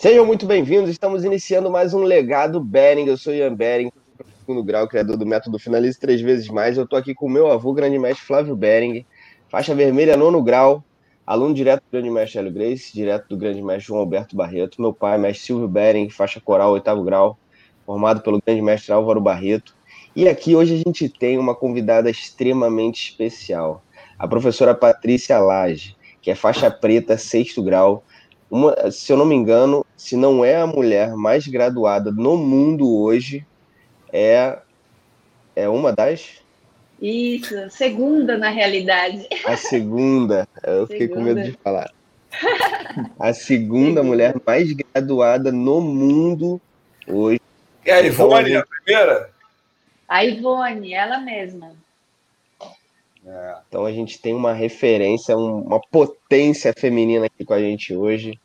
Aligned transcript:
Sejam 0.00 0.24
muito 0.24 0.46
bem-vindos, 0.46 0.88
estamos 0.88 1.24
iniciando 1.24 1.70
mais 1.70 1.92
um 1.92 2.02
Legado 2.02 2.58
Bering. 2.58 3.04
Eu 3.04 3.18
sou 3.18 3.34
Ian 3.34 3.54
Bering, 3.54 3.92
segundo 4.38 4.64
grau, 4.64 4.88
criador 4.88 5.18
do 5.18 5.26
método 5.26 5.58
Finalize 5.58 6.00
Três 6.00 6.22
Vezes 6.22 6.48
Mais. 6.48 6.78
Eu 6.78 6.84
estou 6.84 6.98
aqui 6.98 7.14
com 7.14 7.26
o 7.26 7.28
meu 7.28 7.50
avô, 7.50 7.74
grande 7.74 7.98
mestre 7.98 8.24
Flávio 8.24 8.56
Bering, 8.56 9.04
faixa 9.50 9.74
vermelha, 9.74 10.16
nono 10.16 10.42
grau, 10.42 10.82
aluno 11.26 11.52
direto 11.52 11.82
do 11.82 11.92
grande 11.92 12.08
mestre 12.08 12.38
Hélio 12.38 12.50
Grace, 12.50 12.94
direto 12.94 13.28
do 13.28 13.36
grande 13.36 13.60
mestre 13.60 13.88
João 13.88 14.00
Alberto 14.00 14.34
Barreto. 14.34 14.80
Meu 14.80 14.94
pai, 14.94 15.18
mestre 15.18 15.44
Silvio 15.44 15.68
Bering, 15.68 16.08
faixa 16.08 16.40
coral, 16.40 16.72
oitavo 16.72 17.04
grau, 17.04 17.38
formado 17.84 18.22
pelo 18.22 18.40
grande 18.40 18.62
mestre 18.62 18.94
Álvaro 18.94 19.20
Barreto. 19.20 19.76
E 20.16 20.26
aqui 20.26 20.56
hoje 20.56 20.76
a 20.76 20.78
gente 20.78 21.10
tem 21.10 21.36
uma 21.36 21.54
convidada 21.54 22.08
extremamente 22.08 23.10
especial, 23.10 23.84
a 24.18 24.26
professora 24.26 24.74
Patrícia 24.74 25.38
Lage, 25.38 25.94
que 26.22 26.30
é 26.30 26.34
faixa 26.34 26.70
preta, 26.70 27.18
sexto 27.18 27.62
grau, 27.62 28.02
uma, 28.50 28.90
se 28.90 29.12
eu 29.12 29.16
não 29.16 29.24
me 29.24 29.34
engano, 29.34 29.86
se 30.00 30.16
não 30.16 30.42
é 30.42 30.56
a 30.56 30.66
mulher 30.66 31.14
mais 31.14 31.46
graduada 31.46 32.10
no 32.10 32.34
mundo 32.38 32.90
hoje, 32.90 33.46
é, 34.10 34.58
é 35.54 35.68
uma 35.68 35.92
das. 35.92 36.40
Isso, 37.00 37.68
segunda 37.68 38.38
na 38.38 38.48
realidade. 38.48 39.28
A 39.44 39.58
segunda, 39.58 40.48
eu 40.64 40.86
fiquei 40.86 41.06
segunda. 41.06 41.20
com 41.20 41.24
medo 41.34 41.42
de 41.42 41.52
falar. 41.62 41.92
A 43.18 43.34
segunda 43.34 44.02
mulher 44.02 44.34
mais 44.46 44.72
graduada 44.72 45.52
no 45.52 45.82
mundo 45.82 46.58
hoje. 47.06 47.38
É 47.84 47.92
a 47.92 48.00
Ivone 48.00 48.50
então, 48.52 48.62
a, 48.62 48.66
primeira? 48.66 49.30
A 50.08 50.24
Ivone, 50.24 50.94
ela 50.94 51.20
mesma. 51.20 51.72
É. 53.26 53.54
Então 53.68 53.84
a 53.84 53.92
gente 53.92 54.18
tem 54.18 54.32
uma 54.32 54.54
referência, 54.54 55.36
uma 55.36 55.78
potência 55.78 56.72
feminina 56.76 57.26
aqui 57.26 57.44
com 57.44 57.52
a 57.52 57.60
gente 57.60 57.94
hoje. 57.94 58.40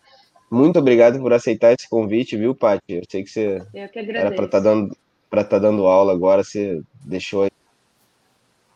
Muito 0.55 0.79
obrigado 0.79 1.19
por 1.19 1.33
aceitar 1.33 1.73
esse 1.73 1.89
convite, 1.89 2.37
viu, 2.37 2.55
Paty? 2.55 2.81
Eu 2.87 3.03
sei 3.09 3.23
que 3.25 3.29
você 3.29 3.61
Eu 3.73 3.89
que 3.89 3.99
era 3.99 4.31
para 4.31 4.45
estar 4.45 4.47
tá 4.47 4.59
dando 4.61 4.97
para 5.29 5.41
estar 5.41 5.59
tá 5.59 5.67
dando 5.67 5.85
aula 5.85 6.13
agora, 6.13 6.45
você 6.45 6.81
deixou 7.03 7.43
a 7.43 7.49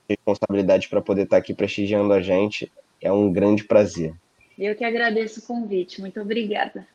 responsabilidade 0.09 0.89
para 0.89 1.02
poder 1.02 1.23
estar 1.23 1.38
tá 1.38 1.39
aqui 1.39 1.54
prestigiando 1.54 2.12
a 2.12 2.22
gente. 2.22 2.70
É 3.02 3.09
um 3.09 3.31
grande 3.31 3.64
prazer. 3.64 4.14
Eu 4.58 4.76
que 4.76 4.84
agradeço 4.84 5.39
o 5.39 5.44
convite. 5.44 6.02
Muito 6.02 6.20
obrigada. 6.20 6.86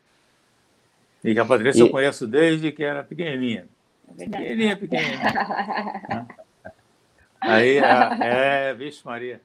E 1.23 1.33
que 1.33 1.39
a 1.39 1.45
Patrícia 1.45 1.79
e... 1.79 1.81
eu 1.81 1.89
conheço 1.89 2.27
desde 2.27 2.71
que 2.71 2.83
era 2.83 3.03
pequenininha. 3.03 3.67
É 4.07 4.25
pequenininha, 4.25 4.77
pequenininha. 4.77 6.27
Aí, 7.41 7.77
é, 8.21 8.71
vixe 8.75 9.01
Maria. 9.03 9.41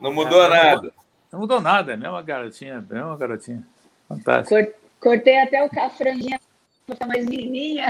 Não 0.00 0.14
mudou 0.14 0.42
é, 0.44 0.48
nada. 0.48 0.92
Não 1.30 1.40
mudou 1.40 1.60
nada, 1.60 1.92
é 1.92 1.94
a 1.94 1.98
mesma 1.98 2.22
garotinha, 2.22 2.80
mesma 2.80 3.16
garotinha. 3.18 3.62
Fantástico. 4.08 4.72
Cortei 5.00 5.38
até 5.38 5.64
o 5.64 5.68
franjinha 5.90 6.40
para 6.86 6.94
ficar 6.94 7.06
mais 7.06 7.26
menininha. 7.26 7.88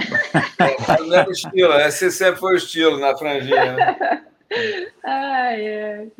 É, 0.59 1.03
não 1.03 1.15
é 1.15 1.27
o 1.27 1.31
estilo, 1.31 1.73
esse 1.75 2.11
sempre 2.11 2.41
foi 2.41 2.55
o 2.55 2.57
estilo 2.57 2.99
na 2.99 3.17
franjinha. 3.17 3.73
Né? 3.73 4.25
Ai, 5.05 5.83
ai. 5.83 6.13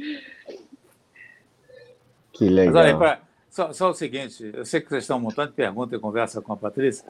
Que 2.31 2.49
legal. 2.49 2.75
Mas, 2.75 2.85
olha, 2.85 2.97
pra, 2.99 3.21
só, 3.51 3.73
só, 3.73 3.91
o 3.91 3.95
seguinte, 3.95 4.53
eu 4.55 4.67
sei 4.67 4.83
que 4.83 4.89
vocês 4.89 5.05
estão 5.05 5.17
um 5.17 5.21
montão 5.21 5.47
de 5.47 5.53
perguntas 5.53 5.99
e 5.99 6.01
conversa 6.01 6.43
com 6.43 6.53
a 6.53 6.57
Patrícia, 6.57 7.05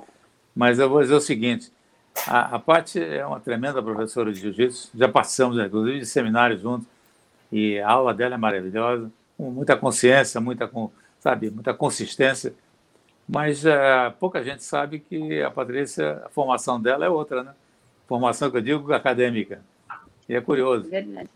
mas 0.54 0.78
eu 0.78 0.88
vou 0.88 1.02
dizer 1.02 1.14
o 1.14 1.20
seguinte, 1.20 1.72
a, 2.26 2.56
a 2.56 2.58
Paty 2.58 3.02
é 3.02 3.26
uma 3.26 3.40
tremenda 3.40 3.82
professora 3.82 4.32
de 4.32 4.40
jiu-jitsu, 4.40 4.90
já 4.94 5.08
passamos, 5.08 5.56
né, 5.56 5.66
inclusive, 5.66 5.98
de 5.98 6.06
seminários 6.06 6.60
juntos, 6.60 6.86
e 7.52 7.78
a 7.80 7.90
aula 7.90 8.14
dela 8.14 8.36
é 8.36 8.38
maravilhosa, 8.38 9.10
com 9.36 9.50
muita 9.50 9.76
consciência, 9.76 10.40
muita, 10.40 10.70
sabe, 11.20 11.50
muita 11.50 11.74
consistência, 11.74 12.54
mas 13.28 13.64
uh, 13.64 14.10
pouca 14.18 14.42
gente 14.42 14.64
sabe 14.64 15.00
que 15.00 15.42
a 15.42 15.50
Patrícia, 15.50 16.22
a 16.24 16.28
formação 16.30 16.80
dela 16.80 17.04
é 17.04 17.08
outra, 17.10 17.42
né? 17.42 17.52
Formação 18.06 18.50
que 18.50 18.56
eu 18.56 18.62
digo 18.62 18.92
acadêmica. 18.92 19.60
E 20.26 20.34
é 20.34 20.40
curioso. 20.40 20.88
Verdade. 20.88 21.28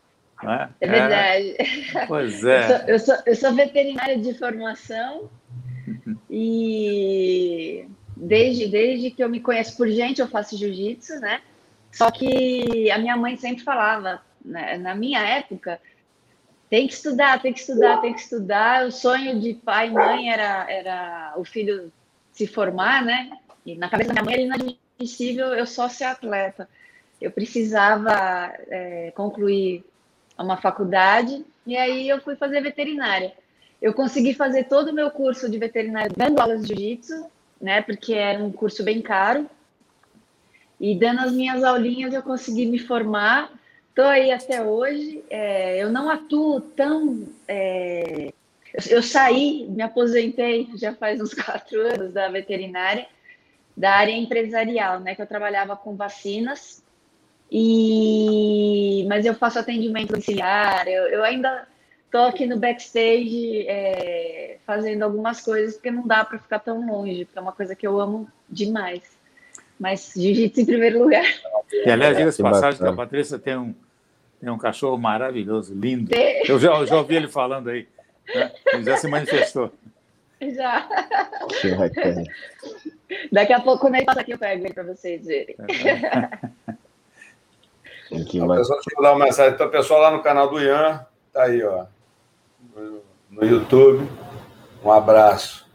É? 0.43 0.69
é? 0.81 0.89
verdade. 0.89 1.57
É. 1.59 2.07
Pois 2.07 2.43
é. 2.45 2.61
Eu 2.61 2.67
sou, 2.67 2.89
eu 2.89 2.99
sou, 2.99 3.15
eu 3.27 3.37
sou 3.37 3.53
veterinária 3.55 4.19
de 4.19 4.33
formação 4.39 5.29
e 6.31 7.87
desde, 8.17 8.69
desde 8.69 9.11
que 9.11 9.23
eu 9.23 9.29
me 9.29 9.41
conheço 9.41 9.77
por 9.77 9.89
gente, 9.89 10.21
eu 10.21 10.29
faço 10.29 10.57
jiu-jitsu, 10.57 11.21
né? 11.21 11.43
Só 11.91 12.11
que 12.11 12.91
a 12.91 12.99
minha 12.99 13.17
mãe 13.19 13.37
sempre 13.37 13.63
falava, 13.63 14.23
né? 14.43 14.79
na 14.79 14.95
minha 14.95 15.21
época, 15.21 15.79
tem 16.73 16.87
que 16.87 16.95
estudar, 16.95 17.43
tem 17.43 17.53
que 17.53 17.61
estudar, 17.61 18.01
tem 18.01 18.15
que 18.15 18.21
estudar. 18.21 18.87
O 18.87 18.91
sonho 18.91 19.39
de 19.39 19.53
pai 19.53 19.89
e 19.89 19.91
mãe 19.91 20.33
era, 20.33 20.67
era 20.71 21.35
o 21.37 21.45
filho 21.45 21.93
se 22.33 22.47
formar, 22.47 23.05
né? 23.05 23.31
E 23.67 23.75
na 23.75 23.91
cabeça 23.91 24.09
da 24.09 24.23
minha 24.23 24.25
mãe 24.25 24.33
era 24.33 24.43
inadmissível 24.43 25.49
eu 25.49 25.67
só 25.67 25.87
ser 25.91 26.05
atleta. 26.05 26.67
Eu 27.21 27.31
precisava 27.31 28.55
é, 28.71 29.13
concluir 29.15 29.85
uma 30.39 30.57
faculdade 30.57 31.45
e 31.67 31.77
aí 31.77 32.09
eu 32.09 32.23
fui 32.23 32.37
fazer 32.37 32.63
veterinária. 32.63 33.35
Eu 33.83 33.93
consegui 33.93 34.33
fazer 34.33 34.65
todo 34.65 34.93
o 34.93 34.95
meu 34.95 35.11
curso 35.11 35.51
de 35.51 35.59
veterinária 35.59 36.11
dando 36.17 36.41
aulas 36.41 36.63
de 36.63 36.69
jiu-jitsu, 36.69 37.27
né? 37.61 37.83
Porque 37.83 38.15
era 38.15 38.43
um 38.43 38.51
curso 38.51 38.83
bem 38.83 39.03
caro. 39.03 39.47
E 40.81 40.99
dando 40.99 41.21
as 41.21 41.33
minhas 41.33 41.63
aulinhas 41.63 42.15
eu 42.15 42.23
consegui 42.23 42.65
me 42.65 42.79
formar 42.79 43.53
Estou 43.93 44.07
aí 44.07 44.33
até 44.33 44.63
hoje. 44.63 45.23
É, 45.29 45.77
eu 45.83 45.93
não 45.93 46.09
atuo 46.09 46.63
tão. 46.63 47.29
É, 47.47 48.33
eu 48.89 49.03
saí, 49.03 49.67
me 49.69 49.83
aposentei 49.83 50.67
já 50.77 50.95
faz 50.95 51.21
uns 51.21 51.35
quatro 51.37 51.79
anos 51.79 52.11
da 52.11 52.31
veterinária, 52.31 53.07
da 53.77 53.93
área 53.93 54.13
empresarial, 54.13 54.99
né? 54.99 55.15
Que 55.15 55.21
eu 55.21 55.27
trabalhava 55.27 55.77
com 55.77 55.95
vacinas. 55.95 56.83
E 57.51 59.05
mas 59.09 59.27
eu 59.27 59.35
faço 59.35 59.59
atendimento 59.59 60.09
domiciliar. 60.09 60.89
Eu, 60.89 61.09
eu 61.09 61.23
ainda 61.23 61.69
estou 62.07 62.23
aqui 62.23 62.47
no 62.47 62.59
backstage 62.59 63.67
é, 63.69 64.57
fazendo 64.65 65.03
algumas 65.03 65.43
coisas 65.43 65.75
porque 65.75 65.91
não 65.91 66.07
dá 66.07 66.25
para 66.25 66.39
ficar 66.39 66.61
tão 66.61 66.87
longe, 66.87 67.27
porque 67.27 67.39
é 67.39 67.43
uma 67.43 67.53
coisa 67.53 67.77
que 67.77 67.87
eu 67.87 68.01
amo 68.01 68.27
demais. 68.49 69.03
Mas 69.83 70.13
jiu-jitsu 70.15 70.61
em 70.61 70.65
primeiro 70.65 71.03
lugar. 71.03 71.25
E 71.73 71.91
aliás, 71.91 72.17
diga-se 72.17 72.41
passagem 72.41 72.79
que 72.79 72.87
a 72.87 72.93
Patrícia 72.93 73.37
tem 73.37 73.57
um, 73.57 73.75
tem 74.41 74.49
um 74.49 74.57
cachorro 74.57 74.97
maravilhoso, 74.97 75.75
lindo. 75.75 76.15
Eu 76.15 76.57
já, 76.61 76.73
eu 76.77 76.87
já 76.87 76.97
ouvi 76.99 77.17
ele 77.17 77.27
falando 77.27 77.69
aí. 77.69 77.89
Né? 78.33 78.53
Ele 78.75 78.85
já 78.85 78.97
se 78.97 79.09
manifestou. 79.09 79.73
Já. 80.41 80.89
Daqui 83.33 83.53
a 83.53 83.61
pouco, 83.61 83.81
quando 83.81 83.97
ele 83.97 84.05
passa 84.05 84.21
aqui, 84.21 84.31
eu 84.31 84.39
pego 84.39 84.65
ele 84.65 84.73
para 84.73 84.85
vocês 84.85 85.27
verem. 85.27 85.57
Aqui, 88.13 88.41
mas... 88.41 88.59
pessoal, 88.59 88.79
deixa 88.79 88.97
eu 88.97 89.03
dar 89.03 89.15
uma 89.15 89.25
mensagem 89.25 89.57
para 89.57 89.67
o 89.67 89.71
pessoal 89.71 90.01
lá 90.01 90.13
no 90.13 90.23
canal 90.23 90.49
do 90.49 90.61
Ian. 90.61 91.05
Tá 91.33 91.43
aí, 91.43 91.61
ó. 91.65 91.87
No, 92.77 93.03
no 93.31 93.45
YouTube. 93.45 94.09
Um 94.85 94.93
abraço. 94.93 95.69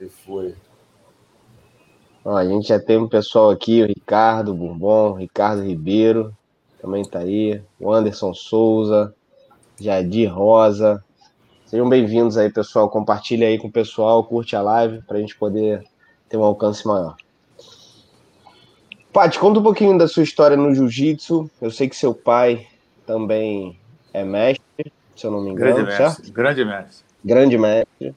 E 0.00 0.08
foi. 0.08 0.54
Ó, 2.28 2.36
a 2.36 2.44
gente 2.44 2.66
já 2.66 2.80
tem 2.80 2.98
um 2.98 3.06
pessoal 3.06 3.50
aqui, 3.50 3.84
o 3.84 3.86
Ricardo 3.86 4.52
Bourbon, 4.52 5.12
Ricardo 5.12 5.62
Ribeiro, 5.62 6.36
também 6.82 7.04
tá 7.04 7.20
aí, 7.20 7.62
o 7.78 7.92
Anderson 7.92 8.34
Souza, 8.34 9.14
Jadir 9.80 10.34
Rosa. 10.34 11.04
Sejam 11.66 11.88
bem-vindos 11.88 12.36
aí, 12.36 12.50
pessoal. 12.50 12.90
Compartilha 12.90 13.46
aí 13.46 13.60
com 13.60 13.68
o 13.68 13.72
pessoal, 13.72 14.24
curte 14.24 14.56
a 14.56 14.60
live 14.60 15.02
para 15.02 15.18
a 15.18 15.20
gente 15.20 15.38
poder 15.38 15.84
ter 16.28 16.36
um 16.36 16.42
alcance 16.42 16.84
maior. 16.84 17.14
Paty, 19.12 19.38
conta 19.38 19.60
um 19.60 19.62
pouquinho 19.62 19.96
da 19.96 20.08
sua 20.08 20.24
história 20.24 20.56
no 20.56 20.74
jiu-jitsu. 20.74 21.48
Eu 21.62 21.70
sei 21.70 21.88
que 21.88 21.94
seu 21.94 22.12
pai 22.12 22.66
também 23.06 23.78
é 24.12 24.24
mestre, 24.24 24.92
se 25.14 25.24
eu 25.24 25.30
não 25.30 25.40
me 25.42 25.50
engano, 25.50 25.74
Grande 25.76 25.92
certo? 25.92 26.08
Mestre. 26.08 26.30
Grande 26.32 26.64
mestre. 26.64 27.04
Grande 27.24 27.56
mestre. 27.56 28.16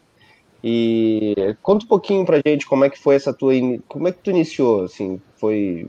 E 0.64 1.56
conta 1.62 1.86
um 1.86 1.88
pouquinho 1.88 2.26
pra 2.26 2.42
gente 2.46 2.66
como 2.66 2.84
é 2.84 2.90
que 2.90 3.00
foi 3.00 3.16
essa 3.16 3.34
tua. 3.34 3.54
Como 3.88 4.08
é 4.08 4.12
que 4.12 4.20
tu 4.20 4.30
iniciou? 4.30 4.84
Assim, 4.84 5.22
foi 5.38 5.88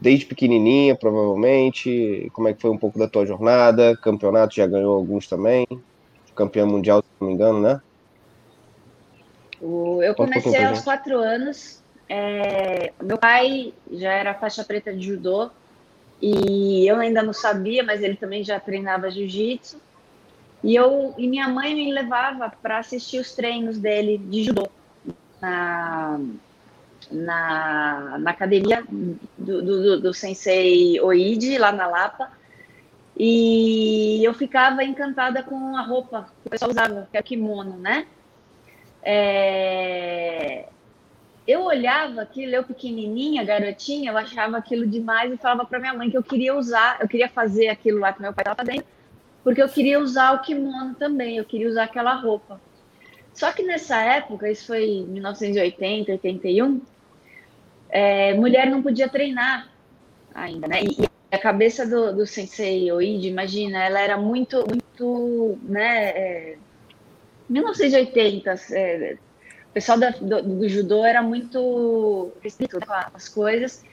desde 0.00 0.26
pequenininha, 0.26 0.96
provavelmente. 0.96 2.30
Como 2.32 2.48
é 2.48 2.54
que 2.54 2.62
foi 2.62 2.70
um 2.70 2.78
pouco 2.78 2.98
da 2.98 3.08
tua 3.08 3.26
jornada? 3.26 3.96
Campeonato 3.96 4.54
já 4.54 4.66
ganhou 4.66 4.94
alguns 4.94 5.26
também. 5.26 5.66
Campeão 6.34 6.66
mundial, 6.66 7.02
se 7.02 7.08
não 7.20 7.28
me 7.28 7.34
engano, 7.34 7.60
né? 7.60 7.80
eu 10.02 10.14
comecei 10.14 10.64
aos 10.64 10.80
quatro 10.80 11.18
anos. 11.18 11.82
É, 12.08 12.92
meu 13.00 13.18
pai 13.18 13.72
já 13.92 14.12
era 14.12 14.34
faixa 14.34 14.64
preta 14.64 14.92
de 14.92 15.06
judô 15.06 15.50
e 16.20 16.86
eu 16.86 16.96
ainda 16.96 17.22
não 17.22 17.32
sabia, 17.32 17.84
mas 17.84 18.02
ele 18.02 18.16
também 18.16 18.42
já 18.42 18.58
treinava 18.58 19.10
jiu-jitsu. 19.10 19.80
E 20.62 20.74
eu 20.74 21.14
e 21.16 21.26
minha 21.26 21.48
mãe 21.48 21.74
me 21.74 21.92
levava 21.92 22.52
para 22.62 22.78
assistir 22.78 23.18
os 23.18 23.32
treinos 23.32 23.78
dele 23.78 24.18
de 24.18 24.44
judô 24.44 24.68
na, 25.40 26.20
na, 27.10 28.18
na 28.18 28.30
academia 28.30 28.84
do, 29.38 29.62
do, 29.62 30.00
do 30.00 30.14
sensei 30.14 31.00
Oide, 31.00 31.56
lá 31.58 31.72
na 31.72 31.86
Lapa. 31.86 32.30
E 33.16 34.22
eu 34.24 34.32
ficava 34.32 34.84
encantada 34.84 35.42
com 35.42 35.76
a 35.76 35.82
roupa 35.82 36.30
que 36.42 36.48
o 36.48 36.50
pessoal 36.50 36.70
usava, 36.70 37.08
que 37.10 37.16
é 37.16 37.20
o 37.20 37.24
kimono, 37.24 37.76
né? 37.76 38.06
É... 39.02 40.66
eu 41.46 41.62
olhava 41.62 42.20
aquilo, 42.20 42.54
eu 42.54 42.64
pequenininha, 42.64 43.44
garotinha, 43.44 44.10
eu 44.10 44.16
achava 44.16 44.58
aquilo 44.58 44.86
demais 44.86 45.32
e 45.32 45.38
falava 45.38 45.64
para 45.64 45.78
minha 45.78 45.94
mãe 45.94 46.10
que 46.10 46.16
eu 46.16 46.22
queria 46.22 46.54
usar, 46.54 46.98
eu 47.00 47.08
queria 47.08 47.28
fazer 47.28 47.68
aquilo 47.68 47.98
lá 47.98 48.12
que 48.12 48.20
meu 48.20 48.32
pai 48.32 48.42
estava 48.42 48.56
fazendo, 48.56 48.84
porque 49.42 49.62
eu 49.62 49.68
queria 49.68 50.00
usar 50.00 50.32
o 50.32 50.42
kimono 50.42 50.94
também, 50.94 51.36
eu 51.36 51.44
queria 51.44 51.68
usar 51.68 51.84
aquela 51.84 52.14
roupa. 52.14 52.60
Só 53.32 53.52
que 53.52 53.62
nessa 53.62 54.00
época, 54.00 54.50
isso 54.50 54.66
foi 54.66 54.84
em 54.84 55.06
1980, 55.06 56.12
81, 56.12 56.80
é, 57.88 58.34
mulher 58.34 58.68
não 58.70 58.82
podia 58.82 59.08
treinar 59.08 59.68
ainda, 60.34 60.68
né? 60.68 60.82
E, 60.82 61.08
a 61.32 61.38
cabeça 61.38 61.86
do, 61.86 62.12
do 62.14 62.26
sensei 62.26 62.90
Oide, 62.90 63.28
imagina, 63.28 63.84
ela 63.84 64.00
era 64.00 64.16
muito, 64.16 64.64
muito, 64.68 65.58
né? 65.62 66.08
É, 66.08 66.58
1980, 67.48 68.54
é, 68.72 69.16
o 69.70 69.72
pessoal 69.72 69.98
da, 69.98 70.10
do, 70.10 70.42
do, 70.42 70.68
judô 70.68 71.04
era 71.04 71.22
muito 71.22 72.32
restrito 72.42 72.80
com 72.80 72.92
as 73.14 73.28
coisas. 73.28 73.84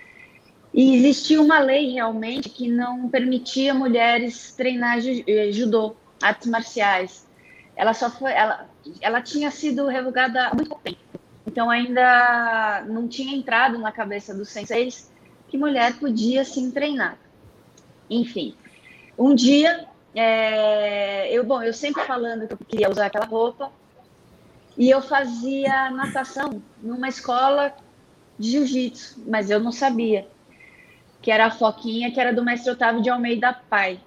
E 0.77 0.94
existia 0.94 1.41
uma 1.41 1.57
lei 1.57 1.91
realmente 1.91 2.50
que 2.50 2.69
não 2.69 3.09
permitia 3.09 3.74
mulheres 3.74 4.53
treinar 4.56 5.00
eh, 5.00 5.51
judô, 5.51 5.95
artes 6.21 6.47
marciais. 6.47 7.27
Ela 7.75 7.95
só 7.95 8.12
foi, 8.12 8.31
ela, 8.31 8.69
ela 9.01 9.19
tinha 9.19 9.50
sido 9.50 9.88
revogada 9.88 10.50
há 10.50 10.53
muito 10.53 10.75
tempo. 10.75 11.00
Então 11.47 11.68
ainda 11.68 12.85
não 12.88 13.07
tinha 13.07 13.35
entrado 13.35 13.79
na 13.79 13.91
cabeça 13.91 14.35
dos 14.35 14.50
senseis 14.50 15.12
que 15.47 15.57
mulher 15.57 15.97
podia 15.97 16.45
sim 16.45 16.69
treinar. 16.69 17.18
Enfim, 18.07 18.53
um 19.18 19.33
dia 19.33 19.88
é, 20.13 21.35
eu 21.35 21.44
bom, 21.44 21.63
eu 21.63 21.74
sempre 21.74 22.03
falando 22.03 22.47
que 22.47 22.53
eu 22.53 22.57
queria 22.57 22.91
usar 22.91 23.07
aquela 23.07 23.25
roupa, 23.25 23.71
e 24.77 24.91
eu 24.91 25.01
fazia 25.01 25.89
natação 25.89 26.62
numa 26.83 27.07
escola 27.07 27.74
de 28.38 28.51
jiu-jitsu, 28.51 29.24
mas 29.25 29.50
eu 29.50 29.59
não 29.59 29.71
sabia 29.71 30.27
que 31.27 31.31
era 31.31 31.47
a 31.47 31.51
Foquinha, 31.51 32.09
que 32.09 32.21
era 32.21 32.31
do 32.31 32.41
mestre 32.41 32.71
Otávio 32.71 33.01
de 33.01 33.09
Almeida 33.09 33.51
Pai. 33.51 34.00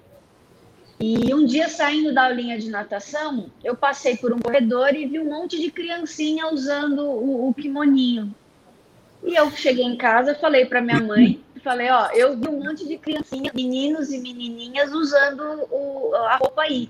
E 0.99 1.31
um 1.35 1.45
dia, 1.45 1.69
saindo 1.69 2.11
da 2.11 2.25
aulinha 2.25 2.57
de 2.57 2.67
natação, 2.67 3.51
eu 3.63 3.75
passei 3.75 4.17
por 4.17 4.33
um 4.33 4.39
corredor 4.39 4.95
e 4.95 5.05
vi 5.05 5.19
um 5.19 5.29
monte 5.29 5.61
de 5.61 5.69
criancinha 5.69 6.51
usando 6.51 7.03
o, 7.03 7.47
o 7.47 7.53
kimoninho. 7.53 8.33
E 9.23 9.35
eu 9.35 9.51
cheguei 9.51 9.85
em 9.85 9.95
casa, 9.95 10.33
falei 10.33 10.65
para 10.65 10.81
minha 10.81 10.99
mãe, 10.99 11.39
falei, 11.63 11.91
ó, 11.91 12.07
eu 12.07 12.35
vi 12.35 12.47
um 12.47 12.63
monte 12.63 12.87
de 12.87 12.97
criancinha, 12.97 13.51
meninos 13.53 14.11
e 14.11 14.17
menininhas 14.17 14.91
usando 14.91 15.67
o, 15.69 16.15
a 16.15 16.37
roupa 16.37 16.63
aí. 16.63 16.89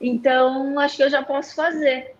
Então, 0.00 0.80
acho 0.80 0.96
que 0.96 1.04
eu 1.04 1.10
já 1.10 1.22
posso 1.22 1.54
fazer. 1.54 2.16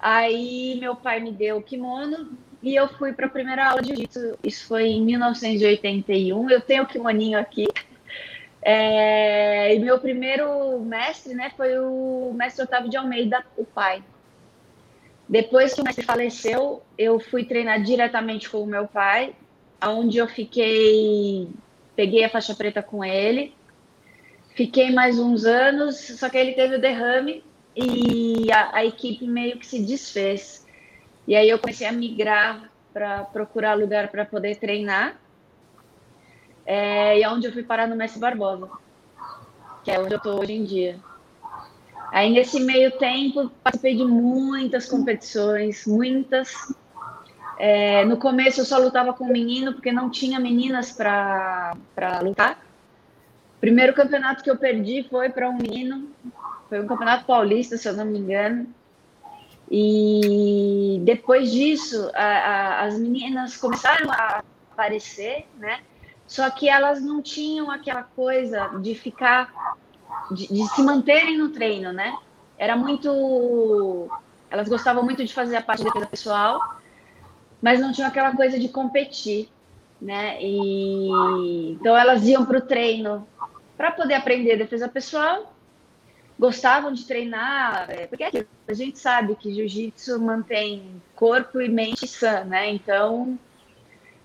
Aí 0.00 0.76
meu 0.80 0.96
pai 0.96 1.20
me 1.20 1.30
deu 1.30 1.58
o 1.58 1.62
kimono 1.62 2.36
e 2.62 2.74
eu 2.74 2.88
fui 2.88 3.12
para 3.12 3.26
a 3.26 3.30
primeira 3.30 3.68
aula 3.68 3.82
de 3.82 3.88
jiu-jitsu. 3.88 4.38
Isso 4.44 4.66
foi 4.66 4.88
em 4.88 5.02
1981. 5.02 6.50
Eu 6.50 6.60
tenho 6.60 6.82
o 6.82 6.86
kimoninho 6.86 7.38
aqui. 7.38 7.66
É, 8.62 9.74
e 9.74 9.78
meu 9.78 9.98
primeiro 9.98 10.78
mestre, 10.80 11.34
né, 11.34 11.50
foi 11.56 11.78
o 11.78 12.32
mestre 12.34 12.64
Otávio 12.64 12.90
de 12.90 12.96
Almeida, 12.96 13.44
o 13.56 13.64
pai. 13.64 14.02
Depois 15.26 15.72
que 15.72 15.80
o 15.80 15.84
mestre 15.84 16.04
faleceu, 16.04 16.82
eu 16.98 17.18
fui 17.18 17.44
treinar 17.44 17.82
diretamente 17.82 18.50
com 18.50 18.62
o 18.62 18.66
meu 18.66 18.86
pai, 18.86 19.34
onde 19.82 20.18
eu 20.18 20.26
fiquei, 20.26 21.48
peguei 21.96 22.24
a 22.24 22.28
faixa 22.28 22.54
preta 22.54 22.82
com 22.82 23.04
ele, 23.04 23.54
fiquei 24.54 24.90
mais 24.90 25.18
uns 25.18 25.44
anos, 25.44 25.96
só 25.96 26.28
que 26.28 26.36
ele 26.36 26.52
teve 26.52 26.76
o 26.76 26.80
derrame 26.80 27.42
e 27.74 28.52
a, 28.52 28.78
a 28.78 28.84
equipe 28.84 29.26
meio 29.26 29.56
que 29.56 29.66
se 29.66 29.78
desfez. 29.78 30.59
E 31.26 31.36
aí 31.36 31.48
eu 31.48 31.58
comecei 31.58 31.86
a 31.86 31.92
migrar 31.92 32.70
para 32.92 33.24
procurar 33.24 33.74
lugar 33.74 34.08
para 34.08 34.24
poder 34.24 34.56
treinar. 34.56 35.16
É, 36.66 37.18
e 37.18 37.22
é 37.22 37.28
onde 37.28 37.46
eu 37.46 37.52
fui 37.52 37.62
parar 37.62 37.86
no 37.86 37.96
Mestre 37.96 38.20
Barbosa, 38.20 38.68
que 39.84 39.90
é 39.90 39.98
onde 39.98 40.14
eu 40.14 40.18
estou 40.18 40.40
hoje 40.40 40.52
em 40.52 40.64
dia. 40.64 40.98
Aí 42.12 42.30
nesse 42.32 42.60
meio 42.60 42.90
tempo 42.98 43.50
participei 43.62 43.96
de 43.96 44.04
muitas 44.04 44.88
competições, 44.88 45.86
muitas. 45.86 46.74
É, 47.58 48.04
no 48.04 48.16
começo 48.16 48.60
eu 48.60 48.64
só 48.64 48.78
lutava 48.78 49.12
com 49.12 49.26
menino 49.26 49.72
porque 49.72 49.92
não 49.92 50.10
tinha 50.10 50.40
meninas 50.40 50.90
para 50.92 51.74
lutar. 52.22 52.58
Primeiro 53.60 53.92
campeonato 53.92 54.42
que 54.42 54.50
eu 54.50 54.56
perdi 54.56 55.06
foi 55.08 55.28
para 55.28 55.48
um 55.48 55.56
menino 55.56 56.08
foi 56.68 56.80
um 56.80 56.86
campeonato 56.86 57.24
paulista, 57.24 57.76
se 57.76 57.88
eu 57.88 57.94
não 57.94 58.04
me 58.04 58.18
engano. 58.18 58.72
E 59.70 61.00
depois 61.04 61.52
disso, 61.52 62.10
a, 62.14 62.24
a, 62.24 62.80
as 62.86 62.98
meninas 62.98 63.56
começaram 63.56 64.10
a 64.10 64.42
aparecer, 64.72 65.46
né? 65.56 65.80
Só 66.26 66.50
que 66.50 66.68
elas 66.68 67.00
não 67.00 67.22
tinham 67.22 67.70
aquela 67.70 68.02
coisa 68.02 68.68
de 68.80 68.94
ficar, 68.94 69.76
de, 70.32 70.48
de 70.48 70.68
se 70.70 70.82
manterem 70.82 71.38
no 71.38 71.50
treino, 71.50 71.92
né? 71.92 72.16
Era 72.58 72.76
muito. 72.76 74.10
Elas 74.50 74.68
gostavam 74.68 75.04
muito 75.04 75.24
de 75.24 75.32
fazer 75.32 75.56
a 75.56 75.62
parte 75.62 75.84
defesa 75.84 76.06
pessoal, 76.06 76.60
mas 77.62 77.78
não 77.78 77.92
tinham 77.92 78.08
aquela 78.08 78.34
coisa 78.34 78.58
de 78.58 78.68
competir, 78.68 79.48
né? 80.00 80.36
E 80.42 81.72
então 81.72 81.96
elas 81.96 82.26
iam 82.26 82.44
para 82.44 82.58
o 82.58 82.62
treino 82.62 83.26
para 83.76 83.92
poder 83.92 84.14
aprender 84.14 84.56
defesa 84.56 84.88
pessoal 84.88 85.49
gostavam 86.40 86.90
de 86.90 87.04
treinar, 87.04 87.90
é, 87.90 88.06
porque 88.06 88.24
é 88.24 88.46
a 88.66 88.72
gente 88.72 88.98
sabe 88.98 89.36
que 89.36 89.52
jiu-jitsu 89.52 90.18
mantém 90.18 91.02
corpo 91.14 91.60
e 91.60 91.68
mente 91.68 92.08
sã, 92.08 92.44
né? 92.44 92.70
Então, 92.70 93.38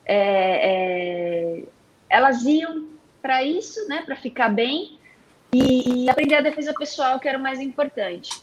é, 0.06 1.60
é, 1.60 1.64
elas 2.08 2.44
iam 2.44 2.88
para 3.22 3.44
isso, 3.44 3.86
né? 3.90 4.02
Para 4.04 4.16
ficar 4.16 4.48
bem 4.48 4.98
e, 5.52 6.06
e, 6.06 6.10
aprender 6.10 6.36
a 6.36 6.42
defesa 6.42 6.74
pessoal, 6.74 7.20
que 7.20 7.28
era 7.28 7.38
o 7.38 7.42
mais 7.42 7.60
importante. 7.60 8.42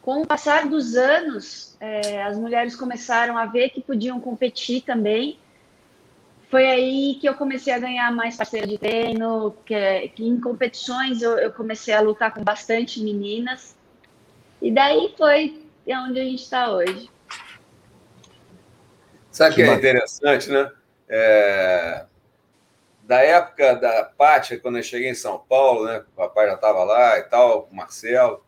Com 0.00 0.22
o 0.22 0.26
passar 0.26 0.66
dos 0.66 0.96
anos, 0.96 1.76
é, 1.80 2.22
as 2.22 2.38
mulheres 2.38 2.74
começaram 2.74 3.36
a 3.36 3.44
ver 3.44 3.68
que 3.68 3.82
podiam 3.82 4.18
competir 4.18 4.80
também 4.80 5.38
foi 6.54 6.66
aí 6.66 7.18
que 7.20 7.28
eu 7.28 7.34
comecei 7.34 7.72
a 7.72 7.80
ganhar 7.80 8.12
mais 8.12 8.36
parceira 8.36 8.64
de 8.64 8.78
treino, 8.78 9.56
que, 9.66 10.08
que 10.10 10.24
em 10.24 10.40
competições 10.40 11.20
eu, 11.20 11.36
eu, 11.36 11.52
comecei 11.52 11.92
a 11.92 12.00
lutar 12.00 12.32
com 12.32 12.44
bastante 12.44 13.02
meninas. 13.02 13.76
E 14.62 14.70
daí 14.70 15.12
foi 15.18 15.66
onde 15.88 16.20
a 16.20 16.22
gente 16.22 16.44
está 16.44 16.70
hoje. 16.70 17.10
Sabe 19.32 19.50
o 19.50 19.54
que, 19.56 19.64
que 19.64 19.68
é 19.68 19.74
interessante, 19.74 20.48
né? 20.48 20.70
É... 21.08 22.04
Da 23.02 23.18
época 23.18 23.74
da 23.74 24.04
Pátia, 24.04 24.56
quando 24.60 24.76
eu 24.76 24.84
cheguei 24.84 25.10
em 25.10 25.14
São 25.14 25.40
Paulo, 25.40 25.86
né? 25.86 26.04
O 26.12 26.16
papai 26.16 26.46
já 26.46 26.54
estava 26.54 26.84
lá 26.84 27.18
e 27.18 27.24
tal, 27.24 27.68
o 27.68 27.74
Marcelo. 27.74 28.44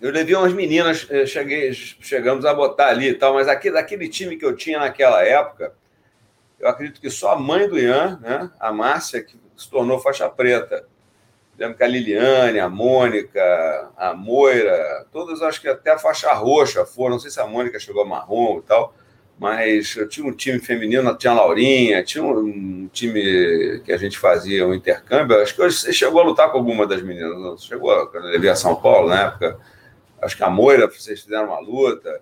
Eu 0.00 0.12
levei 0.12 0.36
umas 0.36 0.52
meninas, 0.52 1.06
eh, 1.10 1.26
cheguei, 1.26 1.72
chegamos 1.72 2.44
a 2.44 2.54
botar 2.54 2.86
ali 2.86 3.08
e 3.08 3.14
tal, 3.14 3.34
mas 3.34 3.48
aqui, 3.48 3.68
daquele 3.68 4.08
time 4.08 4.36
que 4.36 4.44
eu 4.44 4.54
tinha 4.54 4.78
naquela 4.78 5.24
época, 5.24 5.72
eu 6.60 6.68
acredito 6.68 7.00
que 7.00 7.10
só 7.10 7.32
a 7.32 7.36
mãe 7.38 7.68
do 7.68 7.76
Ian, 7.76 8.18
né, 8.20 8.48
a 8.60 8.72
Márcia, 8.72 9.22
que 9.22 9.36
se 9.56 9.68
tornou 9.68 9.98
faixa 9.98 10.28
preta. 10.28 10.84
Lembro 11.58 11.76
que 11.76 11.82
a 11.82 11.88
Liliane, 11.88 12.60
a 12.60 12.68
Mônica, 12.68 13.90
a 13.96 14.14
Moira, 14.14 15.04
todas 15.10 15.42
acho 15.42 15.60
que 15.60 15.68
até 15.68 15.90
a 15.90 15.98
faixa 15.98 16.32
roxa 16.32 16.86
foram. 16.86 17.12
Não 17.12 17.18
sei 17.18 17.32
se 17.32 17.40
a 17.40 17.46
Mônica 17.46 17.80
chegou 17.80 18.02
a 18.02 18.06
marrom 18.06 18.58
e 18.58 18.62
tal, 18.62 18.94
mas 19.36 19.96
eu 19.96 20.08
tinha 20.08 20.24
um 20.24 20.32
time 20.32 20.60
feminino, 20.60 21.12
tinha 21.16 21.32
a 21.32 21.36
Laurinha, 21.36 22.04
tinha 22.04 22.22
um 22.22 22.88
time 22.92 23.80
que 23.84 23.92
a 23.92 23.96
gente 23.96 24.16
fazia 24.16 24.64
um 24.64 24.72
intercâmbio. 24.72 25.40
Acho 25.42 25.56
que 25.56 25.60
você 25.60 25.92
chegou 25.92 26.20
a 26.20 26.24
lutar 26.24 26.52
com 26.52 26.58
alguma 26.58 26.86
das 26.86 27.02
meninas, 27.02 27.64
chegou 27.64 28.06
quando 28.06 28.26
eu 28.26 28.30
levei 28.30 28.50
a 28.50 28.54
São 28.54 28.76
Paulo 28.76 29.08
na 29.08 29.22
época 29.22 29.58
acho 30.20 30.36
que 30.36 30.44
a 30.44 30.50
Moira, 30.50 30.86
vocês 30.86 31.22
fizeram 31.22 31.46
uma 31.46 31.60
luta, 31.60 32.20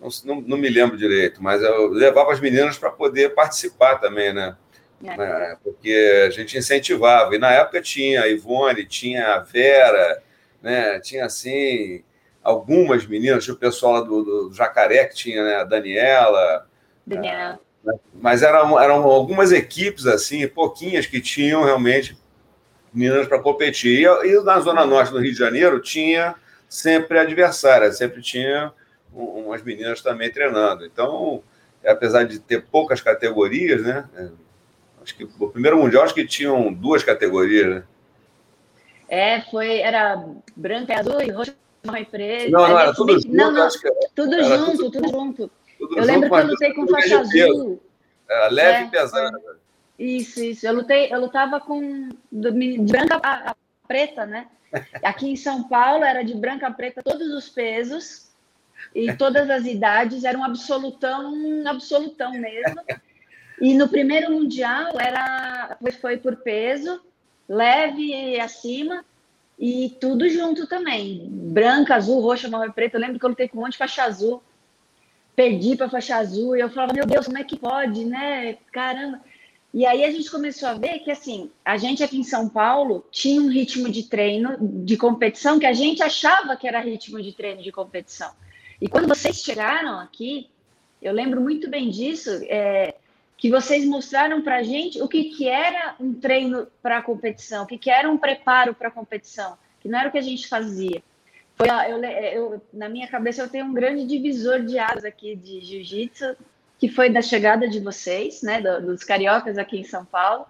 não, 0.00 0.08
não, 0.24 0.40
não 0.42 0.56
me 0.56 0.68
lembro 0.68 0.96
direito, 0.96 1.42
mas 1.42 1.62
eu 1.62 1.88
levava 1.88 2.32
as 2.32 2.40
meninas 2.40 2.76
para 2.76 2.90
poder 2.90 3.34
participar 3.34 3.96
também, 3.96 4.32
né? 4.32 4.56
É. 5.02 5.16
Né? 5.16 5.56
Porque 5.62 6.24
a 6.26 6.30
gente 6.30 6.56
incentivava. 6.56 7.34
E 7.34 7.38
na 7.38 7.50
época 7.50 7.80
tinha 7.82 8.22
a 8.22 8.28
Ivone, 8.28 8.86
tinha 8.86 9.34
a 9.34 9.38
Vera, 9.40 10.22
né? 10.62 11.00
tinha 11.00 11.24
assim 11.24 12.02
algumas 12.42 13.06
meninas, 13.06 13.44
tinha 13.44 13.54
o 13.54 13.58
pessoal 13.58 13.94
lá 13.94 14.00
do, 14.00 14.48
do 14.48 14.54
Jacaré, 14.54 15.06
que 15.06 15.14
tinha 15.14 15.42
né? 15.42 15.56
a 15.56 15.64
Daniela. 15.64 16.66
Daniela. 17.06 17.58
É, 17.86 17.92
mas 18.14 18.42
eram, 18.42 18.80
eram 18.80 19.02
algumas 19.04 19.52
equipes, 19.52 20.06
assim, 20.06 20.46
pouquinhas 20.48 21.06
que 21.06 21.20
tinham 21.20 21.64
realmente 21.64 22.16
meninas 22.92 23.26
para 23.26 23.38
competir. 23.38 24.00
E, 24.00 24.28
e 24.28 24.42
na 24.42 24.60
Zona 24.60 24.86
Norte 24.86 25.12
do 25.12 25.18
Rio 25.18 25.32
de 25.32 25.38
Janeiro 25.38 25.80
tinha 25.80 26.34
sempre 26.74 27.20
adversária, 27.20 27.92
sempre 27.92 28.20
tinha 28.20 28.72
umas 29.12 29.62
meninas 29.62 30.02
também 30.02 30.28
treinando. 30.28 30.84
Então, 30.84 31.40
apesar 31.86 32.24
de 32.24 32.40
ter 32.40 32.64
poucas 32.64 33.00
categorias, 33.00 33.80
né? 33.82 34.08
É, 34.16 34.28
acho 35.00 35.16
que 35.16 35.22
o 35.22 35.48
primeiro 35.48 35.78
mundial 35.78 36.02
acho 36.02 36.12
que 36.12 36.26
tinham 36.26 36.72
duas 36.72 37.04
categorias, 37.04 37.76
né? 37.76 37.84
É, 39.08 39.40
foi, 39.42 39.78
era 39.78 40.24
branca 40.56 40.92
e 40.92 40.96
azul 40.96 41.22
e 41.22 41.30
roxo, 41.30 41.54
e 41.96 42.04
preto. 42.06 42.50
Não, 42.50 42.68
não, 42.68 42.78
era 42.80 42.92
tudo 42.92 43.12
junto. 43.12 43.32
Não, 43.32 43.52
não, 43.52 43.68
tudo 44.16 44.42
junto, 44.42 44.90
tudo, 44.90 45.08
junto. 45.08 45.50
Eu 45.78 46.04
lembro 46.04 46.28
que 46.28 46.36
eu 46.36 46.46
lutei 46.46 46.74
com 46.74 46.88
faixa 46.88 47.20
azul. 47.20 47.80
Era 48.28 48.48
leve 48.48 48.86
e 48.86 48.90
pesada. 48.90 49.38
É. 49.38 49.54
Isso, 50.02 50.42
isso. 50.42 50.66
Eu 50.66 50.74
lutei, 50.74 51.12
eu 51.12 51.20
lutava 51.20 51.60
com 51.60 52.08
de 52.32 52.78
branca 52.80 53.20
a 53.22 53.54
preta, 53.86 54.26
né? 54.26 54.46
Aqui 55.02 55.28
em 55.28 55.36
São 55.36 55.64
Paulo 55.64 56.04
era 56.04 56.22
de 56.22 56.34
branca 56.34 56.70
preta 56.70 57.02
todos 57.02 57.28
os 57.32 57.48
pesos 57.48 58.30
e 58.94 59.12
todas 59.14 59.48
as 59.48 59.64
idades, 59.64 60.24
era 60.24 60.36
um 60.36 60.44
absolutão, 60.44 61.32
um 61.32 61.68
absolutão 61.68 62.32
mesmo. 62.32 62.80
E 63.60 63.74
no 63.74 63.88
primeiro 63.88 64.32
mundial 64.32 64.98
era 64.98 65.76
foi, 65.80 65.92
foi 65.92 66.16
por 66.16 66.36
peso, 66.36 67.00
leve 67.48 68.02
e 68.02 68.40
acima, 68.40 69.04
e 69.58 69.96
tudo 70.00 70.28
junto 70.28 70.66
também. 70.66 71.28
Branca, 71.30 71.94
azul, 71.94 72.20
roxa, 72.20 72.48
marrom 72.48 72.66
e 72.66 72.72
preta. 72.72 72.96
Eu 72.96 73.00
lembro 73.00 73.18
que 73.18 73.24
eu 73.24 73.30
lutei 73.30 73.48
com 73.48 73.58
um 73.58 73.60
monte 73.62 73.72
de 73.72 73.78
faixa 73.78 74.02
azul. 74.02 74.42
Perdi 75.36 75.76
para 75.76 75.88
faixa 75.88 76.16
azul 76.16 76.56
e 76.56 76.60
eu 76.60 76.70
falava, 76.70 76.92
meu 76.92 77.06
Deus, 77.06 77.26
como 77.26 77.38
é 77.38 77.44
que 77.44 77.56
pode, 77.56 78.04
né? 78.04 78.54
Caramba. 78.72 79.20
E 79.74 79.84
aí 79.84 80.04
a 80.04 80.10
gente 80.12 80.30
começou 80.30 80.68
a 80.68 80.74
ver 80.74 81.00
que, 81.00 81.10
assim, 81.10 81.50
a 81.64 81.76
gente 81.76 82.00
aqui 82.00 82.16
em 82.16 82.22
São 82.22 82.48
Paulo 82.48 83.04
tinha 83.10 83.42
um 83.42 83.48
ritmo 83.48 83.90
de 83.90 84.04
treino, 84.04 84.56
de 84.60 84.96
competição, 84.96 85.58
que 85.58 85.66
a 85.66 85.72
gente 85.72 86.00
achava 86.00 86.56
que 86.56 86.68
era 86.68 86.78
ritmo 86.78 87.20
de 87.20 87.32
treino 87.32 87.60
de 87.60 87.72
competição. 87.72 88.30
E 88.80 88.86
quando 88.86 89.08
vocês 89.08 89.34
chegaram 89.38 89.98
aqui, 89.98 90.48
eu 91.02 91.12
lembro 91.12 91.40
muito 91.40 91.68
bem 91.68 91.90
disso, 91.90 92.30
é, 92.44 92.94
que 93.36 93.50
vocês 93.50 93.84
mostraram 93.84 94.42
para 94.42 94.58
a 94.58 94.62
gente 94.62 95.02
o 95.02 95.08
que, 95.08 95.24
que 95.24 95.48
era 95.48 95.96
um 95.98 96.14
treino 96.14 96.68
para 96.80 97.02
competição, 97.02 97.64
o 97.64 97.66
que, 97.66 97.76
que 97.76 97.90
era 97.90 98.08
um 98.08 98.16
preparo 98.16 98.76
para 98.76 98.92
competição, 98.92 99.58
que 99.80 99.88
não 99.88 99.98
era 99.98 100.08
o 100.08 100.12
que 100.12 100.18
a 100.18 100.22
gente 100.22 100.46
fazia. 100.46 101.02
Foi, 101.56 101.66
eu, 101.68 102.04
eu, 102.04 102.62
na 102.72 102.88
minha 102.88 103.08
cabeça 103.08 103.42
eu 103.42 103.48
tenho 103.48 103.64
um 103.64 103.74
grande 103.74 104.06
divisor 104.06 104.62
de 104.62 104.78
águas 104.78 105.04
aqui 105.04 105.34
de 105.34 105.60
jiu-jitsu, 105.60 106.36
que 106.78 106.88
foi 106.88 107.10
da 107.10 107.22
chegada 107.22 107.68
de 107.68 107.80
vocês, 107.80 108.42
né, 108.42 108.60
dos 108.60 109.04
cariocas 109.04 109.58
aqui 109.58 109.78
em 109.78 109.84
São 109.84 110.04
Paulo, 110.04 110.46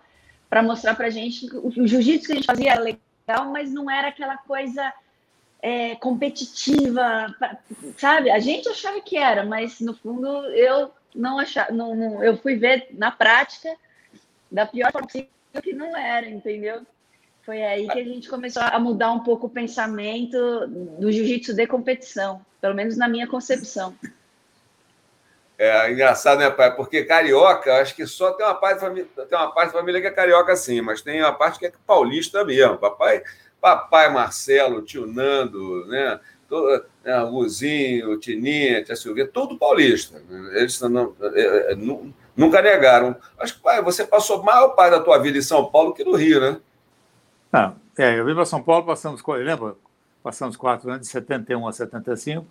para 0.48 0.62
mostrar 0.62 0.94
para 0.94 1.06
a 1.06 1.10
gente 1.10 1.48
que 1.48 1.56
o, 1.56 1.70
jiu-jitsu 1.86 2.26
que 2.26 2.32
a 2.32 2.36
gente 2.36 2.46
fazia 2.46 2.72
era 2.72 2.80
legal, 2.80 3.50
mas 3.52 3.72
não 3.72 3.90
era 3.90 4.08
aquela 4.08 4.36
coisa 4.36 4.92
é, 5.60 5.96
competitiva, 5.96 7.34
sabe? 7.96 8.30
A 8.30 8.38
gente 8.38 8.68
achava 8.68 9.00
que 9.00 9.16
era, 9.16 9.44
mas 9.44 9.80
no 9.80 9.94
fundo 9.94 10.28
eu 10.50 10.90
não 11.14 11.38
achava, 11.38 11.72
não, 11.72 11.94
não, 11.94 12.22
eu 12.22 12.36
fui 12.36 12.56
ver 12.56 12.88
na 12.92 13.10
prática 13.10 13.74
da 14.50 14.66
pior 14.66 14.92
forma 14.92 15.08
que 15.08 15.72
não 15.72 15.96
era, 15.96 16.28
entendeu? 16.28 16.82
Foi 17.42 17.62
aí 17.62 17.86
que 17.88 17.98
a 17.98 18.04
gente 18.04 18.28
começou 18.28 18.62
a 18.62 18.78
mudar 18.78 19.12
um 19.12 19.20
pouco 19.20 19.46
o 19.46 19.50
pensamento 19.50 20.66
do 20.98 21.12
jiu-jitsu 21.12 21.54
de 21.54 21.66
competição, 21.66 22.44
pelo 22.60 22.74
menos 22.74 22.96
na 22.96 23.06
minha 23.06 23.26
concepção. 23.26 23.94
É 25.56 25.92
engraçado, 25.92 26.38
né, 26.38 26.50
pai? 26.50 26.74
Porque 26.74 27.04
carioca, 27.04 27.80
acho 27.80 27.94
que 27.94 28.06
só 28.06 28.32
tem 28.32 28.44
uma 28.44 28.54
parte 28.54 28.80
da 28.80 28.86
família, 28.88 29.08
tem 29.28 29.38
uma 29.38 29.52
parte 29.52 29.72
da 29.72 29.78
família 29.78 30.00
que 30.00 30.06
é 30.08 30.10
carioca, 30.10 30.56
sim, 30.56 30.80
mas 30.80 31.00
tem 31.00 31.22
uma 31.22 31.32
parte 31.32 31.60
que 31.60 31.66
é 31.66 31.72
paulista 31.86 32.44
mesmo. 32.44 32.76
Papai, 32.76 33.22
papai 33.60 34.12
Marcelo, 34.12 34.82
tio 34.82 35.06
Nando, 35.06 35.86
né? 35.86 36.18
Né, 37.04 38.16
Tininha, 38.20 38.84
tia 38.84 38.94
Silvia, 38.94 39.26
todo 39.26 39.58
paulista. 39.58 40.22
Eles 40.52 40.80
não, 40.82 41.14
é, 41.20 41.72
é, 41.72 41.76
nunca 42.36 42.62
negaram. 42.62 43.16
Acho 43.38 43.54
que, 43.54 43.62
pai, 43.62 43.82
você 43.82 44.04
passou 44.04 44.42
maior 44.42 44.68
parte 44.70 44.92
da 44.92 45.00
tua 45.00 45.18
vida 45.18 45.38
em 45.38 45.42
São 45.42 45.70
Paulo 45.70 45.94
que 45.94 46.04
no 46.04 46.14
Rio, 46.14 46.40
né? 46.40 46.60
Ah, 47.52 47.72
é, 47.98 48.18
eu 48.18 48.24
vim 48.24 48.34
para 48.34 48.44
São 48.44 48.62
Paulo, 48.62 48.84
passamos, 48.84 49.22
lembra? 49.26 49.76
Passamos 50.22 50.56
quatro 50.56 50.90
anos, 50.90 51.06
de 51.06 51.12
71 51.12 51.66
a 51.66 51.72
75, 51.72 52.46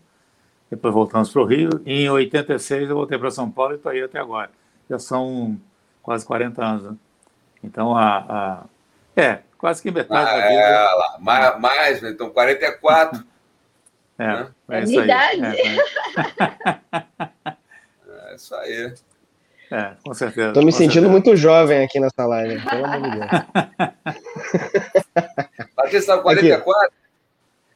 depois 0.69 0.93
voltamos 0.93 1.31
para 1.31 1.41
o 1.41 1.45
Rio, 1.45 1.69
e 1.85 2.03
em 2.03 2.09
86 2.09 2.89
eu 2.89 2.95
voltei 2.95 3.17
para 3.17 3.31
São 3.31 3.49
Paulo 3.49 3.73
e 3.73 3.75
estou 3.75 3.91
aí 3.91 4.01
até 4.01 4.19
agora. 4.19 4.49
Já 4.89 4.99
são 4.99 5.59
quase 6.01 6.25
40 6.25 6.63
anos. 6.63 6.83
Né? 6.83 6.95
Então, 7.63 7.95
a, 7.95 8.17
a, 8.17 8.63
é, 9.15 9.39
quase 9.57 9.81
que 9.81 9.91
metade 9.91 10.29
ah, 10.29 10.37
da 10.37 10.47
vida. 10.47 10.61
É, 10.61 10.83
lá, 10.83 11.17
mais, 11.19 11.59
mais, 11.59 12.03
então 12.03 12.29
44. 12.29 13.23
É, 14.15 14.27
né? 14.27 14.47
é, 14.69 14.79
é 14.79 14.83
isso 14.83 14.99
aí. 14.99 15.09
É, 15.09 15.35
é 18.31 18.35
isso 18.35 18.55
aí. 18.55 18.93
É, 19.71 19.93
com 20.05 20.13
certeza. 20.13 20.49
Estou 20.49 20.63
me 20.63 20.71
sentindo 20.71 20.93
certeza. 20.93 21.11
muito 21.11 21.35
jovem 21.35 21.83
aqui 21.83 21.99
nessa 21.99 22.23
live, 22.27 22.63
pelo 22.63 22.85
amor 22.85 23.09
de 23.09 23.17
Deus. 23.17 23.27
Patrícia, 25.75 26.17
44? 26.19 26.85
Aqui. 26.85 26.95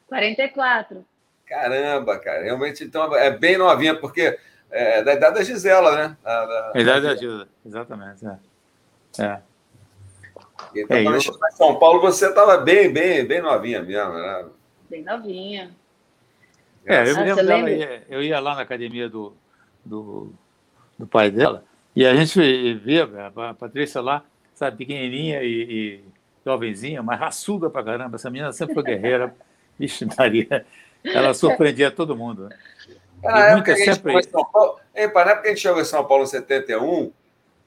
44. 0.08 1.04
Caramba, 1.48 2.20
cara. 2.20 2.44
Realmente, 2.44 2.84
então, 2.84 3.16
é 3.16 3.32
bem 3.32 3.58
novinha, 3.58 3.96
porque 3.96 4.38
é 4.70 5.02
da 5.02 5.14
idade 5.14 5.36
da 5.36 5.44
Gisela, 5.44 5.96
né? 5.96 6.18
Da, 6.24 6.46
da, 6.46 6.72
a 6.76 6.80
idade 6.80 7.02
da 7.06 7.16
Gisela, 7.16 7.48
exatamente. 7.66 8.26
É. 8.26 9.24
é. 9.24 9.42
Então, 10.76 10.98
é, 10.98 11.06
eu... 11.06 11.16
em 11.16 11.52
São 11.52 11.80
Paulo, 11.80 12.02
você 12.02 12.28
estava 12.28 12.58
bem, 12.58 12.92
bem, 12.92 13.26
bem 13.26 13.42
novinha 13.42 13.82
mesmo, 13.82 14.14
né? 14.14 14.46
Bem 14.90 15.04
novinha. 15.04 15.72
É, 16.86 17.10
eu, 17.10 17.18
ah, 17.18 17.22
lembro 17.22 17.46
dela, 17.46 17.70
ia, 17.70 18.04
eu 18.10 18.24
ia 18.24 18.40
lá 18.40 18.56
na 18.56 18.62
academia 18.62 19.10
do, 19.10 19.34
do, 19.84 20.32
do, 20.98 21.06
pai 21.06 21.30
dela 21.30 21.66
e 21.94 22.06
a 22.06 22.16
gente 22.16 22.40
via 22.76 23.10
a 23.50 23.54
Patrícia 23.54 24.00
lá, 24.00 24.24
sabe, 24.56 24.78
pequenininha 24.78 25.44
e, 25.44 25.50
e 25.50 26.04
jovenzinha, 26.46 27.04
mas 27.04 27.20
raçuda 27.20 27.70
pra 27.70 27.84
caramba. 27.84 28.16
Essa 28.16 28.30
menina 28.30 28.54
sempre 28.54 28.74
foi 28.74 28.84
guerreira. 28.84 29.36
Vixe, 29.78 30.08
Maria, 30.18 30.66
ela 31.14 31.34
surpreendia 31.34 31.92
todo 31.92 32.16
mundo. 32.16 32.50
Né? 32.50 32.56
Ah, 33.26 33.54
muita 33.54 33.76
sempre... 33.76 34.24
São 34.24 34.46
Paulo, 34.46 34.80
na 34.96 35.02
época 35.02 35.42
que 35.42 35.48
a 35.48 35.50
gente 35.52 35.62
chegou 35.62 35.82
em 35.82 35.86
São 35.86 36.06
Paulo 36.06 36.24
em 36.24 36.28
71, 36.28 37.12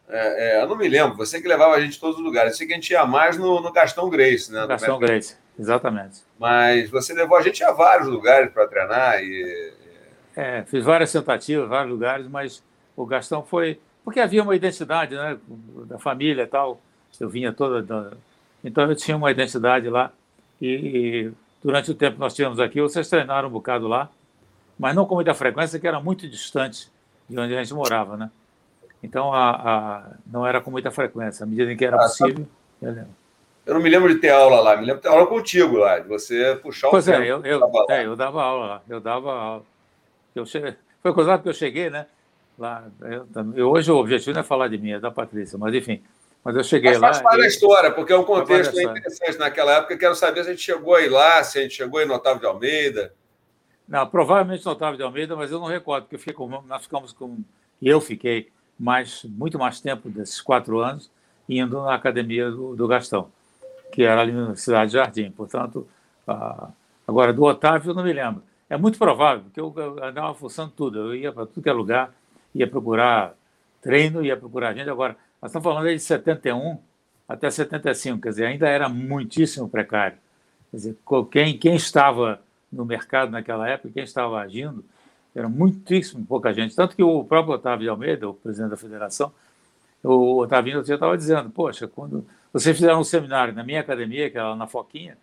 é, 0.08 0.58
é, 0.58 0.62
eu 0.62 0.68
não 0.68 0.76
me 0.76 0.88
lembro, 0.88 1.16
você 1.16 1.40
que 1.40 1.46
levava 1.46 1.74
a 1.74 1.80
gente 1.80 1.96
em 1.96 2.00
todos 2.00 2.18
os 2.18 2.24
lugares. 2.24 2.52
Eu 2.52 2.58
sei 2.58 2.66
que 2.66 2.72
a 2.72 2.76
gente 2.76 2.90
ia 2.90 3.06
mais 3.06 3.38
no, 3.38 3.60
no 3.60 3.72
Gastão 3.72 4.10
Grace, 4.10 4.52
né? 4.52 4.66
Gastão 4.66 4.98
Grace, 4.98 5.36
exatamente. 5.58 6.22
Mas 6.38 6.90
você 6.90 7.14
levou 7.14 7.36
a 7.36 7.42
gente 7.42 7.62
a 7.62 7.72
vários 7.72 8.08
lugares 8.08 8.52
para 8.52 8.66
treinar 8.66 9.22
e. 9.22 9.72
É, 10.36 10.64
fiz 10.64 10.84
várias 10.84 11.12
tentativas, 11.12 11.68
vários 11.68 11.92
lugares, 11.92 12.26
mas 12.26 12.62
o 12.96 13.06
Gastão 13.06 13.44
foi. 13.44 13.78
Porque 14.04 14.18
havia 14.18 14.42
uma 14.42 14.56
identidade, 14.56 15.14
né? 15.14 15.38
Da 15.86 15.98
família 15.98 16.42
e 16.42 16.46
tal. 16.46 16.80
Eu 17.20 17.28
vinha 17.28 17.52
toda. 17.52 17.82
Da... 17.82 18.16
Então 18.64 18.88
eu 18.88 18.96
tinha 18.96 19.16
uma 19.16 19.30
identidade 19.30 19.88
lá. 19.88 20.12
E, 20.60 20.66
e 20.66 21.32
durante 21.62 21.90
o 21.90 21.94
tempo 21.94 22.14
que 22.14 22.20
nós 22.20 22.34
tínhamos 22.34 22.58
aqui, 22.58 22.80
vocês 22.80 23.08
treinaram 23.08 23.48
um 23.48 23.52
bocado 23.52 23.86
lá, 23.86 24.08
mas 24.78 24.94
não 24.94 25.06
com 25.06 25.14
muita 25.14 25.34
frequência, 25.34 25.78
que 25.78 25.86
era 25.86 26.00
muito 26.00 26.28
distante 26.28 26.90
de 27.28 27.38
onde 27.38 27.54
a 27.54 27.62
gente 27.62 27.74
morava, 27.74 28.16
né? 28.16 28.30
Então, 29.02 29.32
a, 29.32 29.50
a, 29.50 30.02
não 30.26 30.46
era 30.46 30.60
com 30.60 30.70
muita 30.70 30.90
frequência. 30.90 31.44
À 31.44 31.46
medida 31.46 31.72
em 31.72 31.76
que 31.76 31.84
era 31.84 31.96
ah, 31.96 32.00
possível, 32.00 32.46
eu 32.82 32.92
lembro. 32.92 33.20
Eu 33.64 33.74
não 33.74 33.80
me 33.80 33.88
lembro 33.88 34.12
de 34.12 34.20
ter 34.20 34.30
aula 34.30 34.60
lá, 34.60 34.76
me 34.76 34.84
lembro 34.84 34.96
de 34.96 35.02
ter 35.02 35.08
aula 35.08 35.26
contigo 35.26 35.76
lá, 35.76 35.98
de 35.98 36.08
você 36.08 36.58
puxar 36.62 36.88
o 36.88 36.90
Pois 36.90 37.06
é, 37.08 37.18
eu, 37.18 37.44
eu, 37.44 37.60
é, 37.88 38.04
eu 38.04 38.16
dava 38.16 38.42
aula 38.42 38.66
lá, 38.66 38.82
eu 38.88 39.00
dava 39.00 39.32
aula. 39.32 39.62
Eu 40.34 40.44
foi 40.46 41.14
coisa 41.14 41.38
que 41.38 41.48
eu 41.48 41.54
cheguei, 41.54 41.88
né? 41.88 42.06
Lá, 42.58 42.84
eu, 43.00 43.26
eu, 43.54 43.70
hoje 43.70 43.90
o 43.90 43.96
objetivo 43.96 44.34
não 44.34 44.40
é 44.40 44.44
falar 44.44 44.68
de 44.68 44.76
mim, 44.76 44.92
é 44.92 45.00
da 45.00 45.10
Patrícia, 45.10 45.58
mas 45.58 45.74
enfim. 45.74 46.02
Mas 46.44 46.56
eu 46.56 46.64
cheguei 46.64 46.92
mas 46.92 47.00
lá. 47.00 47.08
Faz 47.08 47.22
parte 47.22 47.40
da 47.40 47.46
história, 47.46 47.90
porque 47.90 48.12
é 48.12 48.16
um 48.16 48.24
contexto 48.24 48.80
interessante 48.80 49.38
naquela 49.38 49.76
época. 49.76 49.96
Quero 49.96 50.14
saber 50.14 50.42
se 50.42 50.48
a 50.48 50.52
gente 50.52 50.62
chegou 50.62 50.94
aí 50.94 51.08
lá, 51.08 51.42
se 51.44 51.58
a 51.58 51.62
gente 51.62 51.74
chegou 51.74 52.00
aí 52.00 52.06
no 52.06 52.14
Otávio 52.14 52.40
de 52.40 52.46
Almeida. 52.46 53.12
Não, 53.86 54.06
provavelmente 54.06 54.64
no 54.64 54.72
Otávio 54.72 54.96
de 54.96 55.02
Almeida, 55.02 55.36
mas 55.36 55.50
eu 55.50 55.58
não 55.58 55.66
recordo, 55.66 56.04
porque 56.04 56.14
eu 56.14 56.18
fiquei 56.20 56.34
com, 56.34 56.48
nós 56.48 56.82
ficamos 56.82 57.12
com. 57.12 57.38
Eu 57.82 58.00
fiquei 58.00 58.48
mais, 58.78 59.24
muito 59.24 59.58
mais 59.58 59.80
tempo 59.80 60.08
desses 60.08 60.40
quatro 60.40 60.78
anos 60.78 61.10
indo 61.48 61.82
na 61.82 61.94
academia 61.94 62.50
do, 62.50 62.76
do 62.76 62.86
Gastão, 62.86 63.30
que 63.92 64.02
era 64.02 64.20
ali 64.20 64.32
na 64.32 64.54
Cidade 64.54 64.92
Jardim. 64.92 65.30
Portanto, 65.30 65.86
agora 67.06 67.32
do 67.32 67.42
Otávio 67.42 67.90
eu 67.90 67.94
não 67.94 68.04
me 68.04 68.12
lembro. 68.12 68.42
É 68.68 68.76
muito 68.76 68.98
provável, 68.98 69.42
porque 69.44 69.60
eu, 69.60 69.74
eu 69.76 70.04
andava 70.04 70.32
fuçando 70.34 70.72
tudo, 70.76 70.98
eu 70.98 71.14
ia 71.14 71.32
para 71.32 71.44
tudo 71.44 71.62
que 71.62 71.68
é 71.68 71.72
lugar, 71.72 72.14
ia 72.54 72.68
procurar 72.68 73.34
treino, 73.82 74.24
ia 74.24 74.36
procurar 74.36 74.72
gente. 74.74 74.88
Agora, 74.88 75.16
nós 75.40 75.50
estamos 75.50 75.64
falando 75.64 75.86
aí 75.86 75.96
de 75.96 76.02
71 76.02 76.78
até 77.28 77.50
75, 77.50 78.20
quer 78.20 78.28
dizer, 78.30 78.46
ainda 78.46 78.68
era 78.68 78.88
muitíssimo 78.88 79.68
precário. 79.68 80.18
Quer 80.70 80.76
dizer, 80.76 80.98
quem, 81.30 81.56
quem 81.56 81.76
estava 81.76 82.40
no 82.72 82.84
mercado 82.84 83.30
naquela 83.30 83.68
época, 83.68 83.92
quem 83.94 84.02
estava 84.02 84.40
agindo, 84.40 84.84
era 85.34 85.48
muitíssimo 85.48 86.26
pouca 86.26 86.52
gente. 86.52 86.74
Tanto 86.74 86.96
que 86.96 87.02
o 87.02 87.24
próprio 87.24 87.54
Otávio 87.54 87.84
de 87.84 87.88
Almeida, 87.88 88.28
o 88.28 88.34
presidente 88.34 88.70
da 88.70 88.76
federação, 88.76 89.32
o 90.02 90.38
Otavinho 90.38 90.84
já 90.84 90.94
estava 90.94 91.16
dizendo: 91.16 91.50
Poxa, 91.50 91.86
quando 91.86 92.26
vocês 92.52 92.76
fizeram 92.76 93.00
um 93.00 93.04
seminário 93.04 93.54
na 93.54 93.62
minha 93.62 93.80
academia, 93.80 94.30
que 94.30 94.38
era 94.38 94.56
na 94.56 94.66
Foquinha, 94.66 95.16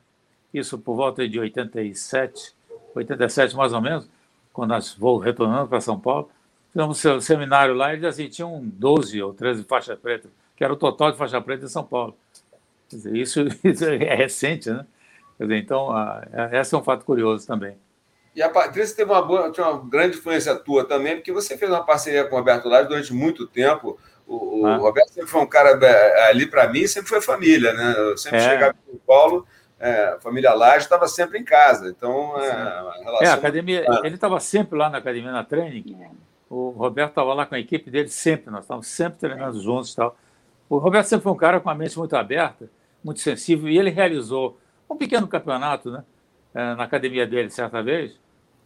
isso 0.53 0.77
por 0.77 0.95
volta 0.95 1.27
de 1.27 1.39
87, 1.39 2.53
87 2.95 3.55
mais 3.55 3.73
ou 3.73 3.81
menos, 3.81 4.09
quando 4.53 4.69
nós 4.69 4.93
vou 4.93 5.17
retornando 5.17 5.67
para 5.67 5.81
São 5.81 5.99
Paulo, 5.99 6.29
fizemos 6.77 7.05
um 7.05 7.21
seminário 7.21 7.73
lá 7.73 7.93
e 7.95 8.05
assim, 8.05 8.27
tinham 8.29 8.61
12 8.63 9.21
ou 9.23 9.33
13 9.33 9.63
faixas 9.63 9.97
pretas, 9.97 10.29
que 10.55 10.63
era 10.63 10.71
o 10.71 10.77
total 10.77 11.11
de 11.11 11.17
faixa 11.17 11.41
preta 11.41 11.65
em 11.65 11.69
São 11.69 11.83
Paulo. 11.83 12.15
Dizer, 12.87 13.15
isso, 13.15 13.41
isso, 13.63 13.85
é 13.85 14.15
recente, 14.15 14.69
né? 14.69 14.85
Dizer, 15.39 15.57
então, 15.57 15.91
a, 15.91 16.23
a, 16.33 16.59
esse 16.59 16.75
é 16.75 16.77
um 16.77 16.83
fato 16.83 17.03
curioso 17.03 17.47
também. 17.47 17.75
E 18.35 18.41
a 18.41 18.49
Patrícia 18.49 18.95
teve 18.95 19.11
uma, 19.11 19.21
boa, 19.21 19.51
tinha 19.51 19.67
uma 19.67 19.89
grande 19.89 20.17
influência 20.17 20.55
tua 20.55 20.85
também, 20.85 21.15
porque 21.15 21.31
você 21.31 21.57
fez 21.57 21.71
uma 21.71 21.83
parceria 21.83 22.23
com 22.25 22.35
o 22.35 22.37
Roberto 22.37 22.69
Lage 22.69 22.87
durante 22.87 23.11
muito 23.11 23.47
tempo. 23.47 23.97
O, 24.27 24.65
ah. 24.65 24.77
o 24.77 24.81
Roberto 24.81 25.09
sempre 25.09 25.29
foi 25.29 25.41
um 25.41 25.47
cara 25.47 25.71
é, 25.83 26.29
ali 26.29 26.45
para 26.45 26.67
mim, 26.67 26.85
sempre 26.85 27.09
foi 27.09 27.21
família, 27.21 27.73
né? 27.73 27.95
Eu 27.97 28.17
sempre 28.17 28.37
é. 28.37 28.49
chegava 28.49 28.75
no 28.91 28.99
Paulo, 28.99 29.47
é, 29.79 30.17
família 30.21 30.53
Laje 30.53 30.83
estava 30.83 31.07
sempre 31.07 31.39
em 31.39 31.43
casa. 31.43 31.89
Então, 31.89 32.39
é, 32.39 32.51
a 32.51 32.93
relação. 32.99 33.27
É, 33.27 33.29
a 33.29 33.33
academia, 33.33 33.85
ele 34.03 34.15
estava 34.15 34.39
sempre 34.39 34.77
lá 34.77 34.89
na 34.89 34.99
academia, 34.99 35.31
na 35.31 35.43
training. 35.43 35.97
O 36.49 36.69
Roberto 36.69 37.09
estava 37.09 37.33
lá 37.33 37.45
com 37.45 37.55
a 37.55 37.59
equipe 37.59 37.89
dele 37.91 38.07
sempre, 38.07 38.49
nós 38.51 38.63
estávamos 38.63 38.87
sempre 38.87 39.19
treinando 39.19 39.61
juntos 39.61 39.93
e 39.93 39.95
tal. 39.95 40.17
O 40.69 40.77
Roberto 40.77 41.07
sempre 41.07 41.23
foi 41.23 41.31
um 41.31 41.37
cara 41.37 41.59
com 41.59 41.69
a 41.69 41.75
mente 41.75 41.97
muito 41.97 42.15
aberta, 42.15 42.69
muito 43.03 43.19
sensível, 43.19 43.69
e 43.69 43.77
ele 43.77 43.89
realizou 43.89 44.57
um 44.89 44.95
pequeno 44.95 45.27
campeonato 45.27 45.91
né, 45.91 46.03
é, 46.53 46.75
na 46.75 46.83
academia 46.83 47.27
dele 47.27 47.49
certa 47.49 47.81
vez, 47.81 48.17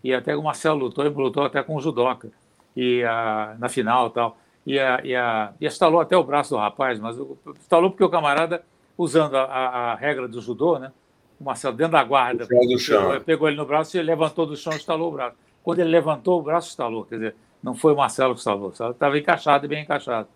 e 0.03 0.13
até 0.13 0.35
o 0.35 0.43
Marcelo 0.43 0.79
lutou, 0.79 1.05
e 1.05 1.09
lutou 1.09 1.43
até 1.43 1.61
com 1.63 1.75
o 1.75 1.81
judoca, 1.81 2.31
e 2.75 3.03
a, 3.03 3.55
na 3.59 3.69
final 3.69 4.09
tal. 4.09 4.37
E, 4.65 4.79
a, 4.79 5.01
e, 5.03 5.15
a, 5.15 5.53
e 5.59 5.65
estalou 5.65 5.99
até 5.99 6.15
o 6.15 6.23
braço 6.23 6.51
do 6.51 6.57
rapaz, 6.57 6.99
mas 6.99 7.17
estalou 7.59 7.89
porque 7.89 8.03
o 8.03 8.09
camarada, 8.09 8.63
usando 8.95 9.35
a, 9.35 9.43
a, 9.43 9.91
a 9.91 9.95
regra 9.95 10.27
do 10.27 10.39
judô, 10.39 10.77
né, 10.77 10.91
o 11.39 11.43
Marcelo 11.43 11.75
dentro 11.75 11.93
da 11.93 12.03
guarda, 12.03 12.45
pegou, 12.45 13.21
pegou, 13.21 13.47
ele 13.47 13.57
no 13.57 13.65
braço 13.65 13.97
e 13.97 14.01
levantou 14.01 14.45
do 14.45 14.55
chão 14.55 14.73
e 14.73 14.75
estalou 14.75 15.09
o 15.09 15.11
braço. 15.11 15.35
Quando 15.63 15.79
ele 15.79 15.89
levantou 15.89 16.39
o 16.39 16.43
braço, 16.43 16.69
estalou. 16.69 17.05
Quer 17.05 17.15
dizer, 17.15 17.35
não 17.63 17.75
foi 17.75 17.93
o 17.93 17.97
Marcelo 17.97 18.33
que 18.33 18.39
estalou, 18.39 18.69
estava 18.69 19.17
encaixado 19.17 19.67
bem 19.67 19.83
encaixado. 19.83 20.27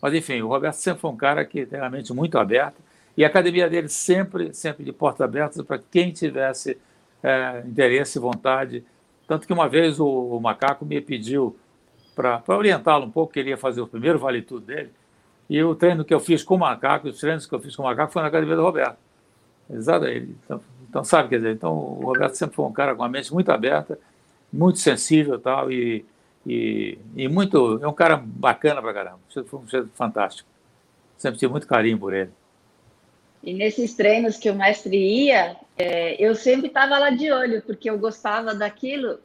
Mas, 0.00 0.14
enfim, 0.14 0.40
o 0.42 0.48
Roberto 0.48 0.74
sempre 0.74 1.00
foi 1.00 1.10
um 1.10 1.16
cara 1.16 1.44
que 1.44 1.64
tem 1.64 1.80
a 1.80 1.88
mente 1.88 2.12
muito 2.12 2.38
aberta 2.38 2.76
e 3.16 3.24
a 3.24 3.28
academia 3.28 3.68
dele 3.68 3.88
sempre, 3.88 4.52
sempre 4.52 4.84
de 4.84 4.92
portas 4.92 5.22
abertas 5.22 5.64
para 5.64 5.78
quem 5.78 6.12
tivesse 6.12 6.78
é, 7.22 7.62
interesse 7.66 8.18
e 8.18 8.20
vontade. 8.20 8.84
Tanto 9.26 9.46
que 9.46 9.52
uma 9.52 9.68
vez 9.68 9.98
o, 9.98 10.06
o 10.06 10.40
Macaco 10.40 10.84
me 10.84 11.00
pediu 11.00 11.56
para 12.14 12.42
orientá-lo 12.48 13.06
um 13.06 13.10
pouco, 13.10 13.32
queria 13.32 13.56
fazer 13.56 13.80
o 13.80 13.86
primeiro 13.86 14.18
vale 14.18 14.42
tudo 14.42 14.66
dele. 14.66 14.90
E 15.48 15.62
o 15.62 15.74
treino 15.74 16.04
que 16.04 16.12
eu 16.12 16.20
fiz 16.20 16.42
com 16.42 16.56
o 16.56 16.58
Macaco, 16.58 17.08
os 17.08 17.18
treinos 17.18 17.46
que 17.46 17.54
eu 17.54 17.60
fiz 17.60 17.74
com 17.74 17.82
o 17.82 17.86
Macaco 17.86 18.12
foi 18.12 18.22
na 18.22 18.28
academia 18.28 18.56
do 18.56 18.62
Roberto. 18.62 18.98
Exato. 19.70 20.06
Então, 20.06 20.60
então, 20.88 21.04
sabe, 21.04 21.28
quer 21.28 21.36
dizer, 21.36 21.52
então 21.52 21.72
o 21.72 22.04
Roberto 22.04 22.34
sempre 22.34 22.56
foi 22.56 22.64
um 22.64 22.72
cara 22.72 22.94
com 22.94 23.02
a 23.02 23.08
mente 23.08 23.32
muito 23.32 23.50
aberta, 23.50 23.98
muito 24.52 24.78
sensível 24.78 25.38
tal, 25.38 25.70
e 25.70 26.04
e, 26.46 26.96
e 27.16 27.28
muito. 27.28 27.80
É 27.82 27.88
um 27.88 27.92
cara 27.92 28.16
bacana 28.16 28.80
pra 28.80 28.94
caramba. 28.94 29.18
Foi 29.28 29.58
um 29.58 29.68
ser 29.68 29.86
fantástico. 29.94 30.48
Sempre 31.18 31.40
tive 31.40 31.50
muito 31.50 31.66
carinho 31.66 31.98
por 31.98 32.14
ele. 32.14 32.30
E 33.42 33.52
nesses 33.52 33.94
treinos 33.94 34.36
que 34.36 34.48
o 34.48 34.54
mestre 34.54 34.96
ia, 34.96 35.56
é, 35.76 36.14
eu 36.24 36.34
sempre 36.34 36.68
estava 36.68 36.98
lá 36.98 37.10
de 37.10 37.30
olho, 37.32 37.62
porque 37.62 37.90
eu 37.90 37.98
gostava 37.98 38.54
daquilo. 38.54 39.18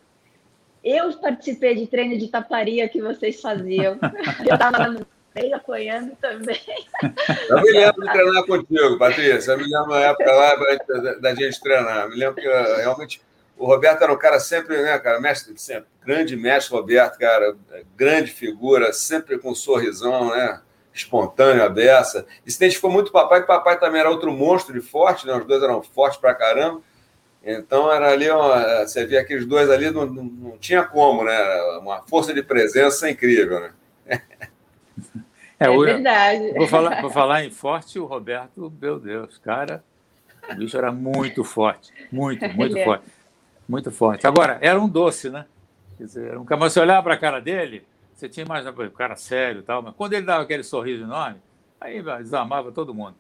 Eu 0.84 1.14
participei 1.20 1.76
de 1.76 1.86
treino 1.86 2.18
de 2.18 2.28
taparia 2.28 2.90
que 2.90 3.02
vocês 3.02 3.40
faziam. 3.40 4.00
eu 4.46 4.56
estava 4.56 4.78
lá 4.80 4.90
no 4.90 5.06
treino 5.34 5.56
apoiando 5.56 6.16
também. 6.20 6.62
Eu 7.50 7.62
me 7.62 7.72
lembro 7.72 8.02
de 8.02 8.12
treinar 8.12 8.44
contigo, 8.46 8.98
Patrícia. 8.98 9.52
Eu 9.52 9.58
me 9.60 9.64
lembro 9.66 9.90
da 9.90 10.00
época 10.00 10.32
lá 10.32 10.56
da, 10.56 11.14
da 11.16 11.36
gente 11.36 11.62
treinar. 11.62 12.06
Eu 12.06 12.10
me 12.10 12.16
lembro 12.16 12.36
que 12.36 12.48
realmente 12.48 13.22
o 13.58 13.66
Roberto 13.66 14.02
era 14.02 14.12
um 14.12 14.18
cara 14.18 14.40
sempre, 14.40 14.82
né, 14.82 14.98
cara, 15.00 15.20
mestre, 15.20 15.54
sempre, 15.58 15.88
grande 16.04 16.36
mestre 16.36 16.74
Roberto, 16.74 17.18
cara, 17.20 17.56
grande 17.96 18.32
figura, 18.32 18.92
sempre 18.92 19.38
com 19.38 19.52
um 19.52 19.56
sorrisão, 19.56 20.32
né, 20.32 20.62
espontâneo, 20.94 21.64
aberta. 21.64 22.26
E 22.46 22.52
se 22.52 22.58
identificou 22.58 22.90
muito 22.90 23.12
com 23.12 23.18
o 23.18 23.22
papai, 23.22 23.40
que 23.40 23.46
o 23.46 23.48
papai 23.48 23.80
também 23.80 24.02
era 24.02 24.10
outro 24.10 24.32
monstro 24.32 24.74
de 24.74 24.82
forte, 24.82 25.28
né, 25.28 25.34
os 25.36 25.46
dois 25.46 25.62
eram 25.62 25.82
fortes 25.82 26.20
pra 26.20 26.34
caramba. 26.34 26.82
Então 27.44 27.92
era 27.92 28.12
ali, 28.12 28.30
uma, 28.30 28.86
você 28.86 29.06
via 29.06 29.22
aqueles 29.22 29.46
dois 29.46 29.70
ali, 29.70 29.90
não, 29.90 30.06
não, 30.06 30.24
não, 30.24 30.58
tinha 30.58 30.84
como, 30.84 31.24
né, 31.24 31.62
uma 31.80 32.02
força 32.04 32.34
de 32.34 32.44
presença 32.44 33.10
incrível, 33.10 33.60
né. 33.60 33.72
É, 35.60 35.66
é 35.66 35.78
verdade. 35.78 36.54
Vou 36.54 36.68
falar, 36.68 37.02
vou 37.02 37.12
falar 37.12 37.46
em 37.46 37.52
forte, 37.52 38.00
o 38.00 38.06
Roberto, 38.06 38.74
meu 38.82 39.00
Deus, 39.00 39.38
cara, 39.38 39.84
o 40.52 40.56
bicho 40.56 40.76
era 40.76 40.92
muito 40.92 41.44
forte, 41.44 41.94
muito, 42.12 42.48
muito 42.50 42.76
é. 42.76 42.84
forte. 42.84 43.06
Muito 43.72 43.90
forte. 43.90 44.28
Agora, 44.28 44.58
era 44.60 44.78
um 44.78 44.90
doce, 44.90 45.30
né? 45.30 45.46
Quer 45.98 46.04
dizer, 46.04 46.38
um 46.38 46.44
você 46.44 46.78
olhava 46.78 47.04
para 47.04 47.14
a 47.14 47.18
cara 47.18 47.40
dele, 47.40 47.88
você 48.14 48.28
tinha 48.28 48.46
mais 48.46 48.68
um 48.68 48.90
cara 48.90 49.16
sério 49.16 49.62
e 49.62 49.64
tal, 49.64 49.82
mas 49.82 49.96
quando 49.96 50.12
ele 50.12 50.26
dava 50.26 50.44
aquele 50.44 50.62
sorriso 50.62 51.06
enorme, 51.06 51.38
aí 51.80 52.04
desarmava 52.04 52.70
todo 52.74 52.94
mundo. 52.94 53.16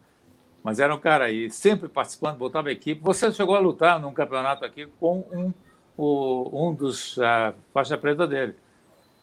Mas 0.62 0.78
era 0.78 0.94
um 0.94 1.00
cara 1.00 1.24
aí, 1.24 1.50
sempre 1.50 1.88
participando, 1.88 2.36
botava 2.36 2.68
a 2.68 2.72
equipe. 2.74 3.02
Você 3.02 3.32
chegou 3.32 3.56
a 3.56 3.60
lutar 3.60 3.98
num 3.98 4.12
campeonato 4.12 4.66
aqui 4.66 4.88
com 5.00 5.26
um, 5.32 5.54
o, 5.96 6.68
um 6.68 6.74
dos 6.74 7.16
uh, 7.16 7.54
faixa 7.74 7.98
preta 7.98 8.28
dele. 8.28 8.54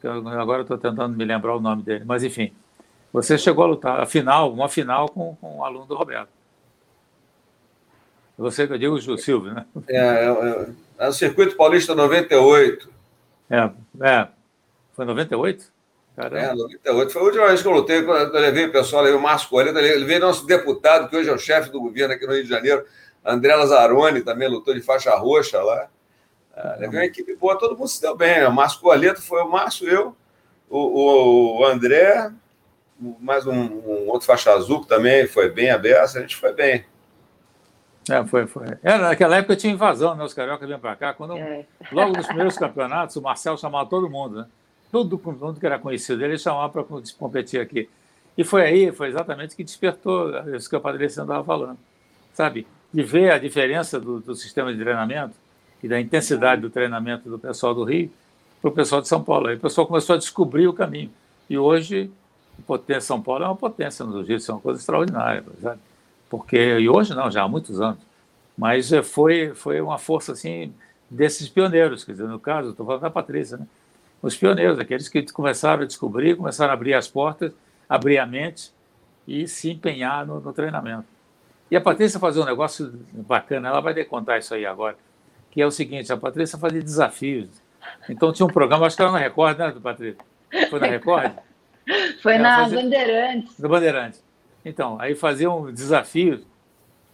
Eu, 0.02 0.26
agora 0.28 0.62
estou 0.62 0.78
tentando 0.78 1.14
me 1.14 1.26
lembrar 1.26 1.54
o 1.54 1.60
nome 1.60 1.82
dele, 1.82 2.04
mas 2.06 2.24
enfim. 2.24 2.54
Você 3.12 3.36
chegou 3.36 3.64
a 3.64 3.68
lutar, 3.68 4.00
a 4.00 4.06
final, 4.06 4.50
uma 4.50 4.68
final 4.68 5.10
com, 5.10 5.36
com 5.36 5.58
um 5.58 5.64
aluno 5.64 5.84
do 5.84 5.94
Roberto. 5.94 6.30
Você 8.38 8.66
que 8.66 8.72
eu 8.72 8.78
digo, 8.78 8.94
o 8.94 9.18
Silvio, 9.18 9.52
né? 9.52 9.66
É, 9.88 9.96
é, 9.96 10.26
é 10.26 10.68
é 10.70 10.87
no 11.06 11.12
Circuito 11.12 11.56
Paulista 11.56 11.94
98. 11.94 12.90
É, 13.50 13.70
é. 14.02 14.28
Foi 14.92 15.04
98? 15.04 15.72
Caramba. 16.16 16.38
É, 16.38 16.54
98. 16.54 17.12
Foi 17.12 17.22
a 17.22 17.24
última 17.24 17.46
vez 17.46 17.62
que 17.62 17.68
eu 17.68 17.72
lutei, 17.72 18.02
quando 18.02 18.34
eu 18.34 18.40
levei 18.40 18.66
o 18.66 18.72
pessoal, 18.72 19.02
levei 19.02 19.18
o 19.18 19.22
Márcio 19.22 19.48
Coleta, 19.48 19.80
levei 19.80 20.18
nosso 20.18 20.44
deputado, 20.46 21.08
que 21.08 21.16
hoje 21.16 21.30
é 21.30 21.32
o 21.32 21.38
chefe 21.38 21.70
do 21.70 21.80
governo 21.80 22.14
aqui 22.14 22.26
no 22.26 22.32
Rio 22.32 22.42
de 22.42 22.48
Janeiro, 22.48 22.84
André 23.24 23.54
Lazzaroni, 23.54 24.22
também 24.22 24.48
lutou 24.48 24.74
de 24.74 24.80
faixa 24.80 25.14
roxa 25.16 25.62
lá. 25.62 25.88
É, 26.56 26.80
levei 26.80 27.00
uma 27.00 27.06
equipe 27.06 27.36
boa, 27.36 27.56
todo 27.56 27.76
mundo 27.76 27.88
se 27.88 28.00
deu 28.00 28.16
bem. 28.16 28.40
Né? 28.40 28.48
O 28.48 28.52
Márcio 28.52 28.80
Coleta 28.80 29.20
foi 29.20 29.42
o 29.42 29.48
Márcio, 29.48 29.88
eu, 29.88 30.16
o, 30.68 31.60
o 31.60 31.64
André, 31.64 32.32
mais 33.20 33.46
um, 33.46 33.52
um, 33.52 34.08
outro 34.08 34.26
faixa 34.26 34.52
azul 34.52 34.80
que 34.80 34.88
também 34.88 35.26
foi 35.26 35.48
bem 35.48 35.70
aberto, 35.70 36.18
a 36.18 36.20
gente 36.20 36.36
foi 36.36 36.52
bem. 36.52 36.84
É, 38.10 38.24
foi, 38.24 38.46
foi. 38.46 38.66
Era, 38.82 39.08
naquela 39.08 39.36
época 39.36 39.56
tinha 39.56 39.72
invasão, 39.72 40.14
né? 40.14 40.24
Os 40.24 40.34
cariocas 40.34 40.66
vinham 40.66 40.80
para 40.80 40.96
cá. 40.96 41.12
Quando, 41.12 41.36
é. 41.36 41.64
Logo 41.92 42.16
nos 42.16 42.26
primeiros 42.26 42.56
campeonatos, 42.56 43.16
o 43.16 43.22
Marcel 43.22 43.56
chamava 43.56 43.88
todo 43.88 44.08
mundo, 44.08 44.38
né? 44.38 44.46
Todo 44.90 45.20
mundo 45.24 45.60
que 45.60 45.66
era 45.66 45.78
conhecido 45.78 46.18
dele, 46.18 46.32
ele 46.32 46.38
chamava 46.38 46.68
para 46.70 46.84
competir 47.18 47.60
aqui. 47.60 47.88
E 48.36 48.44
foi 48.44 48.62
aí, 48.62 48.92
foi 48.92 49.08
exatamente 49.08 49.54
que 49.54 49.64
despertou 49.64 50.30
isso 50.54 50.70
que 50.70 50.76
a 50.76 50.80
Patrícia 50.80 51.22
andava 51.22 51.44
falando. 51.44 51.78
Sabe? 52.32 52.66
De 52.92 53.02
ver 53.02 53.32
a 53.32 53.38
diferença 53.38 54.00
do, 54.00 54.20
do 54.20 54.34
sistema 54.34 54.72
de 54.72 54.78
treinamento 54.78 55.34
e 55.82 55.88
da 55.88 56.00
intensidade 56.00 56.62
do 56.62 56.70
treinamento 56.70 57.28
do 57.28 57.38
pessoal 57.38 57.74
do 57.74 57.84
Rio 57.84 58.10
para 58.62 58.70
o 58.70 58.72
pessoal 58.72 59.00
de 59.00 59.08
São 59.08 59.22
Paulo. 59.22 59.48
Aí 59.48 59.56
o 59.56 59.60
pessoal 59.60 59.86
começou 59.86 60.14
a 60.14 60.18
descobrir 60.18 60.66
o 60.66 60.72
caminho. 60.72 61.10
E 61.50 61.58
hoje, 61.58 62.10
potência 62.66 63.02
São 63.02 63.20
Paulo 63.20 63.44
é 63.44 63.46
uma 63.46 63.56
potência 63.56 64.04
no 64.04 64.12
jiu-jitsu, 64.12 64.50
é 64.50 64.54
uma 64.54 64.60
coisa 64.60 64.80
extraordinária. 64.80 65.44
Sabe? 65.60 65.80
Porque 66.28 66.78
e 66.78 66.88
hoje 66.88 67.14
não, 67.14 67.30
já 67.30 67.42
há 67.42 67.48
muitos 67.48 67.80
anos, 67.80 68.00
mas 68.56 68.92
eh, 68.92 69.02
foi 69.02 69.54
foi 69.54 69.80
uma 69.80 69.98
força 69.98 70.32
assim 70.32 70.72
desses 71.10 71.48
pioneiros, 71.48 72.04
quer 72.04 72.12
dizer, 72.12 72.28
no 72.28 72.38
caso, 72.38 72.70
estou 72.70 72.84
falando 72.84 73.02
da 73.02 73.10
Patrícia, 73.10 73.56
né? 73.56 73.66
Os 74.20 74.36
pioneiros, 74.36 74.78
aqueles 74.78 75.08
que 75.08 75.22
começaram 75.32 75.82
a 75.82 75.86
descobrir, 75.86 76.36
começaram 76.36 76.70
a 76.70 76.74
abrir 76.74 76.94
as 76.94 77.08
portas, 77.08 77.52
abrir 77.88 78.18
a 78.18 78.26
mente 78.26 78.72
e 79.26 79.46
se 79.46 79.70
empenhar 79.70 80.26
no, 80.26 80.40
no 80.40 80.52
treinamento. 80.52 81.06
E 81.70 81.76
a 81.76 81.80
Patrícia 81.80 82.18
fazia 82.18 82.42
um 82.42 82.46
negócio 82.46 82.92
bacana, 83.12 83.68
ela 83.68 83.80
vai 83.80 84.04
contar 84.04 84.38
isso 84.38 84.54
aí 84.54 84.66
agora, 84.66 84.96
que 85.50 85.62
é 85.62 85.66
o 85.66 85.70
seguinte, 85.70 86.12
a 86.12 86.16
Patrícia 86.16 86.58
fazia 86.58 86.82
desafios. 86.82 87.48
Então 88.08 88.32
tinha 88.32 88.44
um 88.44 88.50
programa, 88.50 88.86
acho 88.86 88.96
que 88.96 89.02
era 89.02 89.12
na 89.12 89.18
Record, 89.18 89.58
né, 89.58 89.72
Patrícia? 89.80 90.24
Foi 90.68 90.80
na 90.80 90.86
Record? 90.86 91.32
Foi 92.22 92.34
ela 92.34 92.42
na 92.42 92.56
fazia... 92.64 92.82
Bandeirantes. 92.82 93.58
No 93.58 93.68
Bandeirantes. 93.68 94.27
Então, 94.68 95.00
aí 95.00 95.14
faziam 95.14 95.72
desafios 95.72 96.42